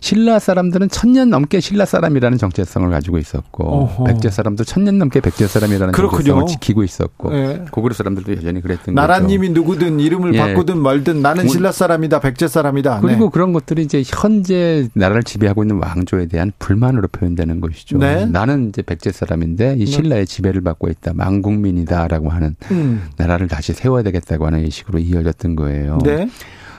신라 0.01 0.39
사람들은 0.39 0.89
천년 0.89 1.31
넘게 1.31 1.61
신라 1.61 1.85
사람이라는 1.85 2.39
정체성을 2.39 2.89
가지고 2.91 3.19
있었고 3.19 3.65
어허. 3.65 4.05
백제 4.05 4.31
사람도 4.31 4.65
천년 4.65 4.99
넘게 4.99 5.21
백제 5.21 5.47
사람이라는 5.47 5.93
그렇군요. 5.93 6.19
정체성을 6.19 6.47
지키고 6.47 6.85
있었고 6.85 7.31
네. 7.31 7.65
고구려 7.71 7.95
사람들도 7.95 8.37
여전히 8.37 8.61
그랬던 8.61 8.95
나라님이 8.95 9.49
거죠. 9.49 9.61
누구든 9.61 10.01
이름을 10.01 10.35
예. 10.35 10.39
바꾸든 10.39 10.79
말든 10.79 11.23
나는 11.23 11.49
신라 11.49 11.73
사람이다 11.73 12.21
백제 12.21 12.49
사람이다. 12.49 13.01
그리고 13.01 13.25
네. 13.25 13.31
그런 13.33 13.53
것들이 13.53 13.83
이제 13.83 14.03
현재 14.07 14.89
나라를 14.95 15.23
지배하고 15.23 15.65
있는 15.65 15.81
왕조에 15.83 16.27
대한 16.27 16.53
불만으로 16.59 17.09
표현되는 17.09 17.61
것이죠. 17.61 17.99
네. 17.99 18.27
나는 18.27 18.69
이제 18.69 18.83
백제 18.83 19.13
사람인데 19.13 19.75
이 19.77 19.85
네. 19.85 19.87
신라의 19.87 20.27
지배를 20.27 20.61
받고 20.63 20.89
있다 20.89 21.13
망국민이다라고 21.15 22.31
하는 22.31 22.57
음. 22.71 23.09
나라를 23.17 23.49
다시 23.49 23.73
세워야 23.73 24.03
되겠다고 24.03 24.47
하는 24.47 24.69
식으로 24.71 24.99
이어졌던 24.99 25.57
거예요. 25.57 25.99
네. 26.05 26.29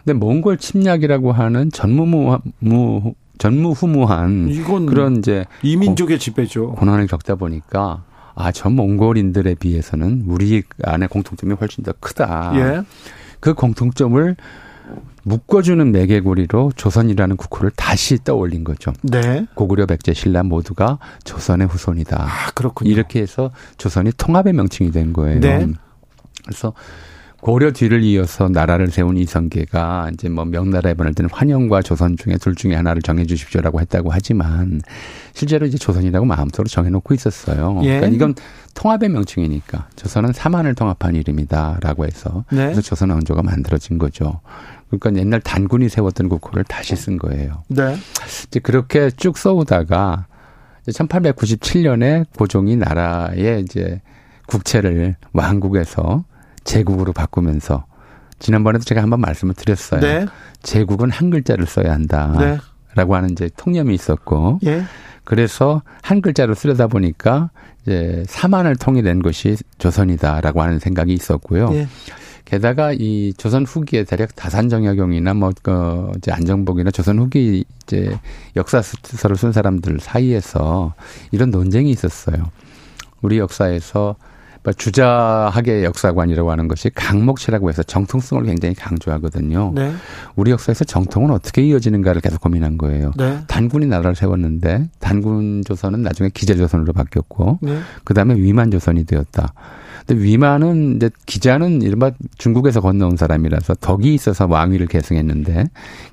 근데 0.07 0.19
몽골 0.19 0.57
침략이라고 0.57 1.33
하는 1.33 1.69
전무무 1.69 2.39
전무후무한 3.39 4.85
그런 4.85 5.17
이제 5.17 5.43
이민족의 5.63 6.17
지배죠. 6.17 6.71
고난을 6.75 7.07
겪다 7.07 7.35
보니까 7.35 8.05
아, 8.33 8.53
전 8.53 8.77
몽골인들에 8.77 9.55
비해서는 9.55 10.23
우리 10.25 10.63
안에 10.81 11.07
공통점이 11.07 11.55
훨씬 11.55 11.83
더 11.83 11.91
크다. 11.99 12.53
예. 12.55 12.83
그 13.41 13.53
공통점을 13.53 14.37
묶어주는 15.23 15.91
매개고리로 15.91 16.71
조선이라는 16.77 17.35
국호를 17.35 17.71
다시 17.75 18.23
떠올린 18.23 18.63
거죠. 18.63 18.93
네. 19.01 19.45
고구려, 19.55 19.87
백제, 19.87 20.13
신라 20.13 20.43
모두가 20.43 20.99
조선의 21.25 21.67
후손이다. 21.67 22.23
아, 22.23 22.51
그렇군요. 22.55 22.89
이렇게 22.89 23.19
해서 23.19 23.51
조선이 23.77 24.11
통합의 24.15 24.53
명칭이 24.53 24.91
된 24.91 25.11
거예요. 25.11 25.41
네. 25.41 25.67
그래서 26.45 26.71
고려 27.41 27.71
뒤를 27.71 28.03
이어서 28.03 28.49
나라를 28.49 28.89
세운 28.89 29.15
이성계가 29.15 30.11
이제 30.13 30.27
뭐 30.27 30.43
명나라에 30.45 30.95
번할 30.95 31.13
때는 31.13 31.29
환영과 31.31 31.81
조선 31.81 32.17
중에 32.17 32.37
둘 32.37 32.55
중에 32.55 32.75
하나를 32.75 33.01
정해 33.01 33.25
주십시오라고 33.25 33.79
했다고 33.81 34.09
하지만 34.11 34.81
실제로 35.33 35.65
이제 35.65 35.77
조선이라고 35.77 36.25
마음속으로 36.25 36.67
정해놓고 36.67 37.13
있었어요. 37.13 37.79
예. 37.83 37.97
그러니까 37.97 38.07
이건 38.07 38.35
통합의 38.73 39.09
명칭이니까 39.09 39.87
조선은 39.95 40.33
사만을 40.33 40.73
통합한 40.75 41.15
이름이다라고 41.15 42.05
해서 42.05 42.43
네. 42.51 42.65
그래서 42.65 42.81
조선 42.81 43.11
왕조가 43.11 43.43
만들어진 43.43 43.97
거죠. 43.97 44.41
그러니까 44.89 45.19
옛날 45.21 45.39
단군이 45.39 45.89
세웠던 45.89 46.29
국호를 46.29 46.63
다시 46.63 46.95
쓴 46.95 47.17
거예요. 47.17 47.63
네. 47.67 47.95
이제 48.47 48.59
그렇게 48.59 49.11
쭉 49.11 49.37
써오다가 49.37 50.25
1897년에 50.87 52.25
고종이 52.35 52.75
나라의 52.77 53.61
이제 53.61 54.01
국채를 54.47 55.17
왕국에서 55.33 56.23
제국으로 56.67 57.13
바꾸면서 57.13 57.85
지난번에도 58.39 58.83
제가 58.83 59.01
한번 59.01 59.21
말씀을 59.21 59.55
드렸어요. 59.55 60.01
네. 60.01 60.25
제국은 60.61 61.09
한 61.09 61.31
글자를 61.31 61.65
써야 61.65 61.93
한다. 61.93 62.35
네. 62.37 62.57
라고 62.93 63.15
하는 63.15 63.31
이제 63.31 63.49
통념이 63.57 63.95
있었고. 63.95 64.59
예. 64.65 64.83
그래서 65.23 65.81
한 66.03 66.21
글자로 66.21 66.53
쓰려다 66.53 66.87
보니까 66.87 67.49
이제 67.81 68.23
사만을 68.27 68.75
통일된 68.75 69.21
것이 69.21 69.57
조선이다라고 69.77 70.61
하는 70.61 70.79
생각이 70.79 71.13
있었고요. 71.13 71.69
예. 71.73 71.87
게다가 72.45 72.93
이 72.93 73.33
조선 73.37 73.65
후기에 73.65 74.05
대략 74.05 74.35
다산정약용이나 74.35 75.33
뭐, 75.33 75.51
그, 75.61 76.11
이제 76.17 76.31
안정복이나 76.31 76.91
조선 76.91 77.19
후기 77.19 77.65
이제 77.83 78.17
역사서를 78.55 79.35
쓴 79.35 79.51
사람들 79.51 79.99
사이에서 79.99 80.93
이런 81.31 81.51
논쟁이 81.51 81.89
있었어요. 81.91 82.49
우리 83.21 83.37
역사에서 83.37 84.15
주자학의 84.73 85.83
역사관이라고 85.83 86.51
하는 86.51 86.67
것이 86.67 86.89
강목치라고 86.89 87.69
해서 87.69 87.83
정통성을 87.83 88.43
굉장히 88.43 88.75
강조하거든요. 88.75 89.71
네. 89.75 89.93
우리 90.35 90.51
역사에서 90.51 90.83
정통은 90.83 91.31
어떻게 91.31 91.63
이어지는가를 91.63 92.21
계속 92.21 92.41
고민한 92.41 92.77
거예요. 92.77 93.11
네. 93.17 93.39
단군이 93.47 93.85
나라를 93.87 94.15
세웠는데 94.15 94.89
단군 94.99 95.63
조선은 95.65 96.01
나중에 96.01 96.29
기재 96.33 96.55
조선으로 96.55 96.93
바뀌었고 96.93 97.59
네. 97.61 97.79
그다음에 98.03 98.35
위만 98.35 98.71
조선이 98.71 99.05
되었다. 99.05 99.53
근데 100.05 100.23
위만은 100.23 100.95
이제 100.95 101.09
기자는 101.25 101.81
이른바 101.81 102.11
중국에서 102.37 102.81
건너온 102.81 103.17
사람이라서 103.17 103.75
덕이 103.75 104.13
있어서 104.13 104.47
왕위를 104.47 104.87
계승했는데 104.87 105.65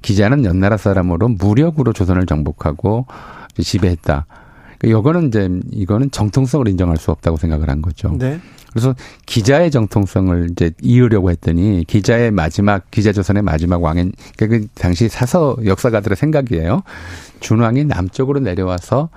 기자는 0.03 0.45
연나라 0.45 0.77
사람으로 0.77 1.29
무력으로 1.29 1.93
조선을 1.93 2.27
정복하고 2.27 3.07
지배했다. 3.59 4.27
이거는 4.85 5.29
이제 5.29 5.49
이거는 5.73 6.11
정통성을 6.11 6.67
인정할 6.69 6.97
수 6.97 7.11
없다고 7.11 7.37
생각을 7.37 7.69
한 7.69 7.83
거죠. 7.83 8.17
네. 8.19 8.41
그래서 8.73 8.95
기자의 9.27 9.71
정통성을 9.71 10.49
이제 10.51 10.73
이으려고 10.83 11.31
했더니 11.31 11.85
기자의 11.87 12.33
마지막 12.33 12.91
기자조선의 12.91 13.43
마지막 13.43 13.83
왕인 13.83 14.13
그러니까 14.37 14.59
그 14.59 14.67
당시 14.75 15.09
사서 15.09 15.57
역사가들의 15.65 16.17
생각이에요. 16.17 16.83
준왕이 17.39 17.85
남쪽으로 17.85 18.41
내려와서 18.41 19.11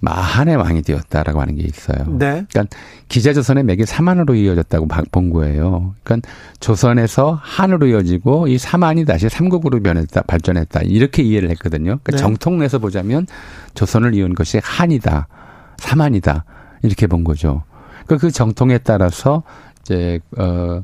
마한의 0.00 0.56
왕이 0.56 0.82
되었다라고 0.82 1.40
하는 1.40 1.56
게 1.56 1.62
있어요. 1.62 2.04
네. 2.06 2.44
그러니까 2.50 2.66
기자조선의 3.08 3.64
맥이 3.64 3.84
사만으로 3.84 4.34
이어졌다고 4.34 4.86
본 5.10 5.30
거예요. 5.30 5.94
그러니까 6.02 6.28
조선에서 6.60 7.38
한으로 7.42 7.86
이어지고 7.86 8.48
이 8.48 8.58
사만이 8.58 9.04
다시 9.04 9.28
삼국으로 9.28 9.80
변했다, 9.80 10.22
발전했다 10.22 10.82
이렇게 10.82 11.22
이해를 11.22 11.50
했거든요. 11.50 11.98
그러니까 12.02 12.12
네. 12.12 12.16
정통에서 12.18 12.78
보자면 12.78 13.26
조선을 13.74 14.14
이은 14.14 14.34
것이 14.34 14.60
한이다, 14.62 15.26
사만이다 15.78 16.44
이렇게 16.82 17.06
본 17.06 17.24
거죠. 17.24 17.62
그러니까 18.06 18.26
그 18.26 18.30
정통에 18.30 18.78
따라서 18.78 19.42
이제 19.82 20.20
어 20.36 20.82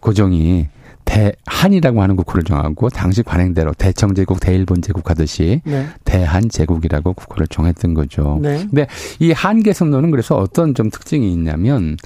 고종이 0.00 0.68
대한이라고 1.06 2.02
하는 2.02 2.16
국호를 2.16 2.44
정하고 2.44 2.90
당시 2.90 3.22
관행대로 3.22 3.72
대청제국, 3.72 4.40
대일본 4.40 4.82
제국 4.82 5.08
하듯이 5.08 5.62
네. 5.64 5.86
대한제국이라고 6.04 7.14
국호를 7.14 7.46
정했던 7.46 7.94
거죠. 7.94 8.38
네. 8.42 8.58
근데 8.58 8.86
이 9.18 9.32
한계성론은 9.32 10.10
그래서 10.10 10.36
어떤 10.36 10.74
좀 10.74 10.90
특징이 10.90 11.32
있냐면 11.32 11.96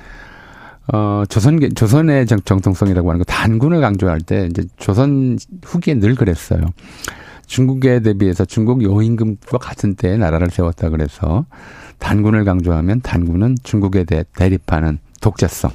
어, 0.92 1.24
조선, 1.28 1.58
조선의 1.74 2.26
정, 2.26 2.40
정통성이라고 2.40 3.08
하는 3.10 3.18
거 3.18 3.24
단군을 3.24 3.80
강조할 3.80 4.20
때 4.20 4.46
이제 4.50 4.62
조선 4.76 5.38
후기에 5.64 5.94
늘 5.94 6.14
그랬어요. 6.14 6.60
중국에 7.46 8.00
대비해서 8.00 8.44
중국 8.44 8.82
요임금과 8.82 9.58
같은 9.58 9.94
때에 9.96 10.16
나라를 10.16 10.50
세웠다 10.50 10.90
그래서 10.90 11.46
단군을 11.98 12.44
강조하면 12.44 13.00
단군은 13.00 13.56
중국에 13.64 14.04
대해 14.04 14.24
대립하는 14.36 14.98
독자성 15.20 15.70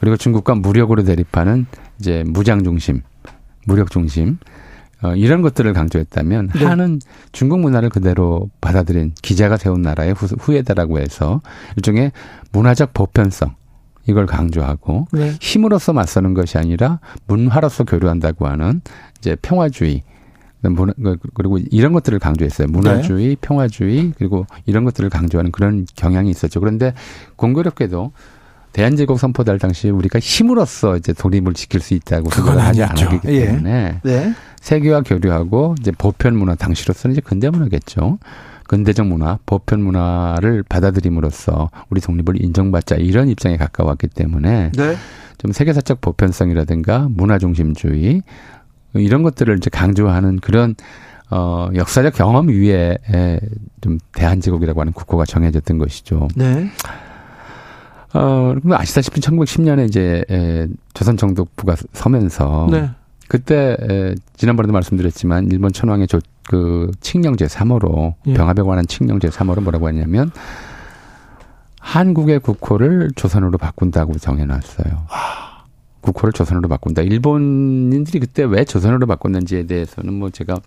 그리고 0.00 0.16
중국과 0.16 0.56
무력으로 0.56 1.04
대립하는 1.04 1.66
이제 1.98 2.24
무장 2.26 2.64
중심, 2.64 3.02
무력 3.66 3.90
중심 3.90 4.38
어, 5.02 5.14
이런 5.14 5.42
것들을 5.42 5.72
강조했다면 5.72 6.50
네. 6.54 6.64
한은 6.64 7.00
중국 7.32 7.60
문화를 7.60 7.90
그대로 7.90 8.48
받아들인 8.60 9.12
기자가 9.20 9.56
세운 9.56 9.82
나라의 9.82 10.14
후, 10.14 10.26
후예다라고 10.38 10.98
해서 10.98 11.42
일종의 11.76 12.12
문화적 12.52 12.94
보편성 12.94 13.54
이걸 14.06 14.26
강조하고 14.26 15.08
네. 15.12 15.34
힘으로서 15.40 15.92
맞서는 15.92 16.34
것이 16.34 16.58
아니라 16.58 17.00
문화로서 17.26 17.84
교류한다고 17.84 18.46
하는 18.46 18.80
이제 19.18 19.36
평화주의 19.40 20.02
그, 20.62 21.16
그리고 21.34 21.58
이런 21.58 21.92
것들을 21.92 22.18
강조했어요. 22.18 22.68
문화주의, 22.68 23.28
네. 23.28 23.36
평화주의, 23.38 24.12
그리고 24.16 24.46
이런 24.64 24.84
것들을 24.84 25.10
강조하는 25.10 25.52
그런 25.52 25.84
경향이 25.94 26.30
있었죠. 26.30 26.60
그런데 26.60 26.94
공교롭게도 27.36 28.12
대한제국 28.74 29.20
선포될 29.20 29.58
당시 29.60 29.88
우리가 29.88 30.18
힘으로써 30.18 30.96
이제 30.96 31.12
독립을 31.12 31.54
지킬 31.54 31.80
수 31.80 31.94
있다고 31.94 32.28
생각을 32.28 32.60
하지 32.60 32.82
않았기 32.82 33.20
예. 33.28 33.46
때문에 33.46 34.00
네. 34.02 34.34
세계와 34.60 35.02
교류하고 35.02 35.76
이제 35.78 35.92
보편 35.92 36.36
문화 36.36 36.56
당시로서는 36.56 37.12
이제 37.12 37.20
근대 37.20 37.48
문화겠죠. 37.50 38.18
근대적 38.66 39.06
문화, 39.06 39.38
보편 39.46 39.80
문화를 39.80 40.64
받아들임으로써 40.64 41.70
우리 41.88 42.00
독립을 42.00 42.42
인정받자 42.42 42.96
이런 42.96 43.28
입장에 43.28 43.56
가까웠기 43.56 44.08
때문에 44.08 44.72
네. 44.76 44.96
좀 45.38 45.52
세계사적 45.52 46.00
보편성이라든가 46.00 47.06
문화 47.10 47.38
중심주의 47.38 48.22
이런 48.94 49.22
것들을 49.22 49.56
이제 49.56 49.70
강조하는 49.70 50.40
그런 50.40 50.74
어 51.30 51.68
역사적 51.74 52.14
경험 52.14 52.48
위에 52.48 52.98
좀 53.80 53.98
대한제국이라고 54.14 54.80
하는 54.80 54.92
국호가 54.92 55.24
정해졌던 55.24 55.78
것이죠. 55.78 56.26
네. 56.34 56.68
어, 58.14 58.54
아시다시피 58.70 59.20
1910년에 59.20 59.86
이제 59.88 60.24
에, 60.30 60.68
조선 60.94 61.16
정독부가 61.16 61.74
서면서 61.92 62.68
네. 62.70 62.90
그때 63.28 63.76
에, 63.80 64.14
지난번에도 64.36 64.72
말씀드렸지만 64.72 65.48
일본 65.50 65.72
천황의 65.72 66.06
조, 66.06 66.20
그 66.44 66.90
칙령 67.00 67.36
제 67.36 67.46
3호로 67.46 68.14
예. 68.26 68.34
병합에 68.34 68.62
관한 68.62 68.86
칙령 68.86 69.18
제 69.18 69.28
3호로 69.28 69.62
뭐라고 69.62 69.88
했냐면 69.88 70.30
한국의 71.80 72.40
국호를 72.40 73.10
조선으로 73.14 73.58
바꾼다고 73.58 74.18
정해놨어요. 74.18 75.06
아. 75.10 75.64
국호를 76.00 76.32
조선으로 76.32 76.68
바꾼다. 76.68 77.02
일본인들이 77.02 78.20
그때 78.20 78.44
왜 78.44 78.64
조선으로 78.64 79.06
바꿨는지에 79.06 79.66
대해서는 79.66 80.12
뭐 80.12 80.30
제가 80.30 80.60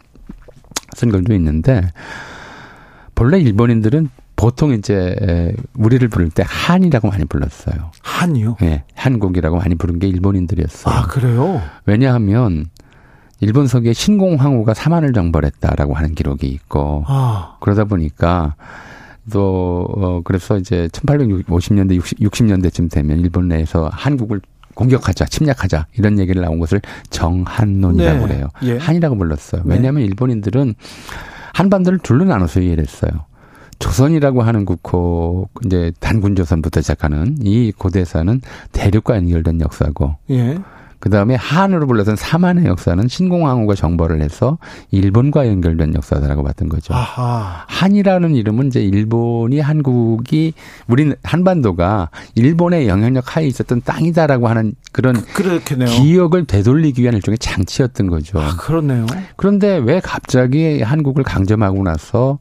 쓴 0.95 1.11
글도 1.11 1.33
있는데 1.35 1.91
본래 3.13 3.39
일본인들은 3.39 4.09
보통 4.37 4.71
이제 4.71 5.53
우리를 5.75 6.07
부를 6.07 6.29
때 6.29 6.43
한이라고 6.47 7.09
많이 7.09 7.25
불렀어요. 7.25 7.91
한이요? 8.01 8.57
예, 8.61 8.83
한국이라고 8.95 9.57
많이 9.57 9.75
부른 9.75 9.99
게 9.99 10.07
일본인들이었어요. 10.07 10.93
아 10.95 11.07
그래요? 11.07 11.61
왜냐하면 11.85 12.67
일본 13.39 13.67
서기에 13.67 13.93
신공황후가 13.93 14.73
사만을 14.73 15.11
정벌했다라고 15.11 15.95
하는 15.95 16.15
기록이 16.15 16.47
있고 16.47 17.03
아 17.07 17.57
그러다 17.59 17.85
보니까 17.85 18.55
또 19.31 19.87
어, 19.95 20.21
그래서 20.23 20.57
이제 20.57 20.87
1850년대 20.93 21.95
60, 21.95 22.19
60년대쯤 22.19 22.89
되면 22.91 23.19
일본 23.19 23.47
내에서 23.47 23.89
한국을 23.91 24.39
공격하자, 24.75 25.25
침략하자 25.25 25.87
이런 25.97 26.19
얘기를 26.19 26.43
나온 26.43 26.59
것을 26.59 26.79
정한론이라고 27.09 28.19
네. 28.19 28.27
그래요. 28.27 28.47
예. 28.61 28.77
한이라고 28.77 29.17
불렀어요. 29.17 29.63
네. 29.65 29.73
왜냐하면 29.75 30.03
일본인들은 30.03 30.75
한반도를 31.53 31.97
둘로 31.99 32.25
나눠서 32.25 32.61
이해를 32.61 32.83
했어요. 32.83 33.25
조선이라고 33.79 34.41
하는 34.41 34.65
국호 34.65 35.49
이제 35.65 35.91
단군 35.99 36.35
조선부터 36.35 36.81
시작하는 36.81 37.37
이 37.41 37.71
고대사는 37.71 38.41
대륙과 38.71 39.15
연결된 39.17 39.61
역사고 39.61 40.15
예. 40.31 40.57
그 40.99 41.11
다음에 41.11 41.35
한으로 41.35 41.85
불러선 41.85 42.15
사만의 42.15 42.65
역사는 42.65 43.07
신공항후가 43.07 43.75
정벌을 43.75 44.19
해서 44.21 44.57
일본과 44.89 45.47
연결된 45.47 45.93
역사다라고 45.93 46.43
봤던 46.43 46.69
거죠. 46.69 46.93
아하. 46.93 47.65
한이라는 47.67 48.33
이름은 48.33 48.67
이제 48.67 48.81
일본이 48.81 49.59
한국이 49.59 50.53
우리 50.87 51.13
한반도가 51.21 52.09
일본의 52.33 52.87
영향력 52.87 53.37
하에 53.37 53.45
있었던 53.45 53.83
땅이다라고 53.85 54.47
하는 54.47 54.73
그런 54.91 55.21
그렇겠네요. 55.21 55.87
기억을 55.87 56.45
되돌리기 56.45 57.03
위한 57.03 57.13
일종의 57.15 57.37
장치였던 57.37 58.07
거죠. 58.07 58.39
아 58.39 58.55
그렇네요. 58.57 59.05
그런데 59.35 59.77
왜 59.77 59.99
갑자기 59.99 60.81
한국을 60.81 61.23
강점하고 61.23 61.83
나서 61.83 62.39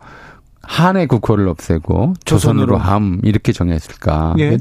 한의 0.66 1.06
국호를 1.06 1.48
없애고 1.48 2.14
조선으로. 2.24 2.66
조선으로 2.66 2.76
함 2.76 3.20
이렇게 3.22 3.52
정했을까? 3.52 4.34
예. 4.38 4.58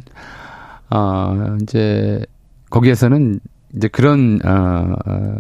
아 0.89 1.57
이제 1.61 2.23
거기에서는 2.69 3.39
이제 3.75 3.87
그런 3.87 4.39
어, 4.45 4.95
어, 5.05 5.37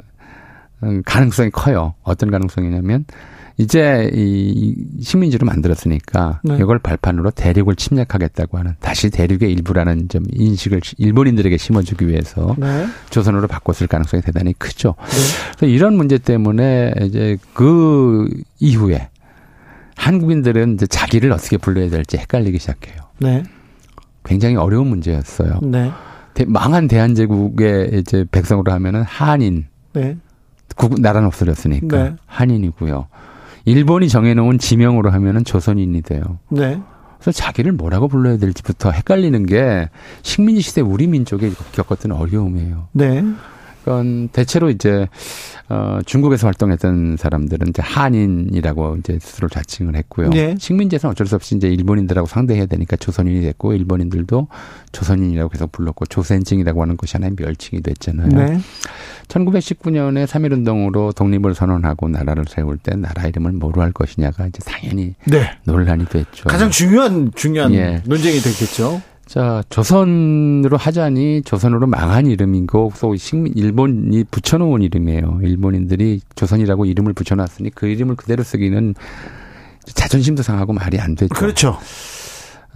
음, 0.83 1.01
가능성이 1.05 1.49
커요. 1.51 1.93
어떤 2.03 2.31
가능성이냐면 2.31 3.05
이제 3.57 4.09
이 4.13 4.75
식민지로 5.01 5.45
만들었으니까 5.45 6.41
네. 6.43 6.57
이걸 6.59 6.77
발판으로 6.77 7.31
대륙을 7.31 7.75
침략하겠다고 7.75 8.57
하는 8.57 8.73
다시 8.81 9.09
대륙의 9.09 9.49
일부라는 9.53 10.09
좀 10.09 10.23
인식을 10.33 10.81
일본인들에게 10.97 11.55
심어주기 11.55 12.07
위해서 12.07 12.53
네. 12.57 12.85
조선으로 13.11 13.47
바꿨을 13.47 13.87
가능성이 13.87 14.21
대단히 14.21 14.53
크죠. 14.53 14.95
네. 14.99 15.53
그래서 15.57 15.73
이런 15.73 15.95
문제 15.95 16.17
때문에 16.17 16.93
이제 17.03 17.37
그 17.53 18.27
이후에 18.59 19.09
한국인들은 19.97 20.75
이제 20.75 20.87
자기를 20.87 21.31
어떻게 21.31 21.57
불러야 21.57 21.89
될지 21.89 22.17
헷갈리기 22.17 22.59
시작해요. 22.59 22.97
네. 23.19 23.43
굉장히 24.23 24.55
어려운 24.55 24.87
문제였어요. 24.87 25.59
네. 25.63 25.91
대- 26.33 26.45
망한 26.45 26.87
대한제국의 26.87 27.99
이제 27.99 28.25
백성으로 28.31 28.71
하면은 28.73 29.03
한인, 29.03 29.65
네. 29.93 30.17
국, 30.75 30.99
나라는 30.99 31.27
없어졌으니까 31.27 32.03
네. 32.03 32.15
한인이고요. 32.25 33.07
일본이 33.65 34.09
정해놓은 34.09 34.59
지명으로 34.59 35.11
하면은 35.11 35.43
조선인이 35.45 36.01
돼요. 36.01 36.39
네. 36.49 36.79
그래서 37.19 37.31
자기를 37.31 37.71
뭐라고 37.71 38.07
불러야 38.07 38.37
될지부터 38.37 38.91
헷갈리는 38.91 39.45
게 39.45 39.89
식민지 40.21 40.61
시대 40.61 40.81
우리 40.81 41.07
민족이 41.07 41.51
겪었던 41.71 42.11
어려움이에요. 42.11 42.89
네. 42.91 43.23
그건 43.85 44.29
대체로 44.29 44.71
이제 44.71 45.07
어 45.69 45.99
중국에서 46.07 46.47
활동했던 46.47 47.17
사람들은 47.17 47.67
이제 47.67 47.83
한인이라고 47.83 48.97
이제 48.97 49.19
스스로 49.21 49.47
자칭을 49.47 49.95
했고요. 49.95 50.31
네. 50.31 50.55
식민지에서는 50.57 51.11
어쩔 51.11 51.27
수 51.27 51.35
없이 51.35 51.55
이제 51.55 51.67
일본인들하고 51.67 52.27
상대해야 52.27 52.65
되니까 52.65 52.95
조선인이 52.95 53.41
됐고 53.41 53.73
일본인들도 53.73 54.47
조선인이라고 54.91 55.49
계속 55.49 55.71
불렀고 55.71 56.07
조센징이라고 56.07 56.81
하는 56.81 56.97
것이 56.97 57.13
하나의 57.13 57.33
멸칭이 57.37 57.83
됐잖아요. 57.83 58.29
네. 58.29 58.59
1919년에 59.27 60.25
3.1운동으로 60.25 61.15
독립을 61.15 61.53
선언하고 61.53 62.09
나라를 62.09 62.45
세울 62.49 62.79
때 62.79 62.95
나라 62.95 63.27
이름을 63.27 63.51
뭐로 63.51 63.83
할 63.83 63.91
것이냐가 63.91 64.47
이제 64.47 64.59
당연히 64.65 65.13
네. 65.25 65.51
논란이 65.65 66.05
됐죠. 66.05 66.49
가장 66.49 66.71
중요한 66.71 67.31
중요한 67.35 67.71
예. 67.75 68.01
논쟁이 68.05 68.39
됐겠죠. 68.39 68.99
자, 69.25 69.63
조선으로 69.69 70.77
하자니 70.77 71.41
조선으로 71.43 71.87
망한 71.87 72.27
이름이고 72.27 72.93
또 72.99 73.15
식민 73.15 73.53
일본이 73.55 74.23
붙여놓은 74.23 74.81
이름이에요. 74.83 75.39
일본인들이 75.41 76.21
조선이라고 76.35 76.85
이름을 76.85 77.13
붙여놨으니 77.13 77.71
그 77.71 77.87
이름을 77.87 78.15
그대로 78.15 78.43
쓰기는 78.43 78.93
자존심도 79.85 80.43
상하고 80.43 80.73
말이 80.73 80.99
안 80.99 81.15
되죠. 81.15 81.33
그렇죠. 81.33 81.77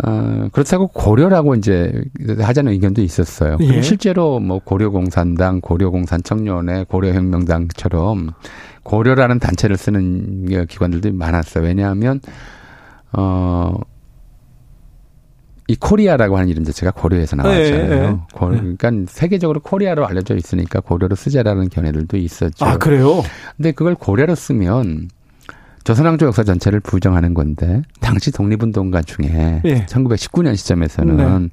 어, 0.03 0.47
그렇다고 0.51 0.87
고려라고 0.87 1.55
이제 1.55 1.91
하자는 2.39 2.71
의견도 2.71 3.01
있었어요. 3.01 3.57
예. 3.61 3.81
실제로 3.81 4.39
뭐 4.39 4.59
고려공산당, 4.59 5.61
고려공산청년회, 5.61 6.85
고려혁명당처럼 6.85 8.31
고려라는 8.83 9.39
단체를 9.39 9.77
쓰는 9.77 10.65
기관들도 10.67 11.13
많았어요. 11.13 11.63
왜냐하면 11.63 12.21
어. 13.13 13.75
이 15.69 15.75
코리아라고 15.75 16.35
하는 16.35 16.49
이름 16.49 16.63
자체가 16.65 16.91
고려에서 16.91 17.35
나왔잖아요. 17.35 17.91
예, 17.93 18.05
예. 18.07 18.15
고- 18.33 18.47
그러니까 18.47 18.91
세계적으로 19.07 19.59
코리아로 19.59 20.03
알려져 20.07 20.35
있으니까 20.35 20.79
고려로 20.79 21.15
쓰자라는 21.15 21.69
견해들도 21.69 22.17
있었죠. 22.17 22.65
아 22.65 22.77
그래요? 22.77 23.23
근데 23.55 23.71
그걸 23.71 23.93
고려로 23.93 24.33
쓰면 24.33 25.09
조선왕조 25.83 26.25
역사 26.25 26.43
전체를 26.43 26.79
부정하는 26.79 27.35
건데 27.35 27.83
당시 28.01 28.31
독립운동가 28.31 29.03
중에 29.03 29.61
예. 29.65 29.85
1919년 29.85 30.55
시점에서는 30.57 31.51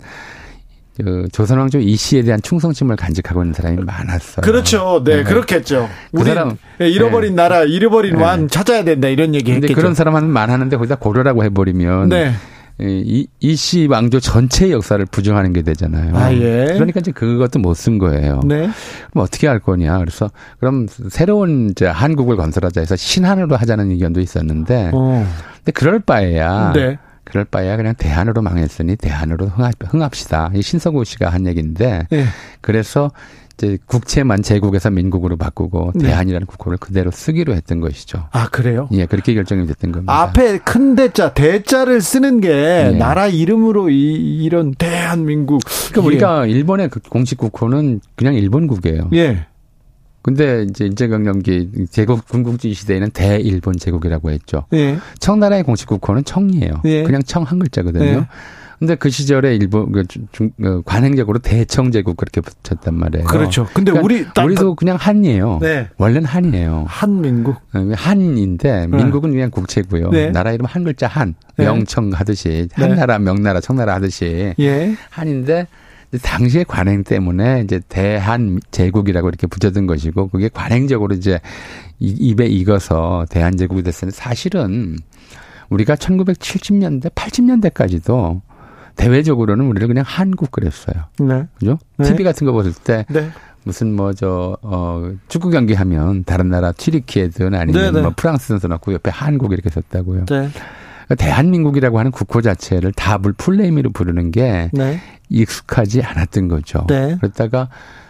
그 0.96 1.28
조선왕조 1.30 1.80
이 1.80 1.94
씨에 1.94 2.22
대한 2.22 2.40
충성심을 2.40 2.96
간직하고 2.96 3.42
있는 3.42 3.52
사람이 3.52 3.84
많았어요. 3.84 4.42
그렇죠. 4.42 5.02
네, 5.04 5.16
네. 5.18 5.22
그렇겠죠. 5.24 5.90
그 6.10 6.20
우리 6.22 6.30
사람- 6.30 6.56
잃어버린 6.80 7.34
나라, 7.34 7.64
잃어버린 7.64 8.16
네. 8.16 8.22
왕 8.22 8.48
찾아야 8.48 8.82
된다 8.82 9.08
이런 9.08 9.34
얘기 9.34 9.52
했겠죠. 9.52 9.74
그런 9.74 9.92
사람은 9.94 10.26
많았는데 10.30 10.78
거기다 10.78 10.94
고려라고 10.96 11.44
해버리면 11.44 12.08
네. 12.08 12.32
이, 12.78 13.26
이씨 13.40 13.86
왕조 13.86 14.20
전체의 14.20 14.72
역사를 14.72 15.04
부정하는 15.06 15.52
게 15.54 15.62
되잖아요. 15.62 16.14
아, 16.16 16.32
예. 16.34 16.66
그러니까 16.74 17.00
이제 17.00 17.10
그것도 17.10 17.58
못 17.58 17.74
쓴 17.76 17.98
거예요. 17.98 18.40
네. 18.44 18.68
그럼 19.10 19.24
어떻게 19.24 19.46
할 19.46 19.60
거냐. 19.60 19.98
그래서 19.98 20.30
그럼 20.60 20.86
새로운 21.10 21.70
이제 21.70 21.86
한국을 21.86 22.36
건설하자 22.36 22.80
해서 22.80 22.96
신한으로 22.96 23.56
하자는 23.56 23.90
의견도 23.90 24.20
있었는데 24.20 24.90
어. 24.92 25.26
근데 25.56 25.72
그럴 25.72 26.00
바에야 26.00 26.72
네. 26.74 26.98
그럴 27.24 27.44
바에야 27.44 27.76
그냥 27.76 27.94
대한으로 27.96 28.40
망했으니 28.42 28.96
대한으로 28.96 29.46
흥합, 29.46 29.72
흥합 29.84 30.14
시다. 30.14 30.50
이 30.54 30.62
신서구 30.62 31.04
씨가 31.04 31.28
한 31.28 31.46
얘기인데 31.46 32.06
예. 32.12 32.24
그래서 32.60 33.10
이제 33.58 33.78
국채만 33.86 34.42
제국에서 34.42 34.90
민국으로 34.90 35.36
바꾸고 35.36 35.92
네. 35.94 36.08
대한이라는 36.08 36.46
국호를 36.46 36.76
그대로 36.78 37.10
쓰기로 37.10 37.54
했던 37.54 37.80
것이죠. 37.80 38.28
아 38.32 38.48
그래요? 38.48 38.88
예, 38.92 39.06
그렇게 39.06 39.32
결정이 39.34 39.66
됐던 39.66 39.92
겁니다. 39.92 40.12
앞에 40.20 40.58
큰 40.58 40.94
대자, 40.94 41.32
대자를 41.32 42.02
쓰는 42.02 42.40
게 42.40 42.48
네. 42.48 42.90
나라 42.92 43.28
이름으로 43.28 43.88
이, 43.88 44.42
이런 44.44 44.74
대한민국. 44.74 45.62
그러니까 45.92 46.06
우리가 46.06 46.46
일본의 46.46 46.90
그 46.90 47.00
공식 47.00 47.38
국호는 47.38 48.00
그냥 48.14 48.34
일본국이에요. 48.34 49.08
예. 49.14 49.46
근데 50.20 50.66
이제 50.68 50.84
일제강점기 50.86 51.86
제국 51.90 52.26
군국주의 52.26 52.74
시대에는 52.74 53.10
대일본 53.10 53.76
제국이라고 53.78 54.30
했죠. 54.32 54.64
예. 54.74 54.98
청나라의 55.20 55.62
공식 55.62 55.86
국호는 55.88 56.24
청이에요. 56.24 56.82
예. 56.84 57.04
그냥 57.04 57.22
청 57.22 57.44
한 57.44 57.58
글자거든요. 57.60 58.04
예. 58.04 58.26
근데 58.78 58.94
그 58.94 59.08
시절에 59.10 59.54
일본 59.56 59.90
그 59.92 60.04
중, 60.06 60.50
어, 60.62 60.82
관행적으로 60.84 61.38
대청제국 61.38 62.16
그렇게 62.16 62.40
붙였단 62.42 62.94
말이에요. 62.94 63.24
그렇죠. 63.26 63.66
근데 63.72 63.90
그러니까 63.92 64.04
우리 64.04 64.26
딱- 64.34 64.44
우리도 64.44 64.74
그냥 64.74 64.96
한이에요. 65.00 65.58
네. 65.62 65.88
원래는 65.96 66.26
한이에요. 66.26 66.84
한민국. 66.86 67.56
어, 67.74 67.88
한인데 67.94 68.86
민국은 68.88 69.30
그냥 69.32 69.50
국채고요. 69.50 70.10
네. 70.10 70.30
나라 70.30 70.52
이름 70.52 70.66
한 70.66 70.84
글자 70.84 71.06
한 71.06 71.34
네. 71.56 71.64
명청 71.64 72.10
하듯이 72.12 72.68
네. 72.76 72.84
한나라 72.84 73.18
명나라 73.18 73.60
청나라 73.60 73.94
하듯이 73.94 74.54
예. 74.58 74.94
한인데 75.10 75.66
당시의 76.22 76.64
관행 76.66 77.02
때문에 77.02 77.62
이제 77.64 77.80
대한 77.88 78.60
제국이라고 78.70 79.28
이렇게 79.28 79.46
붙여둔 79.46 79.86
것이고 79.86 80.28
그게 80.28 80.48
관행적으로 80.52 81.14
이제 81.14 81.40
이- 81.98 82.14
입에 82.30 82.46
익어서 82.46 83.26
대한 83.30 83.56
제국이 83.56 83.82
됐으니 83.82 84.12
사실은 84.12 84.96
우리가 85.70 85.96
1970년대 85.96 87.12
80년대까지도 87.14 88.40
대외적으로는 88.96 89.66
우리를 89.66 89.86
그냥 89.88 90.04
한국 90.06 90.50
그랬어요. 90.50 91.04
네. 91.20 91.46
그죠? 91.58 91.78
네. 91.98 92.08
TV 92.08 92.24
같은 92.24 92.46
거 92.46 92.52
봤을 92.52 92.72
때 92.72 93.04
네. 93.08 93.30
무슨 93.64 93.94
뭐 93.94 94.12
저 94.12 94.56
어 94.62 95.10
축구 95.28 95.50
경기 95.50 95.74
하면 95.74 96.24
다른 96.24 96.48
나라 96.48 96.72
튀르키예든 96.72 97.54
아니면 97.54 97.82
네, 97.82 97.90
네. 97.90 98.00
뭐 98.02 98.12
프랑스 98.16 98.48
선수 98.48 98.68
넣고 98.68 98.92
옆에 98.92 99.10
한국 99.10 99.52
이렇게 99.52 99.70
썼다고요. 99.70 100.20
네. 100.26 100.48
그러니까 101.06 101.14
대한민국이라고 101.16 101.98
하는 101.98 102.10
국호 102.10 102.42
자체를 102.42 102.92
다물 102.92 103.32
풀네임으로 103.32 103.90
부르는 103.90 104.30
게 104.30 104.70
네. 104.72 105.00
익숙하지 105.28 106.02
않았던 106.02 106.48
거죠. 106.48 106.86
네. 106.88 107.16
그러다가 107.20 107.68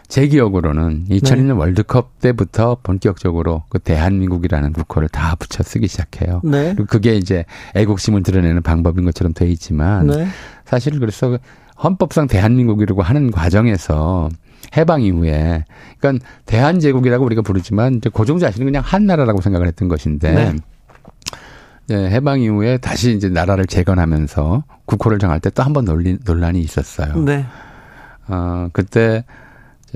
제 0.08 0.26
기억으로는 0.28 1.06
2002년 1.10 1.46
네. 1.46 1.50
월드컵 1.52 2.20
때부터 2.20 2.76
본격적으로 2.82 3.64
그 3.68 3.78
대한민국이라는 3.78 4.72
국호를 4.72 5.08
다 5.08 5.34
붙여 5.36 5.62
쓰기 5.62 5.88
시작해요. 5.88 6.40
네. 6.44 6.74
그게 6.88 7.16
이제 7.16 7.44
애국심을 7.74 8.22
드러내는 8.22 8.62
방법인 8.62 9.04
것처럼 9.04 9.32
돼 9.34 9.46
있지만 9.48 10.06
네. 10.06 10.26
사실 10.64 10.98
그래서 11.00 11.38
헌법상 11.82 12.26
대한민국이라고 12.28 13.02
하는 13.02 13.30
과정에서 13.30 14.28
해방 14.76 15.02
이후에 15.02 15.64
그러니까 15.98 16.24
대한제국이라고 16.46 17.24
우리가 17.24 17.42
부르지만 17.42 17.96
이제 17.96 18.08
고종 18.08 18.38
자신은 18.38 18.66
그냥 18.66 18.82
한 18.84 19.06
나라라고 19.06 19.40
생각을 19.40 19.66
했던 19.66 19.88
것인데 19.88 20.32
네. 20.32 20.54
네, 21.88 22.10
해방 22.10 22.40
이후에 22.40 22.78
다시 22.78 23.12
이제 23.14 23.28
나라를 23.28 23.66
재건하면서 23.66 24.64
국호를 24.86 25.18
정할 25.18 25.38
때 25.40 25.50
또 25.50 25.62
한 25.62 25.72
번 25.72 25.84
논란이 26.24 26.60
있었어요. 26.60 27.16
네. 27.24 27.44
어, 28.28 28.68
그때 28.72 29.24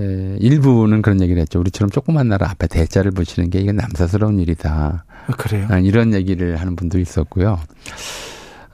이제 0.00 0.36
일부는 0.40 1.02
그런 1.02 1.20
얘기를 1.20 1.40
했죠. 1.40 1.60
우리처럼 1.60 1.90
조그만 1.90 2.28
나라 2.28 2.48
앞에 2.50 2.66
대자를 2.66 3.10
붙이는 3.10 3.50
게 3.50 3.60
이게 3.60 3.72
남사스러운 3.72 4.38
일이다. 4.38 5.04
아, 5.26 5.32
그래요? 5.32 5.66
아, 5.70 5.78
이런 5.78 6.14
얘기를 6.14 6.56
하는 6.56 6.76
분도 6.76 6.98
있었고요. 6.98 7.60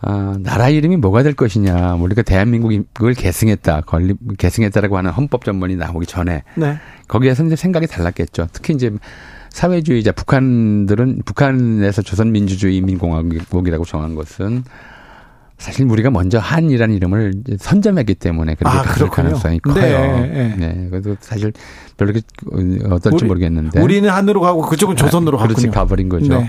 아, 0.02 0.36
나라 0.40 0.68
이름이 0.68 0.96
뭐가 0.98 1.22
될 1.22 1.34
것이냐. 1.34 1.94
우리가 1.94 2.22
대한민국을 2.22 3.14
계승했다. 3.14 3.82
건립, 3.82 4.18
계승했다라고 4.38 4.96
하는 4.98 5.10
헌법 5.10 5.44
전문이 5.44 5.76
나오기 5.76 6.06
전에. 6.06 6.44
네. 6.54 6.78
거기에서 7.08 7.44
이제 7.44 7.56
생각이 7.56 7.86
달랐겠죠. 7.86 8.48
특히 8.52 8.74
이제 8.74 8.92
사회주의자 9.50 10.12
북한들은 10.12 11.22
북한에서 11.24 12.02
조선민주주의 12.02 12.76
인민공화국이라고 12.76 13.84
정한 13.84 14.14
것은 14.14 14.64
사실 15.58 15.86
우리가 15.86 16.10
먼저 16.10 16.38
한이라는 16.38 16.94
이름을 16.94 17.32
선점했기 17.58 18.14
때문에 18.16 18.56
그렇게 18.56 18.76
아, 18.76 18.82
가질 18.82 19.08
가능성이 19.08 19.58
커요. 19.60 19.74
네, 19.74 20.28
네. 20.28 20.54
네. 20.56 20.88
그래도 20.90 21.16
사실 21.20 21.52
별로 21.96 22.12
어떨지 22.90 23.24
우리, 23.24 23.26
모르겠는데 23.26 23.80
우리는 23.80 24.08
한으로 24.08 24.40
가고 24.42 24.62
그쪽은 24.62 24.96
조선으로 24.96 25.40
아, 25.40 25.46
그렇지 25.46 25.68
가버린 25.68 26.08
거죠. 26.08 26.40
네. 26.40 26.48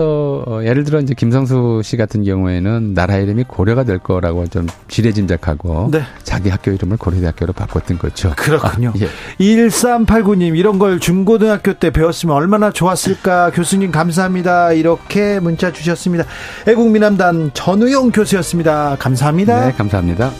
그래서 0.00 0.44
어, 0.46 0.64
예를 0.64 0.84
들어 0.84 0.98
이제 1.00 1.12
김성수 1.12 1.82
씨 1.84 1.98
같은 1.98 2.24
경우에는 2.24 2.94
나라 2.94 3.18
이름이 3.18 3.44
고려가 3.44 3.84
될 3.84 3.98
거라고 3.98 4.46
좀 4.46 4.66
지레짐작하고 4.88 5.90
네. 5.92 6.02
자기 6.22 6.48
학교 6.48 6.70
이름을 6.70 6.96
고려대학교로 6.96 7.52
바꿨던 7.52 7.98
거죠. 7.98 8.32
그렇군요. 8.36 8.90
아, 8.90 8.98
예. 8.98 9.08
1389님 9.38 10.56
이런 10.56 10.78
걸 10.78 11.00
중고등학교 11.00 11.74
때 11.74 11.90
배웠으면 11.90 12.34
얼마나 12.34 12.70
좋았을까 12.70 13.50
교수님 13.50 13.90
감사합니다. 13.90 14.72
이렇게 14.72 15.38
문자 15.38 15.70
주셨습니다. 15.70 16.24
애국민남단 16.66 17.50
전우용 17.52 18.10
교수였습니다. 18.10 18.96
감사합니다. 18.98 19.66
네, 19.66 19.72
감사합니다. 19.72 20.30